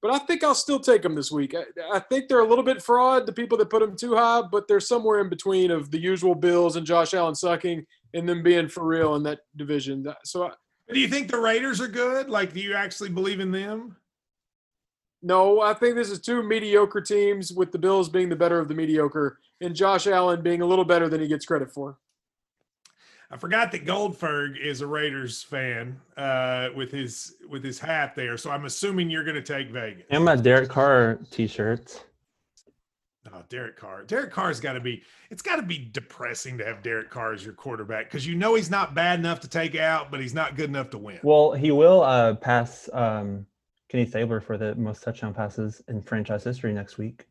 But 0.00 0.10
I 0.10 0.18
think 0.18 0.42
I'll 0.42 0.56
still 0.56 0.80
take 0.80 1.02
them 1.02 1.14
this 1.14 1.30
week. 1.30 1.54
I, 1.54 1.62
I 1.94 2.00
think 2.00 2.28
they're 2.28 2.40
a 2.40 2.48
little 2.48 2.64
bit 2.64 2.82
fraud, 2.82 3.24
the 3.24 3.32
people 3.32 3.56
that 3.58 3.70
put 3.70 3.80
them 3.80 3.96
too 3.96 4.16
high, 4.16 4.42
but 4.50 4.66
they're 4.66 4.80
somewhere 4.80 5.20
in 5.20 5.28
between 5.28 5.70
of 5.70 5.92
the 5.92 6.00
usual 6.00 6.34
Bills 6.34 6.74
and 6.74 6.84
Josh 6.84 7.14
Allen 7.14 7.36
sucking, 7.36 7.86
and 8.12 8.28
them 8.28 8.42
being 8.42 8.68
for 8.68 8.84
real 8.84 9.14
in 9.14 9.22
that 9.22 9.40
division. 9.56 10.04
So 10.24 10.46
I, 10.46 10.50
Do 10.92 10.98
you 10.98 11.06
think 11.06 11.30
the 11.30 11.38
Raiders 11.38 11.80
are 11.80 11.88
good? 11.88 12.28
Like, 12.28 12.52
do 12.52 12.60
you 12.60 12.74
actually 12.74 13.10
believe 13.10 13.38
in 13.38 13.52
them? 13.52 13.96
No, 15.22 15.60
I 15.60 15.72
think 15.72 15.94
this 15.94 16.10
is 16.10 16.20
two 16.20 16.42
mediocre 16.42 17.00
teams, 17.00 17.52
with 17.52 17.70
the 17.70 17.78
Bills 17.78 18.08
being 18.08 18.28
the 18.28 18.34
better 18.34 18.58
of 18.58 18.66
the 18.66 18.74
mediocre, 18.74 19.38
and 19.60 19.76
Josh 19.76 20.08
Allen 20.08 20.42
being 20.42 20.62
a 20.62 20.66
little 20.66 20.84
better 20.84 21.08
than 21.08 21.20
he 21.20 21.28
gets 21.28 21.46
credit 21.46 21.72
for. 21.72 21.98
I 23.32 23.38
forgot 23.38 23.72
that 23.72 23.86
Goldberg 23.86 24.58
is 24.58 24.82
a 24.82 24.86
Raiders 24.86 25.42
fan 25.42 25.98
uh, 26.18 26.68
with 26.76 26.90
his 26.90 27.36
with 27.48 27.64
his 27.64 27.78
hat 27.78 28.14
there. 28.14 28.36
So 28.36 28.50
I'm 28.50 28.66
assuming 28.66 29.08
you're 29.08 29.24
going 29.24 29.36
to 29.36 29.42
take 29.42 29.70
Vegas. 29.70 30.04
And 30.10 30.22
my 30.22 30.36
Derek 30.36 30.68
Carr 30.68 31.18
t-shirts. 31.30 32.04
Oh, 33.32 33.42
Derek 33.48 33.76
Carr. 33.76 34.02
Derek 34.02 34.32
Carr's 34.32 34.60
got 34.60 34.74
to 34.74 34.80
be. 34.80 35.02
It's 35.30 35.40
got 35.40 35.56
to 35.56 35.62
be 35.62 35.88
depressing 35.92 36.58
to 36.58 36.64
have 36.66 36.82
Derek 36.82 37.08
Carr 37.08 37.32
as 37.32 37.42
your 37.42 37.54
quarterback 37.54 38.10
because 38.10 38.26
you 38.26 38.34
know 38.36 38.54
he's 38.54 38.70
not 38.70 38.94
bad 38.94 39.18
enough 39.18 39.40
to 39.40 39.48
take 39.48 39.76
out, 39.76 40.10
but 40.10 40.20
he's 40.20 40.34
not 40.34 40.54
good 40.54 40.68
enough 40.68 40.90
to 40.90 40.98
win. 40.98 41.18
Well, 41.22 41.52
he 41.52 41.70
will 41.70 42.02
uh, 42.02 42.34
pass 42.34 42.90
um, 42.92 43.46
Kenny 43.88 44.04
Stabler 44.04 44.42
for 44.42 44.58
the 44.58 44.74
most 44.74 45.02
touchdown 45.02 45.32
passes 45.32 45.82
in 45.88 46.02
franchise 46.02 46.44
history 46.44 46.74
next 46.74 46.98
week. 46.98 47.26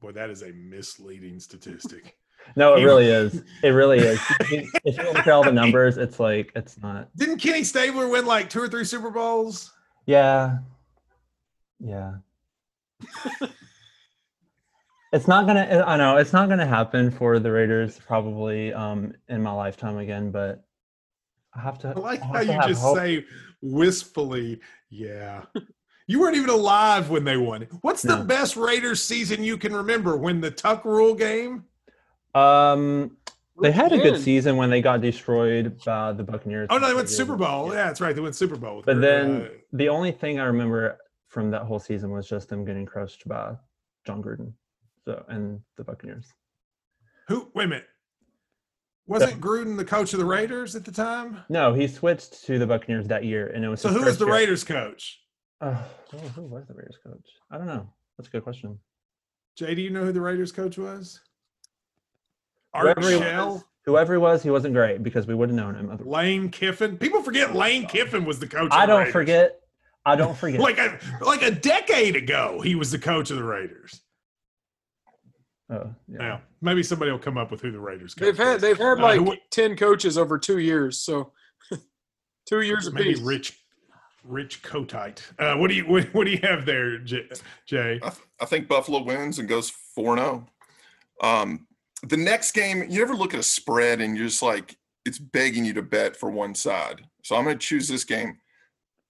Boy, 0.00 0.12
that 0.12 0.30
is 0.30 0.42
a 0.42 0.52
misleading 0.52 1.40
statistic. 1.40 2.19
No, 2.56 2.74
it 2.74 2.84
really 2.84 3.06
is. 3.06 3.42
It 3.62 3.70
really 3.70 3.98
is. 3.98 4.20
if 4.40 4.96
you 4.96 5.04
look 5.04 5.18
at 5.18 5.28
all 5.28 5.44
the 5.44 5.52
numbers, 5.52 5.96
it's 5.96 6.18
like 6.18 6.52
it's 6.56 6.78
not. 6.78 7.08
Didn't 7.16 7.38
Kenny 7.38 7.64
Stabler 7.64 8.08
win 8.08 8.26
like 8.26 8.50
two 8.50 8.60
or 8.60 8.68
three 8.68 8.84
Super 8.84 9.10
Bowls? 9.10 9.72
Yeah, 10.06 10.58
yeah. 11.78 12.14
it's 15.12 15.28
not 15.28 15.46
gonna. 15.46 15.84
I 15.86 15.96
know 15.96 16.16
it's 16.16 16.32
not 16.32 16.48
gonna 16.48 16.66
happen 16.66 17.10
for 17.10 17.38
the 17.38 17.50
Raiders 17.50 17.98
probably 17.98 18.72
um, 18.72 19.14
in 19.28 19.42
my 19.42 19.52
lifetime 19.52 19.98
again. 19.98 20.30
But 20.30 20.64
I 21.54 21.60
have 21.60 21.78
to. 21.80 21.88
I 21.88 21.92
like 21.92 22.22
I 22.22 22.26
how 22.26 22.40
you 22.40 22.68
just 22.68 22.82
hope. 22.82 22.96
say 22.98 23.24
wistfully, 23.62 24.60
yeah. 24.88 25.44
You 26.06 26.18
weren't 26.18 26.34
even 26.34 26.50
alive 26.50 27.08
when 27.08 27.22
they 27.22 27.36
won. 27.36 27.68
What's 27.82 28.02
the 28.02 28.16
best 28.16 28.56
Raiders 28.56 29.00
season 29.00 29.44
you 29.44 29.56
can 29.56 29.72
remember? 29.72 30.16
When 30.16 30.40
the 30.40 30.50
Tuck 30.50 30.84
Rule 30.84 31.14
game? 31.14 31.66
Um, 32.34 33.16
they 33.60 33.72
had 33.72 33.92
a 33.92 33.98
good 33.98 34.20
season 34.20 34.56
when 34.56 34.70
they 34.70 34.80
got 34.80 35.00
destroyed 35.00 35.80
by 35.84 36.12
the 36.12 36.22
Buccaneers. 36.22 36.68
Oh 36.70 36.78
no, 36.78 36.88
they 36.88 36.94
went 36.94 37.08
Super. 37.08 37.36
Bowl. 37.36 37.68
Yeah, 37.68 37.86
that's 37.86 38.00
right. 38.00 38.14
They 38.14 38.22
went 38.22 38.34
Super 38.34 38.56
Bowl. 38.56 38.82
But 38.84 38.96
her, 38.96 39.00
then 39.00 39.42
uh, 39.42 39.48
the 39.72 39.88
only 39.88 40.12
thing 40.12 40.40
I 40.40 40.44
remember 40.44 40.98
from 41.28 41.50
that 41.50 41.62
whole 41.62 41.78
season 41.78 42.10
was 42.10 42.28
just 42.28 42.48
them 42.48 42.64
getting 42.64 42.86
crushed 42.86 43.28
by 43.28 43.54
Jon 44.06 44.22
Gruden, 44.22 44.52
so 45.04 45.24
and 45.28 45.60
the 45.76 45.84
Buccaneers. 45.84 46.26
who? 47.28 47.50
Wait 47.54 47.64
a 47.64 47.68
minute. 47.68 47.86
Wasn't 49.06 49.40
Gruden 49.40 49.76
the 49.76 49.84
coach 49.84 50.12
of 50.12 50.20
the 50.20 50.24
Raiders 50.24 50.76
at 50.76 50.84
the 50.84 50.92
time? 50.92 51.38
No, 51.48 51.74
he 51.74 51.88
switched 51.88 52.44
to 52.44 52.60
the 52.60 52.66
Buccaneers 52.66 53.08
that 53.08 53.24
year, 53.24 53.48
and 53.48 53.64
it 53.64 53.68
was. 53.68 53.80
So 53.80 53.88
who 53.88 54.04
was 54.04 54.18
the 54.18 54.24
year. 54.26 54.34
Raiders 54.34 54.62
coach? 54.64 55.20
Uh, 55.60 55.76
oh, 56.14 56.18
who 56.18 56.42
was 56.42 56.66
the 56.66 56.74
Raiders 56.74 56.98
coach? 57.04 57.28
I 57.50 57.58
don't 57.58 57.66
know. 57.66 57.88
That's 58.16 58.28
a 58.28 58.30
good 58.30 58.44
question. 58.44 58.78
Jay, 59.56 59.74
do 59.74 59.82
you 59.82 59.90
know 59.90 60.04
who 60.04 60.12
the 60.12 60.20
Raiders 60.20 60.52
coach 60.52 60.78
was? 60.78 61.20
Art 62.72 62.98
Whoever 62.98 63.10
he 63.12 63.18
Shell, 63.18 63.48
was, 63.54 63.64
whoever 63.84 64.12
he 64.14 64.18
was, 64.18 64.42
he 64.42 64.50
wasn't 64.50 64.74
great 64.74 65.02
because 65.02 65.26
we 65.26 65.34
would 65.34 65.48
have 65.48 65.56
known 65.56 65.74
him. 65.74 65.96
Lane 66.04 66.48
Kiffin. 66.50 66.96
People 66.98 67.22
forget 67.22 67.54
Lane 67.54 67.86
Kiffin 67.86 68.24
was 68.24 68.38
the 68.38 68.46
coach. 68.46 68.70
I 68.72 68.86
the 68.86 68.92
don't 68.92 68.98
Raiders. 69.00 69.12
forget. 69.12 69.60
I 70.06 70.16
don't 70.16 70.36
forget. 70.38 70.60
Like 70.60 70.78
a 70.78 70.98
like 71.20 71.42
a 71.42 71.50
decade 71.50 72.16
ago, 72.16 72.60
he 72.60 72.74
was 72.74 72.90
the 72.90 72.98
coach 72.98 73.30
of 73.30 73.36
the 73.36 73.44
Raiders. 73.44 74.00
oh, 75.70 75.94
yeah. 76.08 76.18
Now, 76.18 76.42
maybe 76.60 76.82
somebody 76.82 77.10
will 77.10 77.18
come 77.18 77.36
up 77.38 77.50
with 77.50 77.60
who 77.60 77.70
the 77.72 77.80
Raiders. 77.80 78.14
Coach 78.14 78.24
They've 78.26 78.38
had 78.38 78.52
was. 78.54 78.62
they've 78.62 78.78
had 78.78 78.98
Uh, 78.98 79.02
like 79.02 79.20
who- 79.20 79.36
ten 79.50 79.76
coaches 79.76 80.16
over 80.16 80.38
two 80.38 80.58
years, 80.58 80.98
so 81.00 81.32
two 82.46 82.60
years 82.62 82.92
maybe 82.92 83.10
apiece. 83.12 83.22
Rich 83.22 83.56
Rich 84.24 84.62
Kotite. 84.62 85.20
Uh, 85.38 85.56
what 85.56 85.68
do 85.68 85.74
you 85.74 85.86
what, 85.86 86.04
what 86.14 86.24
do 86.26 86.30
you 86.30 86.40
have 86.42 86.66
there, 86.66 86.98
Jay? 86.98 87.26
I, 87.72 87.98
th- 88.10 88.22
I 88.40 88.44
think 88.44 88.68
Buffalo 88.68 89.02
wins 89.02 89.38
and 89.38 89.48
goes 89.48 89.70
4 89.94 90.16
0. 90.18 90.46
Um, 91.22 91.66
the 92.02 92.16
next 92.16 92.52
game, 92.52 92.86
you 92.88 93.02
ever 93.02 93.14
look 93.14 93.34
at 93.34 93.40
a 93.40 93.44
spread 93.44 94.00
and 94.00 94.16
you're 94.16 94.26
just 94.26 94.42
like, 94.42 94.76
it's 95.04 95.18
begging 95.18 95.64
you 95.64 95.72
to 95.74 95.82
bet 95.82 96.16
for 96.16 96.30
one 96.30 96.54
side. 96.54 97.02
So 97.24 97.36
I'm 97.36 97.44
going 97.44 97.58
to 97.58 97.66
choose 97.66 97.88
this 97.88 98.04
game. 98.04 98.38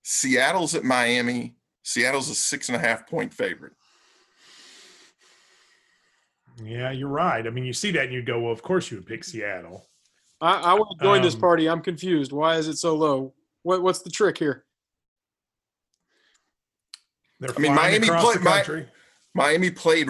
Seattle's 0.05 0.75
at 0.75 0.85
Miami. 0.85 1.57
Seattle's 1.83 2.29
a 2.29 2.35
six 2.35 2.69
and 2.69 2.77
a 2.77 2.81
half 2.81 3.09
point 3.09 3.33
favorite. 3.33 3.73
Yeah, 6.63 6.91
you're 6.91 7.09
right. 7.09 7.47
I 7.47 7.51
mean, 7.51 7.65
you 7.65 7.73
see 7.73 7.91
that 7.93 8.05
and 8.07 8.13
you 8.13 8.23
go, 8.23 8.41
well, 8.41 8.53
of 8.53 8.63
course 8.63 8.91
you 8.91 8.99
would 8.99 9.07
pick 9.07 9.25
Seattle. 9.25 9.87
I, 10.41 10.55
I 10.55 10.75
want 10.75 10.99
to 10.99 11.05
join 11.05 11.23
this 11.23 11.35
Um, 11.35 11.41
party. 11.41 11.69
I'm 11.69 11.81
confused. 11.81 12.33
Why 12.33 12.57
is 12.57 12.69
it 12.69 12.77
so 12.77 12.95
low? 12.97 13.35
What 13.63 13.83
what's 13.83 14.01
the 14.01 14.11
trick 14.11 14.39
here? 14.39 14.65
They're 17.41 17.55
I 17.57 17.61
mean, 17.61 17.75
Miami 17.75 18.09
played. 18.09 18.39
the 18.39 18.45
country. 18.45 18.89
Miami 19.35 19.71
played 19.71 20.09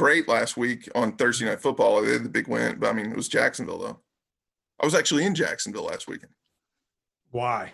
great 0.00 0.26
last 0.28 0.56
week 0.56 0.88
on 0.94 1.12
Thursday 1.12 1.44
Night 1.44 1.60
Football. 1.60 2.00
They 2.00 2.12
had 2.14 2.24
the 2.24 2.30
big 2.30 2.48
win, 2.48 2.78
but 2.78 2.88
I 2.88 2.92
mean, 2.94 3.10
it 3.10 3.16
was 3.16 3.28
Jacksonville, 3.28 3.78
though. 3.78 3.98
I 4.80 4.86
was 4.86 4.94
actually 4.94 5.26
in 5.26 5.34
Jacksonville 5.34 5.84
last 5.84 6.08
weekend. 6.08 6.32
Why? 7.32 7.72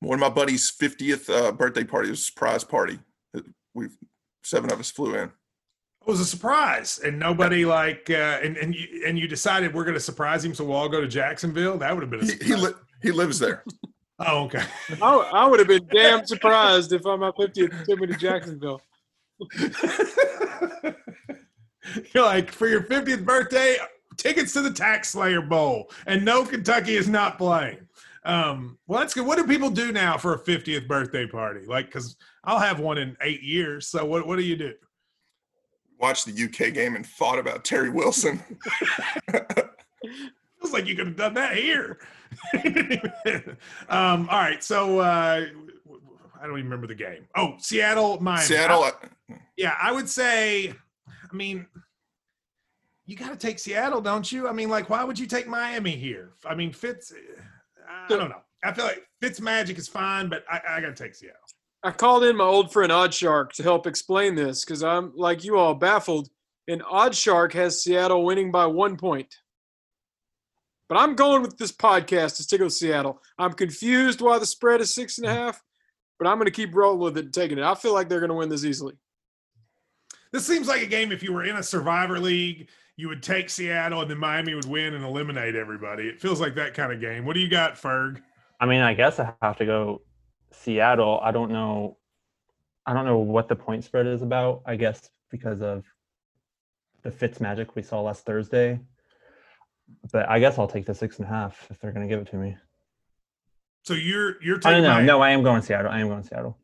One 0.00 0.16
of 0.16 0.20
my 0.20 0.28
buddy's 0.28 0.70
50th 0.70 1.30
uh, 1.30 1.52
birthday 1.52 1.82
party 1.84 2.10
was 2.10 2.20
a 2.20 2.24
surprise 2.24 2.62
party. 2.62 2.98
We 3.72 3.88
seven 4.42 4.70
of 4.70 4.78
us 4.78 4.90
flew 4.90 5.14
in. 5.14 5.24
It 6.02 6.06
was 6.06 6.20
a 6.20 6.26
surprise, 6.26 7.00
and 7.02 7.18
nobody 7.18 7.64
like, 7.64 8.10
uh, 8.10 8.40
and 8.42 8.58
and 8.58 8.74
you 8.74 9.04
and 9.06 9.18
you 9.18 9.26
decided 9.26 9.72
we're 9.74 9.84
going 9.84 9.94
to 9.94 10.00
surprise 10.00 10.44
him, 10.44 10.52
so 10.54 10.62
we'll 10.62 10.76
all 10.76 10.90
go 10.90 11.00
to 11.00 11.08
Jacksonville. 11.08 11.78
That 11.78 11.94
would 11.94 12.02
have 12.02 12.10
been 12.10 12.20
a 12.20 12.26
He, 12.26 12.52
he, 12.52 12.54
li- 12.54 12.74
he 13.02 13.10
lives 13.12 13.38
there. 13.38 13.64
oh, 14.18 14.44
okay. 14.44 14.62
I, 15.00 15.14
I 15.16 15.46
would 15.46 15.58
have 15.58 15.68
been 15.68 15.88
damn 15.90 16.26
surprised 16.26 16.92
if 16.92 17.06
on 17.06 17.20
my 17.20 17.30
50th 17.30 17.86
took 17.86 17.98
me 17.98 18.08
to 18.08 18.14
Jacksonville. 18.14 18.82
You're 22.14 22.24
like 22.24 22.50
for 22.50 22.66
your 22.66 22.82
50th 22.82 23.24
birthday, 23.24 23.76
tickets 24.16 24.52
to 24.54 24.62
the 24.62 24.70
Tax 24.70 25.10
Slayer 25.10 25.42
Bowl, 25.42 25.90
and 26.06 26.24
no, 26.24 26.44
Kentucky 26.44 26.96
is 26.96 27.08
not 27.08 27.38
playing. 27.38 27.86
Um, 28.24 28.78
well, 28.86 29.00
that's 29.00 29.12
good. 29.12 29.26
What 29.26 29.36
do 29.36 29.46
people 29.46 29.70
do 29.70 29.92
now 29.92 30.16
for 30.16 30.34
a 30.34 30.38
50th 30.38 30.86
birthday 30.86 31.26
party? 31.26 31.66
Like, 31.66 31.86
because 31.86 32.16
I'll 32.42 32.58
have 32.58 32.80
one 32.80 32.96
in 32.98 33.16
eight 33.20 33.42
years. 33.42 33.86
So 33.88 34.04
what 34.04 34.26
what 34.26 34.36
do 34.36 34.44
you 34.44 34.56
do? 34.56 34.72
Watched 35.98 36.26
the 36.26 36.44
UK 36.44 36.72
game 36.72 36.96
and 36.96 37.06
thought 37.06 37.38
about 37.38 37.64
Terry 37.64 37.90
Wilson. 37.90 38.42
Feels 40.60 40.72
like 40.72 40.86
you 40.86 40.96
could 40.96 41.06
have 41.06 41.16
done 41.16 41.34
that 41.34 41.56
here. 41.56 41.98
um, 43.88 44.28
all 44.30 44.40
right, 44.40 44.62
so 44.62 44.98
uh, 44.98 45.46
I 46.44 46.46
don't 46.46 46.58
even 46.58 46.70
remember 46.70 46.86
the 46.86 46.94
game. 46.94 47.26
Oh, 47.34 47.54
Seattle, 47.58 48.20
Miami. 48.20 48.42
Seattle, 48.42 48.82
uh, 48.82 48.90
Yeah, 49.56 49.74
I 49.80 49.90
would 49.92 50.06
say, 50.06 50.74
I 51.08 51.34
mean, 51.34 51.64
you 53.06 53.16
got 53.16 53.30
to 53.30 53.36
take 53.36 53.58
Seattle, 53.58 54.02
don't 54.02 54.30
you? 54.30 54.46
I 54.46 54.52
mean, 54.52 54.68
like, 54.68 54.90
why 54.90 55.04
would 55.04 55.18
you 55.18 55.26
take 55.26 55.48
Miami 55.48 55.92
here? 55.92 56.32
I 56.44 56.54
mean, 56.54 56.70
Fitz, 56.70 57.14
I 57.88 58.08
don't 58.08 58.28
know. 58.28 58.42
I 58.62 58.74
feel 58.74 58.84
like 58.84 59.06
Fitz 59.22 59.40
Magic 59.40 59.78
is 59.78 59.88
fine, 59.88 60.28
but 60.28 60.44
I, 60.50 60.60
I 60.68 60.80
got 60.82 60.94
to 60.94 61.02
take 61.02 61.14
Seattle. 61.14 61.40
I 61.82 61.92
called 61.92 62.24
in 62.24 62.36
my 62.36 62.44
old 62.44 62.70
friend 62.70 62.92
OddsShark 62.92 63.52
to 63.52 63.62
help 63.62 63.86
explain 63.86 64.34
this 64.34 64.66
because 64.66 64.82
I'm 64.82 65.12
like 65.16 65.44
you 65.44 65.56
all 65.56 65.74
baffled. 65.74 66.28
And 66.68 66.82
OddsShark 66.82 67.54
has 67.54 67.82
Seattle 67.82 68.22
winning 68.22 68.52
by 68.52 68.66
one 68.66 68.98
point. 68.98 69.34
But 70.90 70.98
I'm 70.98 71.14
going 71.14 71.40
with 71.40 71.56
this 71.56 71.72
podcast 71.72 72.36
to 72.36 72.42
stick 72.42 72.60
with 72.60 72.74
Seattle. 72.74 73.22
I'm 73.38 73.54
confused 73.54 74.20
why 74.20 74.38
the 74.38 74.44
spread 74.46 74.82
is 74.82 74.94
six 74.94 75.16
and 75.16 75.26
a 75.26 75.32
half, 75.32 75.62
but 76.18 76.28
I'm 76.28 76.36
going 76.36 76.46
to 76.46 76.52
keep 76.52 76.74
rolling 76.74 77.00
with 77.00 77.16
it 77.16 77.26
and 77.26 77.34
taking 77.34 77.58
it. 77.58 77.64
I 77.64 77.74
feel 77.74 77.92
like 77.92 78.08
they're 78.08 78.20
going 78.20 78.30
to 78.30 78.36
win 78.36 78.48
this 78.48 78.64
easily. 78.64 78.94
This 80.32 80.46
seems 80.46 80.66
like 80.66 80.82
a 80.82 80.86
game 80.86 81.12
if 81.12 81.22
you 81.22 81.32
were 81.32 81.44
in 81.44 81.56
a 81.56 81.62
survivor 81.62 82.18
league, 82.18 82.68
you 82.96 83.08
would 83.08 83.22
take 83.22 83.50
Seattle 83.50 84.02
and 84.02 84.10
then 84.10 84.18
Miami 84.18 84.54
would 84.54 84.66
win 84.66 84.94
and 84.94 85.04
eliminate 85.04 85.54
everybody. 85.54 86.08
It 86.08 86.20
feels 86.20 86.40
like 86.40 86.54
that 86.56 86.74
kind 86.74 86.92
of 86.92 87.00
game. 87.00 87.24
What 87.24 87.34
do 87.34 87.40
you 87.40 87.48
got, 87.48 87.74
Ferg? 87.74 88.20
I 88.60 88.66
mean, 88.66 88.80
I 88.80 88.94
guess 88.94 89.18
I 89.18 89.32
have 89.42 89.56
to 89.58 89.66
go 89.66 90.02
Seattle. 90.52 91.20
I 91.22 91.32
don't 91.32 91.50
know. 91.50 91.98
I 92.86 92.92
don't 92.92 93.04
know 93.04 93.18
what 93.18 93.48
the 93.48 93.56
point 93.56 93.84
spread 93.84 94.06
is 94.06 94.22
about. 94.22 94.62
I 94.66 94.76
guess 94.76 95.08
because 95.30 95.62
of 95.62 95.84
the 97.02 97.10
Fitz 97.10 97.40
magic 97.40 97.74
we 97.74 97.82
saw 97.82 98.00
last 98.00 98.24
Thursday. 98.24 98.80
But 100.12 100.28
I 100.28 100.38
guess 100.38 100.58
I'll 100.58 100.68
take 100.68 100.86
the 100.86 100.94
six 100.94 101.18
and 101.18 101.26
a 101.26 101.30
half 101.30 101.66
if 101.70 101.78
they're 101.78 101.92
going 101.92 102.08
to 102.08 102.12
give 102.12 102.20
it 102.20 102.30
to 102.30 102.36
me. 102.36 102.56
So 103.84 103.94
you're 103.94 104.42
you're 104.42 104.56
oh, 104.56 104.58
I 104.64 104.70
taking 104.72 104.72
don't 104.72 104.82
know. 104.82 104.88
Miami. 104.94 105.06
No, 105.06 105.20
I 105.20 105.30
am 105.30 105.42
going 105.42 105.60
to 105.60 105.66
Seattle. 105.66 105.90
I 105.92 106.00
am 106.00 106.08
going 106.08 106.22
to 106.22 106.26
Seattle. 106.28 106.58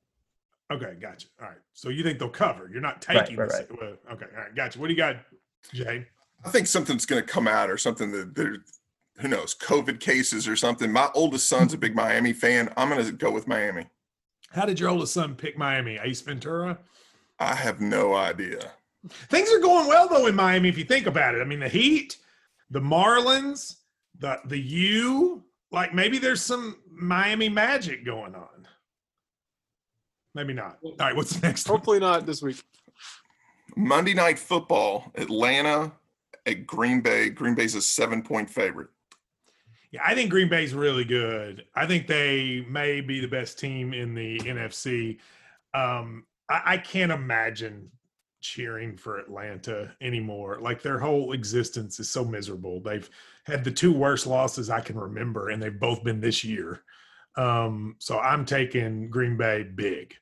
Okay, 0.73 0.95
gotcha. 1.01 1.29
All 1.41 1.49
right. 1.49 1.59
So 1.75 1.89
you 1.91 2.03
think 2.03 2.18
they'll 2.18 2.29
cover? 2.29 2.68
You're 2.73 2.81
not 2.81 3.05
Right, 3.09 3.18
taking 3.27 3.37
right, 3.37 3.49
this. 3.49 3.59
right. 3.71 3.81
well, 3.81 3.97
Okay, 4.12 4.27
all 4.37 4.43
right, 4.43 4.55
gotcha. 4.55 4.79
What 4.79 4.87
do 4.89 4.93
you 4.95 4.99
got, 4.99 5.16
Jay? 5.73 6.07
I 6.45 6.51
think 6.51 6.66
something's 6.66 7.05
going 7.07 7.21
to 7.23 7.27
come 7.27 7.47
out 7.49 7.71
or 7.71 7.77
something 7.77 8.11
that 8.12 8.35
there, 8.35 8.57
who 9.18 9.29
knows, 9.29 9.55
COVID 9.55 10.01
cases 10.01 10.49
or 10.49 10.57
something. 10.57 10.91
My 10.91 11.09
oldest 11.14 11.47
son's 11.49 11.75
a 11.75 11.79
big 11.79 11.95
Miami 11.95 12.33
fan. 12.33 12.73
I'm 12.77 12.89
going 12.89 13.05
to 13.05 13.12
go 13.12 13.31
with 13.31 13.47
Miami. 13.47 13.87
How 14.53 14.64
did 14.64 14.81
your 14.81 14.89
oldest 14.91 15.12
son 15.12 15.35
pick 15.35 15.59
Miami? 15.59 15.99
Ace 16.03 16.23
Ventura. 16.23 16.79
I 17.39 17.55
have 17.55 17.81
no 17.81 18.14
idea. 18.14 18.71
Things 19.29 19.51
are 19.53 19.61
going 19.61 19.87
well 19.87 20.09
though 20.09 20.27
in 20.27 20.35
Miami 20.35 20.68
if 20.68 20.79
you 20.79 20.85
think 20.85 21.07
about 21.07 21.35
it. 21.35 21.41
I 21.41 21.45
mean, 21.45 21.61
the 21.61 21.68
Heat, 21.68 22.16
the 22.71 22.81
Marlins, 22.81 23.77
the 24.18 24.39
the 24.47 24.59
U. 24.59 25.45
Like 25.73 25.95
maybe 25.95 26.18
there's 26.18 26.43
some 26.43 26.77
Miami 26.91 27.49
magic 27.49 28.05
going 28.05 28.35
on. 28.35 28.66
Maybe 30.35 30.53
not. 30.53 30.79
All 30.83 30.95
right, 30.99 31.14
what's 31.14 31.35
the 31.35 31.47
next 31.47 31.68
one? 31.68 31.79
Hopefully 31.79 31.99
not 31.99 32.27
this 32.27 32.43
week. 32.43 32.62
Monday 33.77 34.14
Night 34.14 34.39
Football, 34.39 35.11
Atlanta 35.16 35.93
at 36.47 36.66
Green 36.66 37.01
Bay. 37.01 37.31
Green 37.31 37.55
Bay's 37.55 37.75
a 37.75 37.83
seven 37.83 38.23
point 38.23 38.49
favorite. 38.49 38.89
Yeah, 39.93 40.03
I 40.05 40.14
think 40.14 40.31
Green 40.31 40.49
Bay's 40.49 40.73
really 40.73 41.05
good. 41.05 41.64
I 41.75 41.87
think 41.87 42.07
they 42.07 42.64
may 42.68 43.01
be 43.01 43.21
the 43.21 43.29
best 43.29 43.59
team 43.59 43.93
in 43.93 44.14
the 44.14 44.39
NFC. 44.39 45.18
Um, 45.75 46.27
I, 46.49 46.62
I 46.66 46.79
can't 46.79 47.11
imagine 47.11 47.91
cheering 48.41 48.97
for 48.97 49.18
Atlanta 49.18 49.95
anymore. 50.01 50.59
Like 50.61 50.82
their 50.82 50.99
whole 50.99 51.32
existence 51.32 52.01
is 52.01 52.09
so 52.09 52.24
miserable. 52.24 52.80
They've 52.80 53.09
had 53.45 53.64
the 53.64 53.70
two 53.70 53.93
worst 53.93 54.26
losses 54.26 54.70
I 54.70 54.80
can 54.80 54.99
remember, 54.99 55.51
and 55.51 55.62
they've 55.62 55.78
both 55.78 56.03
been 56.03 56.20
this 56.20 56.45
year. 56.45 56.82
Um, 57.36 57.97
so 57.99 58.18
I'm 58.18 58.45
taking 58.45 59.09
Green 59.09 59.36
Bay 59.36 59.62
big. 59.62 60.14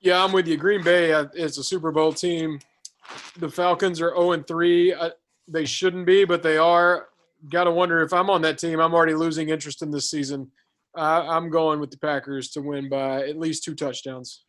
Yeah, 0.00 0.22
I'm 0.22 0.32
with 0.32 0.46
you. 0.46 0.56
Green 0.56 0.82
Bay 0.82 1.12
uh, 1.12 1.26
is 1.34 1.58
a 1.58 1.64
Super 1.64 1.90
Bowl 1.90 2.12
team. 2.12 2.60
The 3.38 3.48
Falcons 3.48 4.00
are 4.00 4.10
0 4.10 4.32
and 4.32 4.46
3. 4.46 4.92
Uh, 4.92 5.10
they 5.48 5.64
shouldn't 5.64 6.06
be, 6.06 6.24
but 6.24 6.42
they 6.42 6.56
are. 6.56 7.08
Got 7.50 7.64
to 7.64 7.70
wonder 7.70 8.02
if 8.02 8.12
I'm 8.12 8.30
on 8.30 8.42
that 8.42 8.58
team. 8.58 8.80
I'm 8.80 8.94
already 8.94 9.14
losing 9.14 9.48
interest 9.48 9.82
in 9.82 9.90
this 9.90 10.10
season. 10.10 10.50
I'm 10.94 11.48
going 11.48 11.78
with 11.78 11.90
the 11.90 11.98
Packers 11.98 12.50
to 12.50 12.60
win 12.60 12.88
by 12.88 13.22
at 13.28 13.38
least 13.38 13.62
two 13.62 13.74
touchdowns. 13.74 14.44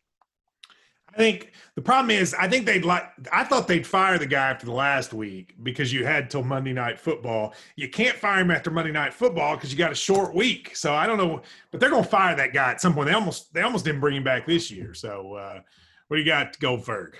I 1.13 1.17
think 1.17 1.51
the 1.75 1.81
problem 1.81 2.11
is 2.11 2.33
I 2.35 2.47
think 2.47 2.65
they'd 2.65 2.85
like 2.85 3.03
I 3.31 3.43
thought 3.43 3.67
they'd 3.67 3.85
fire 3.85 4.17
the 4.17 4.25
guy 4.27 4.49
after 4.49 4.65
the 4.65 4.71
last 4.73 5.11
week 5.13 5.55
because 5.63 5.91
you 5.91 6.05
had 6.05 6.29
till 6.29 6.43
Monday 6.43 6.71
night 6.73 6.99
football. 6.99 7.53
You 7.75 7.89
can't 7.89 8.15
fire 8.17 8.41
him 8.41 8.51
after 8.51 8.69
Monday 8.69 8.91
night 8.91 9.13
football 9.13 9.55
because 9.55 9.71
you 9.71 9.77
got 9.77 9.91
a 9.91 9.95
short 9.95 10.35
week. 10.35 10.75
So 10.75 10.93
I 10.93 11.07
don't 11.07 11.17
know, 11.17 11.41
but 11.71 11.79
they're 11.79 11.89
gonna 11.89 12.03
fire 12.03 12.35
that 12.35 12.53
guy 12.53 12.71
at 12.71 12.79
some 12.81 12.93
point. 12.93 13.07
They 13.07 13.13
almost 13.13 13.53
they 13.53 13.61
almost 13.63 13.85
didn't 13.85 14.01
bring 14.01 14.15
him 14.17 14.23
back 14.23 14.45
this 14.45 14.69
year. 14.69 14.93
So 14.93 15.33
uh, 15.33 15.59
what 16.07 16.17
do 16.17 16.21
you 16.21 16.27
got, 16.27 16.53
to 16.53 16.59
Goldberg? 16.59 17.17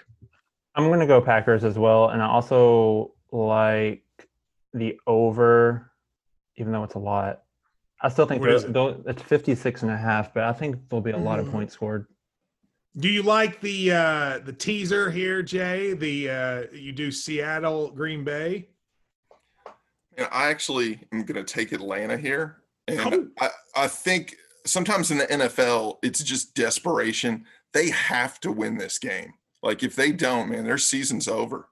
I'm 0.76 0.88
going 0.88 1.00
to 1.00 1.06
go 1.08 1.20
Packers 1.20 1.64
as 1.64 1.78
well. 1.78 2.10
And 2.10 2.22
I 2.22 2.28
also 2.28 3.14
like 3.32 4.04
the 4.74 4.98
over, 5.08 5.92
even 6.58 6.72
though 6.72 6.84
it's 6.84 6.94
a 6.96 7.00
lot. 7.00 7.42
I 8.02 8.10
still 8.10 8.26
think 8.26 8.42
they'll- 8.42 8.56
it? 8.64 8.72
they'll- 8.74 9.04
it's 9.08 9.22
56 9.22 9.82
and 9.82 9.92
a 9.92 9.98
half, 9.98 10.34
but 10.34 10.44
I 10.44 10.54
think 10.54 10.78
there'll 10.90 11.02
be 11.02 11.12
a 11.12 11.18
lot 11.18 11.40
of 11.40 11.48
Mhm. 11.48 11.52
points 11.52 11.74
scored. 11.74 12.08
Do 12.98 13.08
you 13.08 13.22
like 13.24 13.62
the 13.62 13.92
uh, 13.92 14.40
the 14.40 14.54
teaser 14.54 15.10
here, 15.12 15.42
Jay? 15.42 15.94
The 15.94 16.30
uh, 16.30 16.64
you 16.74 16.92
do 16.92 17.12
Seattle 17.12 17.92
Green 17.92 18.24
Bay. 18.24 18.70
And 20.18 20.28
I 20.32 20.50
actually 20.50 21.00
am 21.14 21.24
going 21.24 21.44
to 21.44 21.54
take 21.54 21.72
Atlanta 21.72 22.18
here. 22.18 22.58
And 22.88 23.00
Oh. 23.00 23.28
I, 23.40 23.50
I 23.84 23.88
think 23.88 24.36
sometimes 24.66 25.12
in 25.12 25.20
the 25.20 25.28
NFL, 25.28 25.98
it's 26.04 26.24
just 26.24 26.56
desperation. 26.56 27.46
They 27.74 27.90
have 27.92 28.40
to 28.42 28.52
win 28.52 28.78
this 28.78 28.98
game. 28.98 29.34
Like 29.62 29.84
if 29.84 29.96
they 29.96 30.12
don't, 30.12 30.50
man, 30.50 30.64
their 30.66 30.78
season's 30.78 31.28
over. 31.28 31.70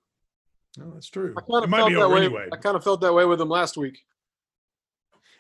No, 0.78 0.92
that's 0.94 1.10
true. 1.10 1.34
I 1.36 1.42
kind 1.42 1.64
of 1.66 1.72
felt 1.72 1.92
that 1.92 2.10
way. 2.10 2.26
anyway. 2.26 2.48
I 2.54 2.58
kind 2.58 2.76
of 2.76 2.84
felt 2.84 3.02
that 3.02 3.14
way 3.14 3.26
with 3.26 3.40
them 3.40 3.50
last 3.50 3.76
week. 3.78 4.06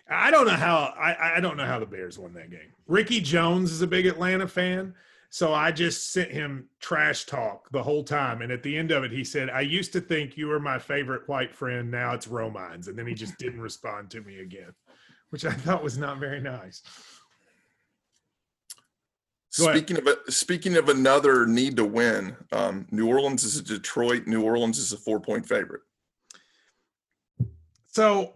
I 0.09 0.31
don't 0.31 0.47
know 0.47 0.53
how 0.53 0.93
I, 0.97 1.35
I 1.35 1.39
don't 1.39 1.57
know 1.57 1.65
how 1.65 1.79
the 1.79 1.85
Bears 1.85 2.17
won 2.17 2.33
that 2.33 2.49
game. 2.49 2.73
Ricky 2.87 3.19
Jones 3.21 3.71
is 3.71 3.81
a 3.81 3.87
big 3.87 4.05
Atlanta 4.07 4.47
fan, 4.47 4.95
so 5.29 5.53
I 5.53 5.71
just 5.71 6.11
sent 6.13 6.31
him 6.31 6.69
trash 6.79 7.25
talk 7.25 7.69
the 7.71 7.83
whole 7.83 8.03
time. 8.03 8.41
And 8.41 8.51
at 8.51 8.63
the 8.63 8.77
end 8.77 8.91
of 8.91 9.03
it, 9.03 9.11
he 9.11 9.23
said, 9.23 9.49
"I 9.49 9.61
used 9.61 9.91
to 9.93 10.01
think 10.01 10.37
you 10.37 10.47
were 10.47 10.59
my 10.59 10.79
favorite 10.79 11.27
white 11.27 11.53
friend. 11.53 11.91
Now 11.91 12.13
it's 12.13 12.27
Romines." 12.27 12.87
And 12.87 12.97
then 12.97 13.07
he 13.07 13.13
just 13.13 13.37
didn't 13.37 13.61
respond 13.69 14.09
to 14.11 14.21
me 14.21 14.39
again, 14.39 14.73
which 15.29 15.45
I 15.45 15.51
thought 15.51 15.83
was 15.83 15.97
not 15.97 16.19
very 16.19 16.41
nice. 16.41 16.81
Speaking 19.49 19.97
of 19.97 20.05
a, 20.05 20.31
speaking 20.31 20.77
of 20.77 20.87
another 20.87 21.47
need 21.47 21.77
to 21.77 21.85
win, 21.85 22.35
um, 22.51 22.85
New 22.91 23.07
Orleans 23.07 23.43
is 23.43 23.57
a 23.57 23.63
Detroit. 23.63 24.27
New 24.27 24.43
Orleans 24.43 24.77
is 24.77 24.93
a 24.93 24.97
four 24.97 25.19
point 25.19 25.47
favorite. 25.47 25.81
So 27.87 28.33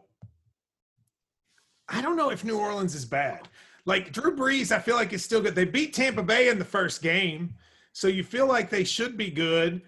I 1.87 2.01
don't 2.01 2.15
know 2.15 2.31
if 2.31 2.43
New 2.43 2.57
Orleans 2.57 2.95
is 2.95 3.05
bad. 3.05 3.47
Like 3.85 4.11
Drew 4.11 4.35
Brees, 4.35 4.71
I 4.71 4.79
feel 4.79 4.95
like 4.95 5.11
is 5.13 5.23
still 5.23 5.41
good. 5.41 5.55
They 5.55 5.65
beat 5.65 5.93
Tampa 5.93 6.23
Bay 6.23 6.49
in 6.49 6.59
the 6.59 6.65
first 6.65 7.01
game, 7.01 7.55
so 7.93 8.07
you 8.07 8.23
feel 8.23 8.47
like 8.47 8.69
they 8.69 8.83
should 8.83 9.17
be 9.17 9.31
good. 9.31 9.81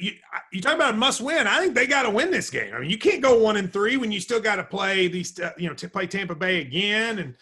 You, 0.00 0.12
you 0.52 0.62
talk 0.62 0.74
about 0.74 0.94
a 0.94 0.96
must 0.96 1.20
win. 1.20 1.46
I 1.46 1.58
think 1.60 1.74
they 1.74 1.86
got 1.86 2.02
to 2.04 2.10
win 2.10 2.30
this 2.30 2.48
game. 2.48 2.72
I 2.74 2.80
mean, 2.80 2.88
you 2.90 2.96
can't 2.98 3.22
go 3.22 3.38
one 3.38 3.56
and 3.58 3.70
three 3.70 3.96
when 3.98 4.10
you 4.10 4.20
still 4.20 4.40
got 4.40 4.56
to 4.56 4.64
play 4.64 5.08
these. 5.08 5.38
uh, 5.38 5.52
You 5.58 5.68
know, 5.68 5.74
to 5.74 5.88
play 5.88 6.06
Tampa 6.06 6.34
Bay 6.34 6.60
again, 6.60 7.18
and 7.18 7.34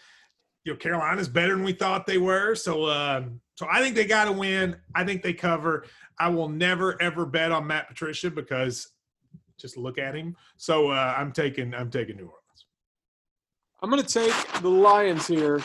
you 0.63 0.73
know 0.73 0.77
Carolina's 0.77 1.27
better 1.29 1.55
than 1.55 1.63
we 1.63 1.73
thought 1.73 2.05
they 2.05 2.17
were. 2.17 2.55
So, 2.55 2.89
um, 2.89 3.39
so 3.55 3.67
I 3.69 3.79
think 3.81 3.95
they 3.95 4.05
got 4.05 4.25
to 4.25 4.31
win. 4.31 4.75
I 4.95 5.03
think 5.05 5.23
they 5.23 5.33
cover. 5.33 5.85
I 6.19 6.29
will 6.29 6.49
never 6.49 7.01
ever 7.01 7.25
bet 7.25 7.51
on 7.51 7.67
Matt 7.67 7.87
Patricia 7.87 8.31
because 8.31 8.89
just 9.57 9.77
look 9.77 9.97
at 9.97 10.15
him. 10.15 10.35
So 10.57 10.89
uh, 10.91 11.15
I'm 11.17 11.31
taking 11.31 11.73
I'm 11.73 11.89
taking 11.89 12.17
New 12.17 12.23
Orleans. 12.23 12.44
I'm 13.81 13.89
going 13.89 14.01
to 14.01 14.07
take 14.07 14.61
the 14.61 14.69
Lions 14.69 15.27
here. 15.27 15.63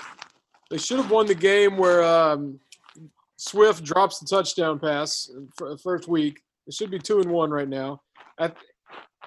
They 0.70 0.78
should 0.78 0.98
have 0.98 1.10
won 1.10 1.26
the 1.26 1.34
game 1.34 1.76
where 1.76 2.04
um, 2.04 2.60
Swift 3.36 3.82
drops 3.84 4.18
the 4.18 4.26
touchdown 4.26 4.78
pass 4.78 5.30
for 5.56 5.70
the 5.70 5.78
first 5.78 6.08
week. 6.08 6.40
It 6.66 6.74
should 6.74 6.90
be 6.90 6.98
two 6.98 7.20
and 7.20 7.30
one 7.30 7.50
right 7.50 7.68
now. 7.68 8.02
I, 8.38 8.52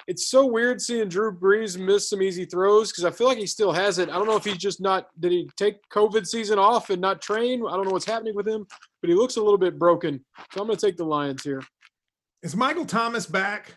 it's 0.08 0.30
so 0.30 0.46
weird 0.46 0.82
seeing 0.82 1.10
Drew 1.10 1.32
Brees 1.32 1.80
miss 1.80 2.10
some 2.10 2.22
easy 2.22 2.46
throws 2.46 2.92
because 2.92 3.06
I 3.06 3.12
feel 3.12 3.28
like 3.28 3.38
he 3.38 3.48
still 3.48 3.72
has 3.72 4.00
it. 4.00 4.10
I 4.10 4.14
don't 4.14 4.28
know 4.28 4.36
if 4.36 4.44
he's 4.44 4.58
just 4.58 4.82
not. 4.82 5.08
Did 5.20 5.32
he 5.32 5.50
take 5.58 5.78
COVID 5.90 6.28
season 6.28 6.60
off 6.60 6.90
and 6.90 7.02
not 7.02 7.22
train? 7.22 7.64
I 7.68 7.76
don't 7.76 7.86
know 7.86 7.92
what's 7.92 8.06
happening 8.06 8.36
with 8.36 8.48
him, 8.48 8.68
but 9.02 9.10
he 9.10 9.16
looks 9.16 9.38
a 9.38 9.42
little 9.42 9.58
bit 9.58 9.80
broken. 9.80 10.24
So 10.54 10.62
I'm 10.62 10.68
going 10.68 10.78
to 10.78 10.86
take 10.86 10.98
the 10.98 11.06
Lions 11.06 11.44
here. 11.44 11.64
Is 12.42 12.56
Michael 12.56 12.86
Thomas 12.86 13.26
back? 13.26 13.76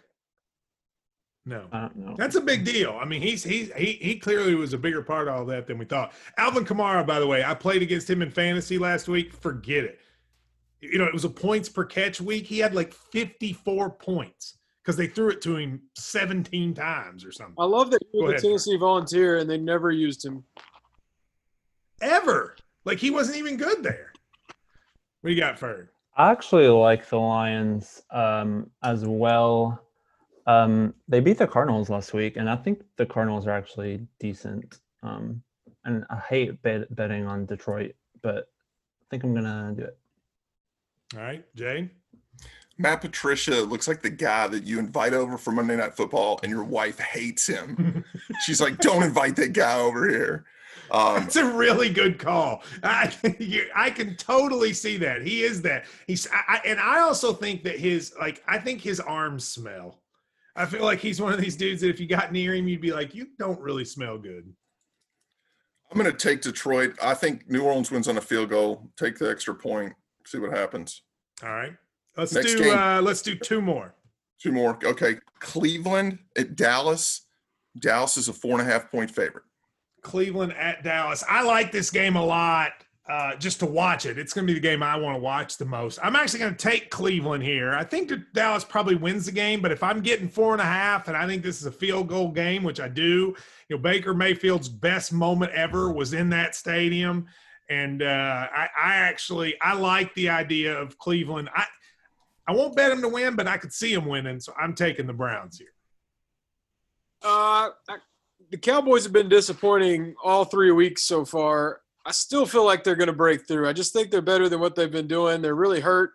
No. 1.49 1.69
I 1.71 1.83
don't 1.83 1.97
know. 1.97 2.15
That's 2.19 2.35
a 2.35 2.41
big 2.41 2.65
deal. 2.65 2.99
I 3.01 3.05
mean, 3.05 3.23
he's 3.23 3.45
he's 3.45 3.73
he 3.75 3.93
he 3.93 4.19
clearly 4.19 4.57
was 4.57 4.73
a 4.73 4.79
bigger 4.79 5.01
part 5.01 5.29
of 5.29 5.35
all 5.35 5.45
that 5.47 5.69
than 5.69 5.79
we 5.79 5.85
thought. 5.85 6.13
Alvin 6.37 6.65
Kamara, 6.65 7.07
by 7.07 7.21
the 7.21 7.27
way, 7.27 7.45
I 7.45 7.55
played 7.55 7.83
against 7.83 8.11
him 8.11 8.21
in 8.21 8.31
fantasy 8.31 8.79
last 8.79 9.07
week. 9.07 9.33
Forget 9.33 9.85
it. 9.85 10.01
You 10.81 10.99
know, 10.99 11.05
it 11.05 11.13
was 11.13 11.25
a 11.25 11.31
points 11.31 11.69
per 11.69 11.85
catch 11.85 12.21
week. 12.21 12.47
He 12.47 12.59
had 12.59 12.75
like 12.75 12.93
54 12.93 13.91
points 13.91 14.59
because 14.83 14.97
they 14.97 15.07
threw 15.07 15.31
it 15.31 15.41
to 15.43 15.57
him 15.57 15.81
17 15.95 16.75
times 16.75 17.25
or 17.25 17.33
something. 17.33 17.55
I 17.59 17.65
love 17.65 17.91
that 17.93 18.01
he 18.13 18.21
Go 18.21 18.27
was 18.27 18.33
ahead, 18.35 18.45
a 18.45 18.47
Tennessee 18.49 18.77
Volunteer 18.77 19.39
and 19.39 19.49
they 19.49 19.59
never 19.59 19.91
used 19.91 20.25
him. 20.25 20.45
Ever. 22.01 22.57
Like 22.85 22.99
he 22.99 23.11
wasn't 23.11 23.39
even 23.39 23.57
good 23.57 23.83
there. 23.83 24.13
What 25.21 25.31
do 25.31 25.35
you 25.35 25.41
got, 25.41 25.59
Ferg? 25.59 25.89
I 26.17 26.31
actually 26.31 26.69
like 26.69 27.09
the 27.09 27.19
Lions 27.19 28.03
um, 28.11 28.71
as 28.83 29.05
well. 29.05 29.86
Um, 30.47 30.95
they 31.09 31.21
beat 31.21 31.39
the 31.39 31.47
Cardinals 31.47 31.91
last 31.91 32.13
week, 32.15 32.37
and 32.37 32.49
I 32.49 32.57
think 32.57 32.83
the 32.97 33.07
Cardinals 33.07 33.47
are 33.47 33.51
actually 33.53 34.07
decent. 34.21 34.79
Um, 35.03 35.43
and 35.85 36.05
I 36.11 36.19
hate 36.29 36.63
bet- 36.63 36.95
betting 36.95 37.27
on 37.27 37.47
Detroit, 37.47 37.95
but 38.23 38.49
I 39.03 39.05
think 39.11 39.25
I'm 39.25 39.35
gonna 39.35 39.75
do 39.77 39.83
it. 39.85 39.99
All 41.17 41.23
right, 41.23 41.45
Jay. 41.55 41.91
Matt 42.79 43.01
Patricia 43.01 43.63
looks 43.63 43.89
like 43.89 44.03
the 44.03 44.11
guy 44.11 44.47
that 44.49 44.65
you 44.65 44.79
invite 44.79 45.15
over 45.15 45.39
for 45.39 45.51
Monday 45.51 45.77
Night 45.77 45.95
Football, 45.95 46.39
and 46.43 46.51
your 46.51 46.65
wife 46.65 46.99
hates 46.99 47.47
him. 47.47 48.05
She's 48.45 48.61
like, 48.61 48.79
"Don't 48.79 49.03
invite 49.03 49.37
that 49.37 49.53
guy 49.53 49.79
over 49.79 50.09
here." 50.09 50.45
Um, 50.91 51.15
That's 51.17 51.37
a 51.37 51.45
really 51.53 51.89
good 51.89 52.19
call. 52.19 52.63
I, 52.85 53.13
you- 53.39 53.69
I 53.75 53.91
can 53.91 54.15
totally 54.17 54.73
see 54.73 54.97
that. 54.99 55.23
He 55.23 55.43
is 55.43 55.63
that. 55.63 55.87
He's 56.07 56.29
I, 56.31 56.43
I- 56.57 56.63
and 56.67 56.79
I 56.79 57.01
also 57.01 57.33
think 57.33 57.63
that 57.65 57.79
his 57.79 58.15
like 58.21 58.43
I 58.47 58.59
think 58.59 58.81
his 58.83 59.01
arms 59.01 59.47
smell. 59.47 60.01
I 60.57 60.67
feel 60.67 60.83
like 60.83 61.01
he's 61.01 61.21
one 61.21 61.33
of 61.33 61.41
these 61.41 61.57
dudes 61.57 61.83
that 61.83 61.91
if 61.91 62.01
you 62.01 62.07
got 62.07 62.33
near 62.33 62.55
him, 62.55 62.67
you'd 62.67 62.81
be 62.81 62.93
like, 62.93 63.15
you 63.15 63.29
don't 63.39 63.61
really 63.61 63.85
smell 63.85 64.19
good. 64.19 64.51
I'm 65.91 65.99
going 65.99 66.11
to 66.11 66.17
take 66.17 66.41
Detroit. 66.41 66.97
I 67.03 67.15
think 67.15 67.49
New 67.49 67.63
Orleans 67.63 67.91
wins 67.91 68.09
on 68.09 68.17
a 68.17 68.21
field 68.21 68.51
goal. 68.51 68.91
Take 68.97 69.19
the 69.19 69.31
extra 69.31 69.55
point. 69.55 69.93
See 70.27 70.39
what 70.39 70.53
happens. 70.53 71.03
All 71.43 71.51
right, 71.51 71.75
let's 72.17 72.33
Next 72.33 72.55
do 72.55 72.65
game. 72.65 72.77
uh, 72.79 73.01
let's 73.03 73.23
do 73.23 73.37
two 73.37 73.61
more. 73.61 73.95
Two 74.43 74.51
more. 74.51 74.79
Okay, 74.83 75.17
Cleveland 75.39 76.19
at 76.37 76.57
Dallas. 76.57 77.27
Dallas 77.79 78.17
is 78.17 78.29
a 78.29 78.33
four 78.33 78.59
and 78.59 78.69
a 78.69 78.73
half 78.73 78.91
point 78.91 79.11
favorite. 79.11 79.45
Cleveland 80.03 80.55
at 80.55 80.83
Dallas. 80.83 81.23
I 81.29 81.43
like 81.43 81.71
this 81.71 81.91
game 81.91 82.17
a 82.17 82.25
lot. 82.25 82.73
Uh, 83.09 83.37
just 83.37 83.61
to 83.61 83.67
watch 83.67 84.05
it, 84.05 84.19
it's 84.19 84.33
going 84.33 84.45
to 84.45 84.53
be 84.53 84.59
the 84.59 84.61
game 84.61 84.83
I 84.83 84.97
want 84.97 85.15
to 85.15 85.21
watch 85.21 85.59
the 85.59 85.65
most. 85.65 86.01
I'm 86.03 86.17
actually 86.17 86.41
going 86.41 86.57
to 86.57 86.69
take 86.69 86.91
Cleveland 86.91 87.45
here. 87.45 87.73
I 87.73 87.85
think 87.85 88.09
that 88.09 88.33
Dallas 88.33 88.65
probably 88.65 88.97
wins 88.97 89.27
the 89.27 89.33
game, 89.33 89.63
but 89.63 89.71
if 89.71 89.81
I'm 89.85 90.01
getting 90.01 90.29
four 90.29 90.53
and 90.53 90.61
a 90.61 90.65
half, 90.65 91.07
and 91.07 91.17
I 91.17 91.25
think 91.25 91.45
this 91.45 91.61
is 91.61 91.67
a 91.67 91.71
field 91.71 92.09
goal 92.09 92.33
game, 92.33 92.65
which 92.65 92.81
I 92.81 92.89
do, 92.89 93.37
you 93.69 93.77
know, 93.77 93.79
Baker 93.79 94.13
Mayfield's 94.13 94.69
best 94.69 95.13
moment 95.13 95.53
ever 95.53 95.93
was 95.93 96.15
in 96.15 96.31
that 96.31 96.57
stadium, 96.57 97.27
and 97.71 98.03
uh, 98.03 98.49
I, 98.53 98.69
I 98.77 98.95
actually 98.97 99.55
I 99.61 99.75
like 99.75 100.13
the 100.15 100.29
idea 100.31 100.77
of 100.77 100.99
Cleveland. 100.99 101.49
I 101.55 101.65
I 102.49 102.55
won't 102.55 102.75
bet 102.75 102.91
him 102.91 103.03
to 103.03 103.09
win, 103.09 103.37
but 103.37 103.47
I 103.47 103.57
could 103.57 103.73
see 103.73 103.93
him 103.93 104.07
winning, 104.07 104.41
so 104.41 104.53
I'm 104.61 104.75
taking 104.75 105.07
the 105.07 105.13
Browns 105.13 105.59
here. 105.59 105.73
Uh, 107.23 107.71
I, 107.89 107.99
the 108.51 108.59
Cowboys 108.59 109.05
have 109.05 109.13
been 109.13 109.29
disappointing 109.29 110.15
all 110.23 110.45
three 110.45 110.71
weeks 110.71 111.03
so 111.03 111.25
far. 111.25 111.83
I 112.07 112.13
still 112.13 112.47
feel 112.47 112.65
like 112.65 112.85
they're 112.85 112.95
going 112.95 113.09
to 113.09 113.13
break 113.13 113.49
through. 113.49 113.69
I 113.69 113.73
just 113.73 113.93
think 113.93 114.13
they're 114.13 114.23
better 114.23 114.49
than 114.49 114.61
what 114.61 114.77
they've 114.77 114.91
been 114.91 115.09
doing. 115.09 115.43
They're 115.43 115.57
really 115.57 115.81
hurt, 115.81 116.13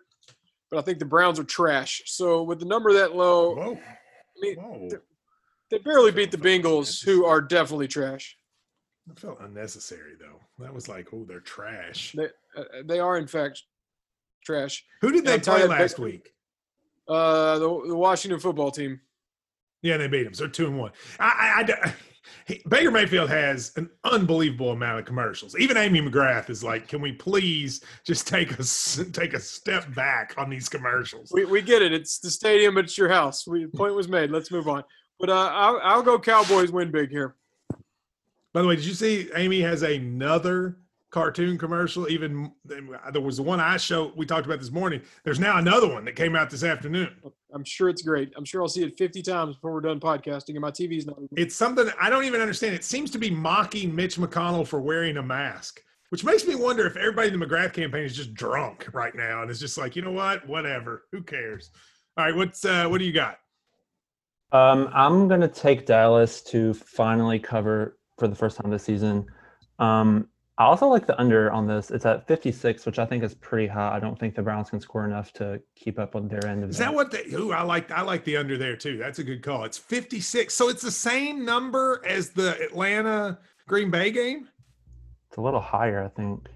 but 0.70 0.78
I 0.78 0.82
think 0.82 0.98
the 0.98 1.04
Browns 1.04 1.38
are 1.38 1.44
trash. 1.44 2.02
So 2.06 2.42
with 2.42 2.60
the 2.60 2.64
number 2.64 2.94
that 2.94 3.14
low, 3.14 3.54
Whoa, 3.54 3.72
I 3.74 4.40
mean, 4.40 4.90
they 5.70 5.78
barely 5.78 6.10
beat 6.10 6.30
the 6.30 6.38
Bengals, 6.38 7.04
who 7.04 7.26
are 7.26 7.42
definitely 7.42 7.88
trash. 7.88 8.36
That 9.06 9.18
felt 9.18 9.40
unnecessary 9.40 10.12
though. 10.18 10.40
That 10.64 10.72
was 10.72 10.88
like, 10.88 11.08
oh, 11.12 11.24
they're 11.28 11.40
trash. 11.40 12.12
They 12.12 12.28
uh, 12.56 12.64
they 12.86 13.00
are 13.00 13.18
in 13.18 13.26
fact 13.26 13.62
trash. 14.44 14.84
Who 15.02 15.12
did 15.12 15.26
they 15.26 15.38
play 15.40 15.66
last 15.66 15.96
Baker. 15.96 16.02
week? 16.02 16.32
Uh, 17.08 17.58
the, 17.58 17.82
the 17.88 17.96
Washington 17.96 18.40
football 18.40 18.70
team. 18.70 19.00
Yeah, 19.82 19.96
they 19.96 20.06
beat 20.06 20.22
them. 20.22 20.34
So 20.34 20.46
two 20.46 20.66
and 20.66 20.78
one. 20.78 20.92
I, 21.18 21.64
I, 21.68 21.72
I 21.72 21.94
he- 22.46 22.62
Baker 22.68 22.90
Mayfield 22.90 23.30
has 23.30 23.72
an 23.76 23.90
unbelievable 24.04 24.70
amount 24.72 25.00
of 25.00 25.04
commercials. 25.04 25.56
Even 25.56 25.76
Amy 25.76 26.00
McGrath 26.00 26.50
is 26.50 26.62
like, 26.62 26.88
"Can 26.88 27.00
we 27.00 27.12
please 27.12 27.84
just 28.06 28.26
take 28.26 28.52
a 28.52 28.64
take 29.12 29.34
a 29.34 29.40
step 29.40 29.94
back 29.94 30.34
on 30.36 30.50
these 30.50 30.68
commercials?" 30.68 31.30
We, 31.32 31.44
we 31.44 31.62
get 31.62 31.82
it. 31.82 31.92
It's 31.92 32.18
the 32.18 32.30
stadium, 32.30 32.78
it's 32.78 32.96
your 32.96 33.08
house. 33.08 33.46
We, 33.46 33.66
point 33.66 33.94
was 33.94 34.08
made. 34.08 34.30
Let's 34.30 34.50
move 34.50 34.68
on. 34.68 34.84
But 35.18 35.30
uh, 35.30 35.50
I'll, 35.52 35.80
I'll 35.82 36.02
go 36.02 36.18
Cowboys 36.18 36.72
win 36.72 36.90
big 36.90 37.10
here. 37.10 37.36
By 38.52 38.60
the 38.62 38.68
way, 38.68 38.76
did 38.76 38.84
you 38.84 38.94
see 38.94 39.30
Amy 39.34 39.60
has 39.60 39.82
another 39.82 40.78
cartoon 41.12 41.56
commercial? 41.56 42.08
Even 42.10 42.50
there 42.64 43.20
was 43.20 43.36
the 43.36 43.42
one 43.42 43.60
I 43.60 43.76
showed. 43.76 44.16
We 44.16 44.26
talked 44.26 44.46
about 44.46 44.58
this 44.58 44.72
morning. 44.72 45.02
There's 45.22 45.38
now 45.38 45.58
another 45.58 45.86
one 45.86 46.04
that 46.06 46.16
came 46.16 46.34
out 46.34 46.50
this 46.50 46.64
afternoon. 46.64 47.14
I'm 47.54 47.64
sure 47.64 47.88
it's 47.88 48.02
great. 48.02 48.32
I'm 48.36 48.44
sure 48.44 48.62
I'll 48.62 48.68
see 48.68 48.82
it 48.82 48.96
50 48.96 49.22
times 49.22 49.54
before 49.54 49.72
we're 49.72 49.82
done 49.82 50.00
podcasting, 50.00 50.50
and 50.50 50.60
my 50.60 50.70
TV's 50.70 51.06
not. 51.06 51.18
It's 51.36 51.54
something 51.54 51.88
I 52.00 52.10
don't 52.10 52.24
even 52.24 52.40
understand. 52.40 52.74
It 52.74 52.82
seems 52.82 53.10
to 53.12 53.18
be 53.18 53.30
mocking 53.30 53.94
Mitch 53.94 54.16
McConnell 54.16 54.66
for 54.66 54.80
wearing 54.80 55.18
a 55.18 55.22
mask, 55.22 55.82
which 56.08 56.24
makes 56.24 56.46
me 56.46 56.56
wonder 56.56 56.86
if 56.86 56.96
everybody 56.96 57.28
in 57.28 57.38
the 57.38 57.46
McGrath 57.46 57.74
campaign 57.74 58.04
is 58.04 58.16
just 58.16 58.34
drunk 58.34 58.88
right 58.92 59.14
now 59.14 59.42
and 59.42 59.50
it's 59.50 59.60
just 59.60 59.78
like, 59.78 59.94
you 59.94 60.02
know 60.02 60.12
what, 60.12 60.46
whatever, 60.48 61.04
who 61.12 61.22
cares? 61.22 61.70
All 62.16 62.24
right, 62.24 62.34
what's 62.34 62.64
uh, 62.64 62.86
what 62.88 62.98
do 62.98 63.04
you 63.04 63.12
got? 63.12 63.38
Um, 64.50 64.90
I'm 64.92 65.28
gonna 65.28 65.48
take 65.48 65.86
Dallas 65.86 66.42
to 66.44 66.74
finally 66.74 67.38
cover 67.38 67.98
for 68.18 68.28
the 68.28 68.34
first 68.34 68.58
time 68.58 68.70
this 68.70 68.84
season. 68.84 69.26
Um, 69.78 70.28
I 70.62 70.66
also 70.66 70.86
like 70.86 71.06
the 71.08 71.20
under 71.20 71.50
on 71.50 71.66
this. 71.66 71.90
It's 71.90 72.06
at 72.06 72.24
56, 72.28 72.86
which 72.86 73.00
I 73.00 73.04
think 73.04 73.24
is 73.24 73.34
pretty 73.34 73.66
high. 73.66 73.96
I 73.96 73.98
don't 73.98 74.16
think 74.16 74.36
the 74.36 74.42
Browns 74.42 74.70
can 74.70 74.80
score 74.80 75.04
enough 75.04 75.32
to 75.32 75.60
keep 75.74 75.98
up 75.98 76.14
on 76.14 76.28
their 76.28 76.46
end 76.46 76.62
of 76.62 76.70
the 76.70 76.70
game. 76.70 76.70
Is 76.70 76.78
that. 76.78 76.84
that 76.84 76.94
what 76.94 77.10
they? 77.10 77.24
who 77.24 77.50
I 77.50 77.62
like 77.62 77.90
I 77.90 78.02
like 78.02 78.22
the 78.22 78.36
under 78.36 78.56
there 78.56 78.76
too. 78.76 78.96
That's 78.96 79.18
a 79.18 79.24
good 79.24 79.42
call. 79.42 79.64
It's 79.64 79.76
fifty 79.76 80.20
six, 80.20 80.54
so 80.54 80.68
it's 80.68 80.80
the 80.80 80.92
same 80.92 81.44
number 81.44 82.00
as 82.06 82.30
the 82.30 82.56
Atlanta 82.62 83.40
Green 83.66 83.90
Bay 83.90 84.12
game. 84.12 84.48
It's 85.28 85.36
a 85.36 85.40
little 85.40 85.60
higher, 85.60 86.04
I 86.04 86.08
think. 86.08 86.48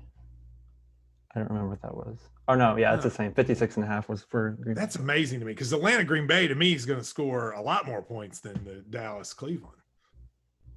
I 1.34 1.40
don't 1.40 1.48
remember 1.48 1.70
what 1.70 1.82
that 1.82 1.96
was. 1.96 2.20
Oh 2.46 2.54
no, 2.54 2.76
yeah, 2.76 2.94
it's 2.94 3.02
the 3.02 3.10
same. 3.10 3.34
56 3.34 3.74
and 3.74 3.84
a 3.84 3.88
half 3.88 4.08
was 4.08 4.22
for 4.22 4.50
Green 4.62 4.76
Bay. 4.76 4.80
That's 4.80 4.94
amazing 4.94 5.40
to 5.40 5.46
me 5.46 5.50
because 5.50 5.72
Atlanta 5.72 6.04
Green 6.04 6.28
Bay 6.28 6.46
to 6.46 6.54
me 6.54 6.74
is 6.74 6.86
going 6.86 7.00
to 7.00 7.04
score 7.04 7.50
a 7.52 7.60
lot 7.60 7.86
more 7.86 8.02
points 8.02 8.38
than 8.38 8.62
the 8.62 8.84
Dallas 8.88 9.34
Cleveland. 9.34 9.80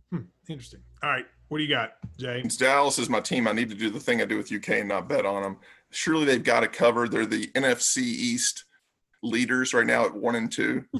Hmm, 0.09 0.21
interesting. 0.49 0.79
All 1.03 1.11
right, 1.11 1.27
what 1.49 1.57
do 1.57 1.63
you 1.63 1.69
got, 1.69 1.93
Jay? 2.17 2.41
Since 2.41 2.57
Dallas 2.57 2.97
is 2.99 3.09
my 3.09 3.19
team, 3.19 3.47
I 3.47 3.51
need 3.51 3.69
to 3.69 3.75
do 3.75 3.89
the 3.89 3.99
thing 3.99 4.21
I 4.21 4.25
do 4.25 4.37
with 4.37 4.51
UK 4.51 4.69
and 4.69 4.89
not 4.89 5.09
bet 5.09 5.25
on 5.25 5.43
them. 5.43 5.57
Surely 5.91 6.25
they've 6.25 6.43
got 6.43 6.63
it 6.63 6.71
covered. 6.71 7.11
They're 7.11 7.25
the 7.25 7.47
NFC 7.47 7.97
East 7.97 8.65
leaders 9.23 9.73
right 9.73 9.85
now 9.87 10.05
at 10.05 10.13
one 10.13 10.35
and 10.35 10.51
two. 10.51 10.85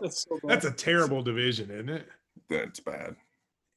That's 0.00 0.24
so. 0.28 0.38
That's 0.44 0.64
a 0.64 0.70
terrible 0.72 1.22
division, 1.22 1.70
isn't 1.70 1.88
it? 1.88 2.08
That's 2.48 2.80
bad. 2.80 3.16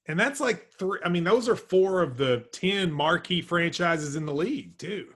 And 0.08 0.20
that's 0.20 0.40
like 0.40 0.70
three. 0.78 1.00
I 1.06 1.10
mean, 1.10 1.24
those 1.24 1.48
are 1.50 1.56
four 1.56 2.02
of 2.02 2.18
the 2.18 2.46
ten 2.52 2.92
marquee 2.92 3.42
franchises 3.42 4.16
in 4.16 4.26
the 4.26 4.34
league, 4.34 4.78
too. 4.78 5.14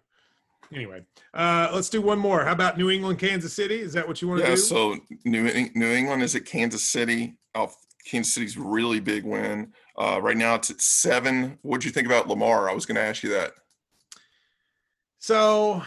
Anyway, 0.73 1.01
uh, 1.33 1.69
let's 1.73 1.89
do 1.89 2.01
one 2.01 2.19
more. 2.19 2.43
How 2.43 2.51
about 2.51 2.77
New 2.77 2.89
England, 2.89 3.19
Kansas 3.19 3.53
City? 3.53 3.79
Is 3.79 3.93
that 3.93 4.05
what 4.05 4.21
you 4.21 4.27
want 4.27 4.41
to 4.41 4.47
Yeah. 4.49 4.55
do? 4.55 4.61
So 4.61 4.97
New 5.23 5.69
New 5.75 5.91
England 5.91 6.23
is 6.23 6.35
at 6.35 6.45
Kansas 6.45 6.83
City. 6.83 7.37
Oh, 7.55 7.71
Kansas 8.07 8.33
City's 8.33 8.57
really 8.57 8.99
big 8.99 9.25
win. 9.25 9.73
Uh, 9.97 10.19
right 10.21 10.37
now 10.37 10.55
it's 10.55 10.69
at 10.69 10.81
seven. 10.81 11.57
What'd 11.61 11.85
you 11.85 11.91
think 11.91 12.07
about 12.07 12.27
Lamar? 12.27 12.69
I 12.69 12.73
was 12.73 12.85
going 12.85 12.95
to 12.95 13.01
ask 13.01 13.23
you 13.23 13.29
that. 13.29 13.53
So 15.19 15.83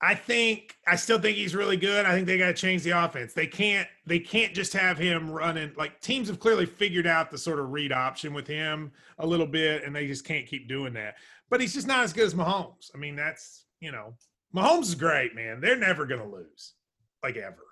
I 0.00 0.14
think 0.14 0.76
I 0.86 0.96
still 0.96 1.18
think 1.18 1.36
he's 1.36 1.54
really 1.54 1.76
good. 1.76 2.06
I 2.06 2.12
think 2.12 2.26
they 2.26 2.38
got 2.38 2.46
to 2.46 2.54
change 2.54 2.82
the 2.82 2.90
offense. 2.90 3.32
They 3.32 3.46
can't 3.46 3.88
they 4.06 4.18
can't 4.18 4.54
just 4.54 4.72
have 4.72 4.98
him 4.98 5.30
running 5.30 5.72
like 5.76 6.00
teams 6.00 6.28
have 6.28 6.38
clearly 6.38 6.66
figured 6.66 7.06
out 7.06 7.30
the 7.30 7.38
sort 7.38 7.58
of 7.58 7.72
read 7.72 7.92
option 7.92 8.32
with 8.32 8.46
him 8.46 8.92
a 9.18 9.26
little 9.26 9.46
bit 9.46 9.84
and 9.84 9.94
they 9.94 10.06
just 10.06 10.24
can't 10.24 10.46
keep 10.46 10.68
doing 10.68 10.92
that. 10.94 11.16
But 11.50 11.60
he's 11.60 11.74
just 11.74 11.86
not 11.86 12.04
as 12.04 12.12
good 12.12 12.26
as 12.26 12.34
Mahomes. 12.34 12.90
I 12.94 12.98
mean, 12.98 13.16
that's, 13.16 13.64
you 13.80 13.92
know, 13.92 14.14
Mahomes 14.54 14.84
is 14.84 14.94
great, 14.94 15.34
man. 15.34 15.60
They're 15.60 15.76
never 15.76 16.06
going 16.06 16.20
to 16.20 16.26
lose. 16.26 16.74
Like 17.22 17.36
ever. 17.36 17.65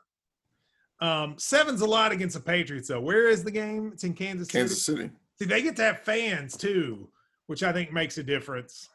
Um, 1.00 1.34
seven's 1.38 1.80
a 1.80 1.86
lot 1.86 2.12
against 2.12 2.34
the 2.34 2.42
Patriots 2.42 2.88
though. 2.88 3.00
Where 3.00 3.28
is 3.28 3.44
the 3.44 3.50
game? 3.50 3.90
It's 3.92 4.04
in 4.04 4.14
Kansas 4.14 4.48
City. 4.48 4.58
Kansas 4.58 4.84
City. 4.84 5.10
See, 5.38 5.44
they 5.44 5.62
get 5.62 5.76
to 5.76 5.82
have 5.82 6.00
fans 6.00 6.56
too, 6.56 7.08
which 7.46 7.62
I 7.62 7.72
think 7.72 7.92
makes 7.92 8.18
a 8.18 8.22
difference. 8.22 8.88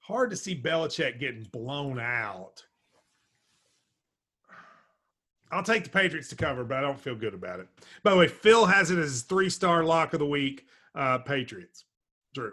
Hard 0.00 0.30
to 0.30 0.36
see 0.36 0.54
Belichick 0.54 1.18
getting 1.18 1.42
blown 1.52 1.98
out. 1.98 2.64
I'll 5.50 5.62
take 5.62 5.84
the 5.84 5.90
Patriots 5.90 6.28
to 6.28 6.36
cover, 6.36 6.64
but 6.64 6.78
I 6.78 6.80
don't 6.80 6.98
feel 6.98 7.14
good 7.14 7.34
about 7.34 7.60
it. 7.60 7.68
By 8.02 8.12
the 8.12 8.16
way, 8.16 8.28
Phil 8.28 8.66
has 8.66 8.90
it 8.90 8.98
as 8.98 9.10
his 9.10 9.22
three-star 9.22 9.84
lock 9.84 10.12
of 10.12 10.18
the 10.18 10.26
week. 10.26 10.66
Uh, 10.94 11.18
Patriots. 11.18 11.84
Drew. 12.34 12.52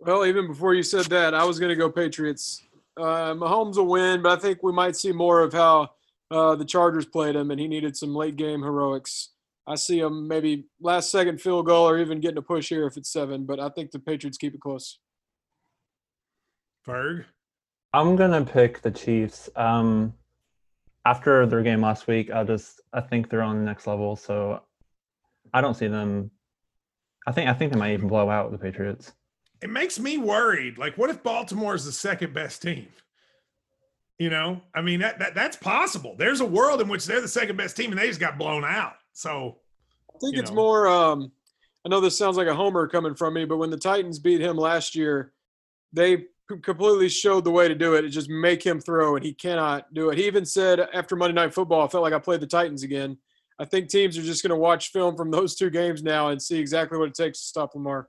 Well, 0.00 0.24
even 0.24 0.46
before 0.46 0.74
you 0.74 0.82
said 0.82 1.06
that, 1.06 1.34
I 1.34 1.44
was 1.44 1.58
going 1.58 1.70
to 1.70 1.76
go 1.76 1.90
Patriots. 1.90 2.62
Uh, 2.96 3.34
Mahomes 3.34 3.76
will 3.76 3.86
win, 3.86 4.22
but 4.22 4.38
I 4.38 4.40
think 4.40 4.62
we 4.62 4.72
might 4.72 4.96
see 4.96 5.12
more 5.12 5.40
of 5.40 5.52
how 5.52 5.90
uh, 6.30 6.54
the 6.54 6.64
Chargers 6.64 7.06
played 7.06 7.36
him, 7.36 7.50
and 7.50 7.60
he 7.60 7.68
needed 7.68 7.96
some 7.96 8.14
late 8.14 8.36
game 8.36 8.62
heroics. 8.62 9.30
I 9.66 9.74
see 9.74 10.00
him 10.00 10.26
maybe 10.26 10.66
last 10.80 11.10
second 11.10 11.40
field 11.40 11.66
goal 11.66 11.88
or 11.88 11.98
even 11.98 12.20
getting 12.20 12.38
a 12.38 12.42
push 12.42 12.70
here 12.70 12.86
if 12.86 12.96
it's 12.96 13.12
seven, 13.12 13.44
but 13.44 13.60
I 13.60 13.68
think 13.68 13.90
the 13.90 13.98
Patriots 13.98 14.38
keep 14.38 14.54
it 14.54 14.60
close. 14.60 14.98
Ferg. 16.86 17.24
I'm 17.92 18.16
gonna 18.16 18.44
pick 18.44 18.80
the 18.80 18.90
Chiefs. 18.90 19.50
Um, 19.56 20.14
after 21.04 21.46
their 21.46 21.62
game 21.62 21.82
last 21.82 22.06
week, 22.06 22.30
I 22.30 22.44
just 22.44 22.80
I 22.92 23.00
think 23.00 23.28
they're 23.28 23.42
on 23.42 23.58
the 23.58 23.64
next 23.64 23.86
level. 23.86 24.16
So 24.16 24.62
I 25.52 25.60
don't 25.60 25.74
see 25.74 25.88
them. 25.88 26.30
I 27.26 27.32
think 27.32 27.48
I 27.48 27.52
think 27.52 27.72
they 27.72 27.78
might 27.78 27.92
even 27.92 28.08
blow 28.08 28.30
out 28.30 28.50
the 28.50 28.58
Patriots. 28.58 29.12
It 29.60 29.70
makes 29.70 29.98
me 29.98 30.18
worried. 30.18 30.78
Like, 30.78 30.96
what 30.96 31.10
if 31.10 31.22
Baltimore 31.22 31.74
is 31.74 31.84
the 31.84 31.92
second 31.92 32.32
best 32.32 32.62
team? 32.62 32.88
You 34.18 34.30
know, 34.30 34.60
I 34.74 34.82
mean 34.82 35.00
that, 35.00 35.20
that 35.20 35.34
that's 35.34 35.56
possible. 35.56 36.16
There's 36.18 36.40
a 36.40 36.44
world 36.44 36.80
in 36.80 36.88
which 36.88 37.06
they're 37.06 37.20
the 37.20 37.28
second 37.28 37.56
best 37.56 37.76
team 37.76 37.92
and 37.92 38.00
they 38.00 38.08
just 38.08 38.18
got 38.18 38.36
blown 38.36 38.64
out. 38.64 38.94
So 39.12 39.58
I 40.14 40.18
think 40.18 40.36
it's 40.36 40.50
know. 40.50 40.56
more. 40.56 40.88
Um, 40.88 41.30
I 41.86 41.88
know 41.88 42.00
this 42.00 42.18
sounds 42.18 42.36
like 42.36 42.48
a 42.48 42.54
homer 42.54 42.88
coming 42.88 43.14
from 43.14 43.34
me, 43.34 43.44
but 43.44 43.58
when 43.58 43.70
the 43.70 43.76
Titans 43.76 44.18
beat 44.18 44.40
him 44.40 44.56
last 44.56 44.96
year, 44.96 45.32
they 45.92 46.24
completely 46.62 47.08
showed 47.08 47.44
the 47.44 47.50
way 47.50 47.68
to 47.68 47.74
do 47.74 47.94
it. 47.94 48.04
It 48.04 48.10
just 48.10 48.28
make 48.28 48.62
him 48.62 48.80
throw, 48.80 49.16
and 49.16 49.24
he 49.24 49.32
cannot 49.32 49.92
do 49.94 50.10
it. 50.10 50.18
He 50.18 50.26
even 50.26 50.44
said 50.44 50.80
after 50.80 51.14
Monday 51.14 51.34
Night 51.34 51.54
Football, 51.54 51.84
I 51.84 51.88
felt 51.88 52.02
like 52.02 52.12
I 52.12 52.18
played 52.18 52.40
the 52.40 52.46
Titans 52.46 52.82
again. 52.82 53.18
I 53.58 53.64
think 53.64 53.88
teams 53.88 54.16
are 54.16 54.22
just 54.22 54.42
going 54.42 54.50
to 54.50 54.56
watch 54.56 54.92
film 54.92 55.16
from 55.16 55.30
those 55.30 55.54
two 55.54 55.70
games 55.70 56.02
now 56.02 56.28
and 56.28 56.40
see 56.40 56.58
exactly 56.58 56.98
what 56.98 57.08
it 57.08 57.14
takes 57.14 57.40
to 57.40 57.46
stop 57.46 57.74
Lamar. 57.74 58.08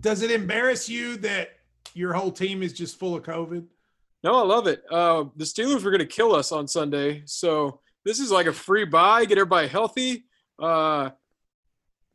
Does 0.00 0.22
it 0.22 0.30
embarrass 0.30 0.88
you 0.88 1.16
that 1.18 1.50
your 1.94 2.12
whole 2.12 2.32
team 2.32 2.62
is 2.62 2.72
just 2.72 2.98
full 2.98 3.14
of 3.14 3.22
COVID? 3.22 3.66
No, 4.24 4.36
I 4.36 4.42
love 4.42 4.66
it. 4.66 4.82
Uh, 4.90 5.24
the 5.36 5.44
Steelers 5.44 5.82
were 5.82 5.90
going 5.90 5.98
to 6.00 6.06
kill 6.06 6.34
us 6.34 6.52
on 6.52 6.68
Sunday, 6.68 7.22
so 7.26 7.80
this 8.04 8.20
is 8.20 8.30
like 8.30 8.46
a 8.46 8.52
free 8.52 8.84
buy, 8.84 9.24
get 9.24 9.38
everybody 9.38 9.68
healthy. 9.68 10.24
Uh, 10.60 11.10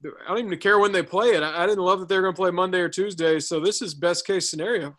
I 0.05 0.27
don't 0.27 0.39
even 0.39 0.57
care 0.59 0.79
when 0.79 0.91
they 0.91 1.03
play 1.03 1.29
it. 1.29 1.43
I, 1.43 1.63
I 1.63 1.65
didn't 1.67 1.83
love 1.83 1.99
that 1.99 2.07
they 2.07 2.15
were 2.15 2.21
going 2.21 2.33
to 2.33 2.39
play 2.39 2.51
Monday 2.51 2.79
or 2.79 2.89
Tuesday, 2.89 3.39
so 3.39 3.59
this 3.59 3.81
is 3.81 3.93
best 3.93 4.25
case 4.25 4.49
scenario. 4.49 4.95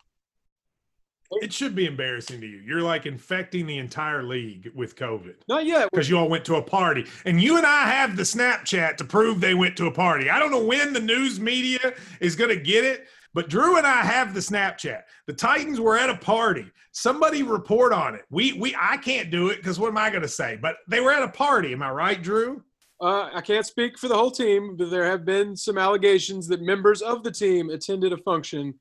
It 1.31 1.53
should 1.53 1.75
be 1.75 1.85
embarrassing 1.85 2.41
to 2.41 2.47
you. 2.47 2.57
You're 2.65 2.81
like 2.81 3.05
infecting 3.05 3.67
the 3.67 3.77
entire 3.77 4.23
league 4.23 4.71
with 4.73 4.95
COVID 4.95 5.35
Not 5.47 5.65
yet. 5.65 5.89
because 5.91 6.09
you 6.09 6.17
all 6.17 6.27
went 6.27 6.43
to 6.45 6.55
a 6.55 6.61
party. 6.61 7.05
And 7.23 7.39
you 7.39 7.57
and 7.57 7.67
I 7.67 7.83
have 7.83 8.15
the 8.15 8.23
Snapchat 8.23 8.97
to 8.97 9.03
prove 9.03 9.39
they 9.39 9.53
went 9.53 9.77
to 9.77 9.85
a 9.85 9.91
party. 9.91 10.31
I 10.31 10.39
don't 10.39 10.49
know 10.49 10.63
when 10.63 10.91
the 10.91 10.99
news 10.99 11.39
media 11.39 11.93
is 12.19 12.35
going 12.35 12.49
to 12.49 12.59
get 12.59 12.83
it, 12.83 13.07
but 13.33 13.49
Drew 13.49 13.77
and 13.77 13.85
I 13.85 14.01
have 14.01 14.33
the 14.33 14.39
Snapchat. 14.39 15.01
The 15.27 15.33
Titans 15.33 15.79
were 15.79 15.97
at 15.97 16.09
a 16.09 16.17
party. 16.17 16.65
Somebody 16.91 17.43
report 17.43 17.93
on 17.93 18.15
it. 18.15 18.25
We 18.29 18.53
we 18.53 18.75
I 18.79 18.97
can't 18.97 19.29
do 19.29 19.49
it 19.49 19.57
because 19.57 19.79
what 19.79 19.89
am 19.89 19.97
I 19.97 20.09
going 20.09 20.23
to 20.23 20.27
say? 20.27 20.57
But 20.61 20.77
they 20.87 20.99
were 20.99 21.11
at 21.11 21.23
a 21.23 21.29
party. 21.29 21.73
Am 21.73 21.83
I 21.83 21.91
right, 21.91 22.21
Drew? 22.21 22.63
Uh, 23.01 23.29
I 23.33 23.41
can't 23.41 23.65
speak 23.65 23.97
for 23.97 24.09
the 24.09 24.15
whole 24.15 24.31
team, 24.31 24.75
but 24.75 24.89
there 24.89 25.05
have 25.05 25.23
been 25.23 25.55
some 25.55 25.77
allegations 25.77 26.47
that 26.47 26.61
members 26.61 27.01
of 27.01 27.23
the 27.23 27.31
team 27.31 27.69
attended 27.69 28.11
a 28.11 28.17
function 28.17 28.73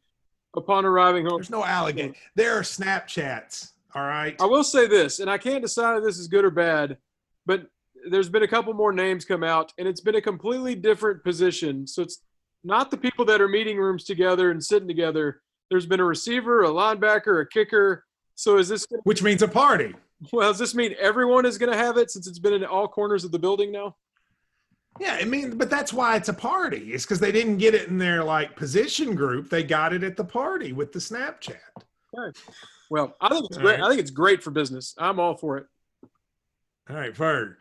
upon 0.57 0.85
arriving 0.85 1.27
home. 1.27 1.37
There's 1.39 1.51
no 1.51 1.65
allegation. 1.65 2.15
There 2.35 2.57
are 2.59 2.63
Snapchats. 2.63 3.73
All 3.95 4.03
right. 4.03 4.35
I 4.41 4.47
will 4.47 4.65
say 4.65 4.87
this, 4.87 5.21
and 5.21 5.31
I 5.31 5.39
can't 5.39 5.63
decide 5.63 5.99
if 5.99 6.05
this 6.05 6.19
is 6.19 6.27
good 6.27 6.45
or 6.45 6.51
bad, 6.51 6.99
but 7.47 7.67
there's 8.11 8.29
been 8.29 8.43
a 8.43 8.49
couple 8.49 8.73
more 8.75 8.93
names 8.93 9.25
come 9.25 9.45
out, 9.45 9.73
and 9.79 9.87
it's 9.87 10.01
been 10.01 10.17
a 10.17 10.21
completely 10.21 10.75
different 10.75 11.23
position. 11.23 11.87
So 11.87 12.03
it's 12.03 12.23
not 12.65 12.91
the 12.91 12.97
people 12.97 13.25
that 13.27 13.41
are 13.41 13.49
meeting 13.49 13.79
rooms 13.79 14.05
together 14.05 14.51
and 14.51 14.63
sitting 14.63 14.89
together. 14.89 15.41
There's 15.71 15.87
been 15.87 16.01
a 16.01 16.05
receiver, 16.05 16.65
a 16.65 16.69
linebacker, 16.69 17.43
a 17.43 17.47
kicker. 17.47 18.05
So 18.35 18.59
is 18.59 18.69
this 18.69 18.87
gonna, 18.87 19.03
Which 19.05 19.23
means 19.23 19.43
a 19.43 19.49
party. 19.49 19.95
well? 20.33 20.51
Does 20.51 20.59
this 20.59 20.75
mean 20.75 20.95
everyone 20.99 21.45
is 21.47 21.59
going 21.59 21.71
to 21.73 21.79
have 21.79 21.97
it 21.99 22.11
since 22.11 22.27
it's 22.27 22.39
been 22.39 22.55
in 22.55 22.65
all 22.65 22.89
corners 22.89 23.25
of 23.25 23.33
the 23.33 23.39
building 23.39 23.71
now? 23.73 23.97
Yeah, 25.01 25.17
I 25.21 25.25
mean, 25.25 25.57
but 25.57 25.71
that's 25.71 25.93
why 25.93 26.17
it's 26.17 26.29
a 26.29 26.35
party. 26.35 26.93
It's 26.93 27.05
because 27.05 27.21
they 27.21 27.31
didn't 27.31 27.59
get 27.59 27.75
it 27.75 27.89
in 27.89 27.99
their 27.99 28.25
like 28.25 28.57
position 28.57 29.15
group. 29.15 29.49
They 29.51 29.63
got 29.63 29.93
it 29.93 30.03
at 30.03 30.17
the 30.17 30.25
party 30.25 30.73
with 30.73 30.93
the 30.93 30.99
Snapchat. 30.99 31.57
Well, 32.91 33.15
I 33.21 33.29
think 33.29 33.45
it's 33.47 33.57
All 33.59 33.63
great. 33.63 33.75
right. 33.81 33.83
I 33.85 33.89
think 33.89 34.01
it's 34.01 34.11
great 34.11 34.43
for 34.43 34.51
business. 34.51 34.95
I'm 34.99 35.21
all 35.21 35.37
for 35.37 35.59
it. 35.59 35.67
All 36.91 36.97
right, 36.97 37.15
Ferg. 37.15 37.57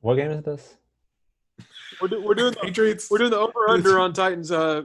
What 0.00 0.16
game 0.16 0.30
is 0.32 0.42
this? 0.44 0.76
We're, 2.00 2.08
do, 2.08 2.22
we're 2.22 2.34
doing 2.34 2.52
the, 2.52 2.60
Patriots. 2.60 3.10
we're 3.10 3.18
doing 3.18 3.30
the 3.30 3.38
over 3.38 3.68
under 3.68 3.98
on 3.98 4.12
Titans. 4.12 4.50
Uh, 4.52 4.84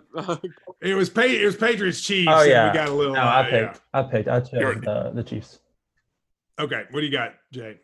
It 0.82 0.94
was 0.96 1.10
pa- 1.10 1.22
it 1.22 1.46
was 1.46 1.56
Patriots 1.56 2.02
Chiefs. 2.02 2.32
Oh 2.32 2.42
and 2.42 2.50
yeah. 2.50 2.72
we 2.72 2.74
got 2.78 2.90
a 2.90 2.94
little. 2.94 3.14
No, 3.16 3.22
uh, 3.22 3.24
I 3.24 3.48
yeah. 3.50 3.68
picked. 3.68 3.82
I 3.94 4.04
picked. 4.04 4.28
I 4.30 4.42
You're- 4.54 4.76
chose 4.76 4.82
the 4.84 5.12
the 5.16 5.24
Chiefs. 5.24 5.60
Okay, 6.60 6.84
what 6.92 7.00
do 7.02 7.06
you 7.06 7.12
got, 7.12 7.34
Jay? 7.52 7.80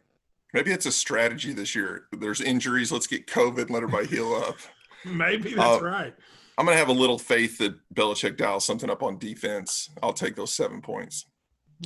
Maybe 0.53 0.71
it's 0.71 0.85
a 0.85 0.91
strategy 0.91 1.53
this 1.53 1.75
year. 1.75 2.05
There's 2.17 2.41
injuries. 2.41 2.91
Let's 2.91 3.07
get 3.07 3.27
COVID 3.27 3.61
and 3.63 3.69
let 3.71 3.83
everybody 3.83 4.07
heal 4.07 4.33
up. 4.33 4.57
Maybe 5.05 5.53
that's 5.53 5.81
Uh, 5.81 5.85
right. 5.85 6.13
I'm 6.57 6.65
gonna 6.65 6.77
have 6.77 6.89
a 6.89 6.93
little 6.93 7.17
faith 7.17 7.57
that 7.59 7.73
Belichick 7.93 8.37
dials 8.37 8.65
something 8.65 8.89
up 8.89 9.01
on 9.03 9.17
defense. 9.17 9.89
I'll 10.03 10.13
take 10.13 10.35
those 10.35 10.53
seven 10.53 10.81
points. 10.81 11.25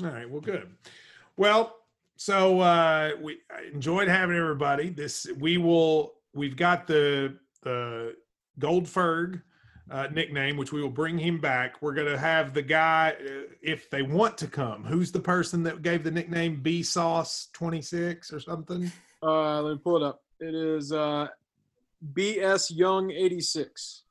All 0.04 0.10
right, 0.10 0.30
well, 0.30 0.42
good. 0.42 0.70
Well, 1.38 1.76
so 2.18 2.60
uh, 2.60 3.12
we 3.22 3.38
I 3.50 3.72
enjoyed 3.74 4.08
having 4.08 4.36
everybody. 4.36 4.90
This 4.90 5.28
we 5.40 5.58
will. 5.58 6.14
We've 6.36 6.56
got 6.56 6.86
the 6.86 7.38
the 7.64 8.16
Goldferg 8.60 9.42
uh, 9.90 10.08
nickname, 10.12 10.58
which 10.58 10.72
we 10.72 10.82
will 10.82 10.90
bring 10.90 11.18
him 11.18 11.40
back. 11.40 11.82
We're 11.82 11.94
gonna 11.94 12.18
have 12.18 12.54
the 12.54 12.62
guy 12.62 13.16
uh, 13.20 13.54
if 13.62 13.90
they 13.90 14.02
want 14.02 14.38
to 14.40 14.48
come. 14.48 14.84
Who's 14.84 15.12
the 15.12 15.20
person 15.20 15.64
that 15.64 15.82
gave 15.82 16.04
the 16.04 16.12
nickname 16.12 16.62
B 16.62 16.84
Sauce 16.84 17.48
Twenty 17.54 17.82
Six 17.82 18.32
or 18.32 18.40
something? 18.40 18.92
uh, 19.24 19.62
let 19.62 19.74
me 19.74 19.80
pull 19.84 19.98
it 19.98 20.04
up. 20.04 20.22
It 20.40 20.54
is 20.54 20.92
uh, 20.92 21.28
BS 22.14 22.76
Young 22.76 23.12
86. 23.12 24.04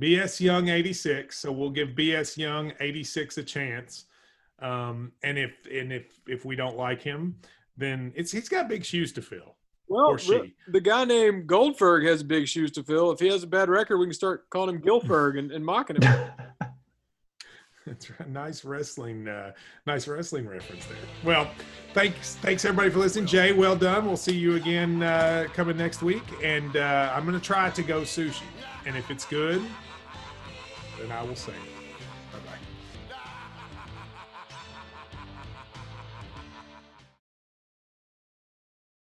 BS 0.00 0.40
Young 0.40 0.68
86. 0.68 1.36
So 1.36 1.50
we'll 1.50 1.70
give 1.70 1.88
BS 1.90 2.36
Young 2.36 2.72
86 2.78 3.38
a 3.38 3.42
chance. 3.42 4.04
Um, 4.60 5.12
and 5.22 5.38
if 5.38 5.52
and 5.72 5.92
if 5.92 6.20
if 6.26 6.44
we 6.44 6.56
don't 6.56 6.76
like 6.76 7.02
him, 7.02 7.36
then 7.76 8.12
it's 8.16 8.32
he's 8.32 8.48
got 8.48 8.68
big 8.68 8.84
shoes 8.84 9.12
to 9.12 9.22
fill. 9.22 9.56
Well, 9.88 10.06
Or 10.06 10.18
she. 10.18 10.54
the 10.68 10.80
guy 10.80 11.04
named 11.04 11.48
Goldferg 11.48 12.06
has 12.06 12.22
big 12.22 12.46
shoes 12.46 12.70
to 12.72 12.82
fill. 12.82 13.10
If 13.10 13.20
he 13.20 13.28
has 13.28 13.42
a 13.42 13.46
bad 13.46 13.68
record, 13.68 13.98
we 13.98 14.06
can 14.06 14.14
start 14.14 14.48
calling 14.50 14.76
him 14.76 14.82
Gillberg 14.82 15.38
and, 15.38 15.50
and 15.50 15.64
mocking 15.64 16.00
him. 16.00 16.30
That's 17.86 18.10
right. 18.10 18.28
Nice 18.28 18.66
wrestling, 18.66 19.26
uh, 19.28 19.52
nice 19.86 20.06
wrestling 20.06 20.46
reference 20.46 20.84
there. 20.86 20.98
Well, 21.24 21.50
thanks, 21.94 22.34
thanks 22.36 22.66
everybody 22.66 22.90
for 22.90 22.98
listening. 22.98 23.24
Jay, 23.24 23.52
well 23.54 23.76
done. 23.76 24.04
We'll 24.04 24.18
see 24.18 24.36
you 24.36 24.56
again 24.56 25.02
uh, 25.02 25.46
coming 25.54 25.78
next 25.78 26.02
week, 26.02 26.22
and 26.44 26.76
uh, 26.76 27.10
I'm 27.14 27.24
gonna 27.24 27.40
try 27.40 27.70
to 27.70 27.82
go 27.82 28.02
sushi, 28.02 28.42
and 28.84 28.94
if 28.94 29.10
it's 29.10 29.24
good, 29.24 29.62
then 31.00 31.10
I 31.10 31.22
will 31.22 31.34
say 31.34 31.52
it. 31.52 31.77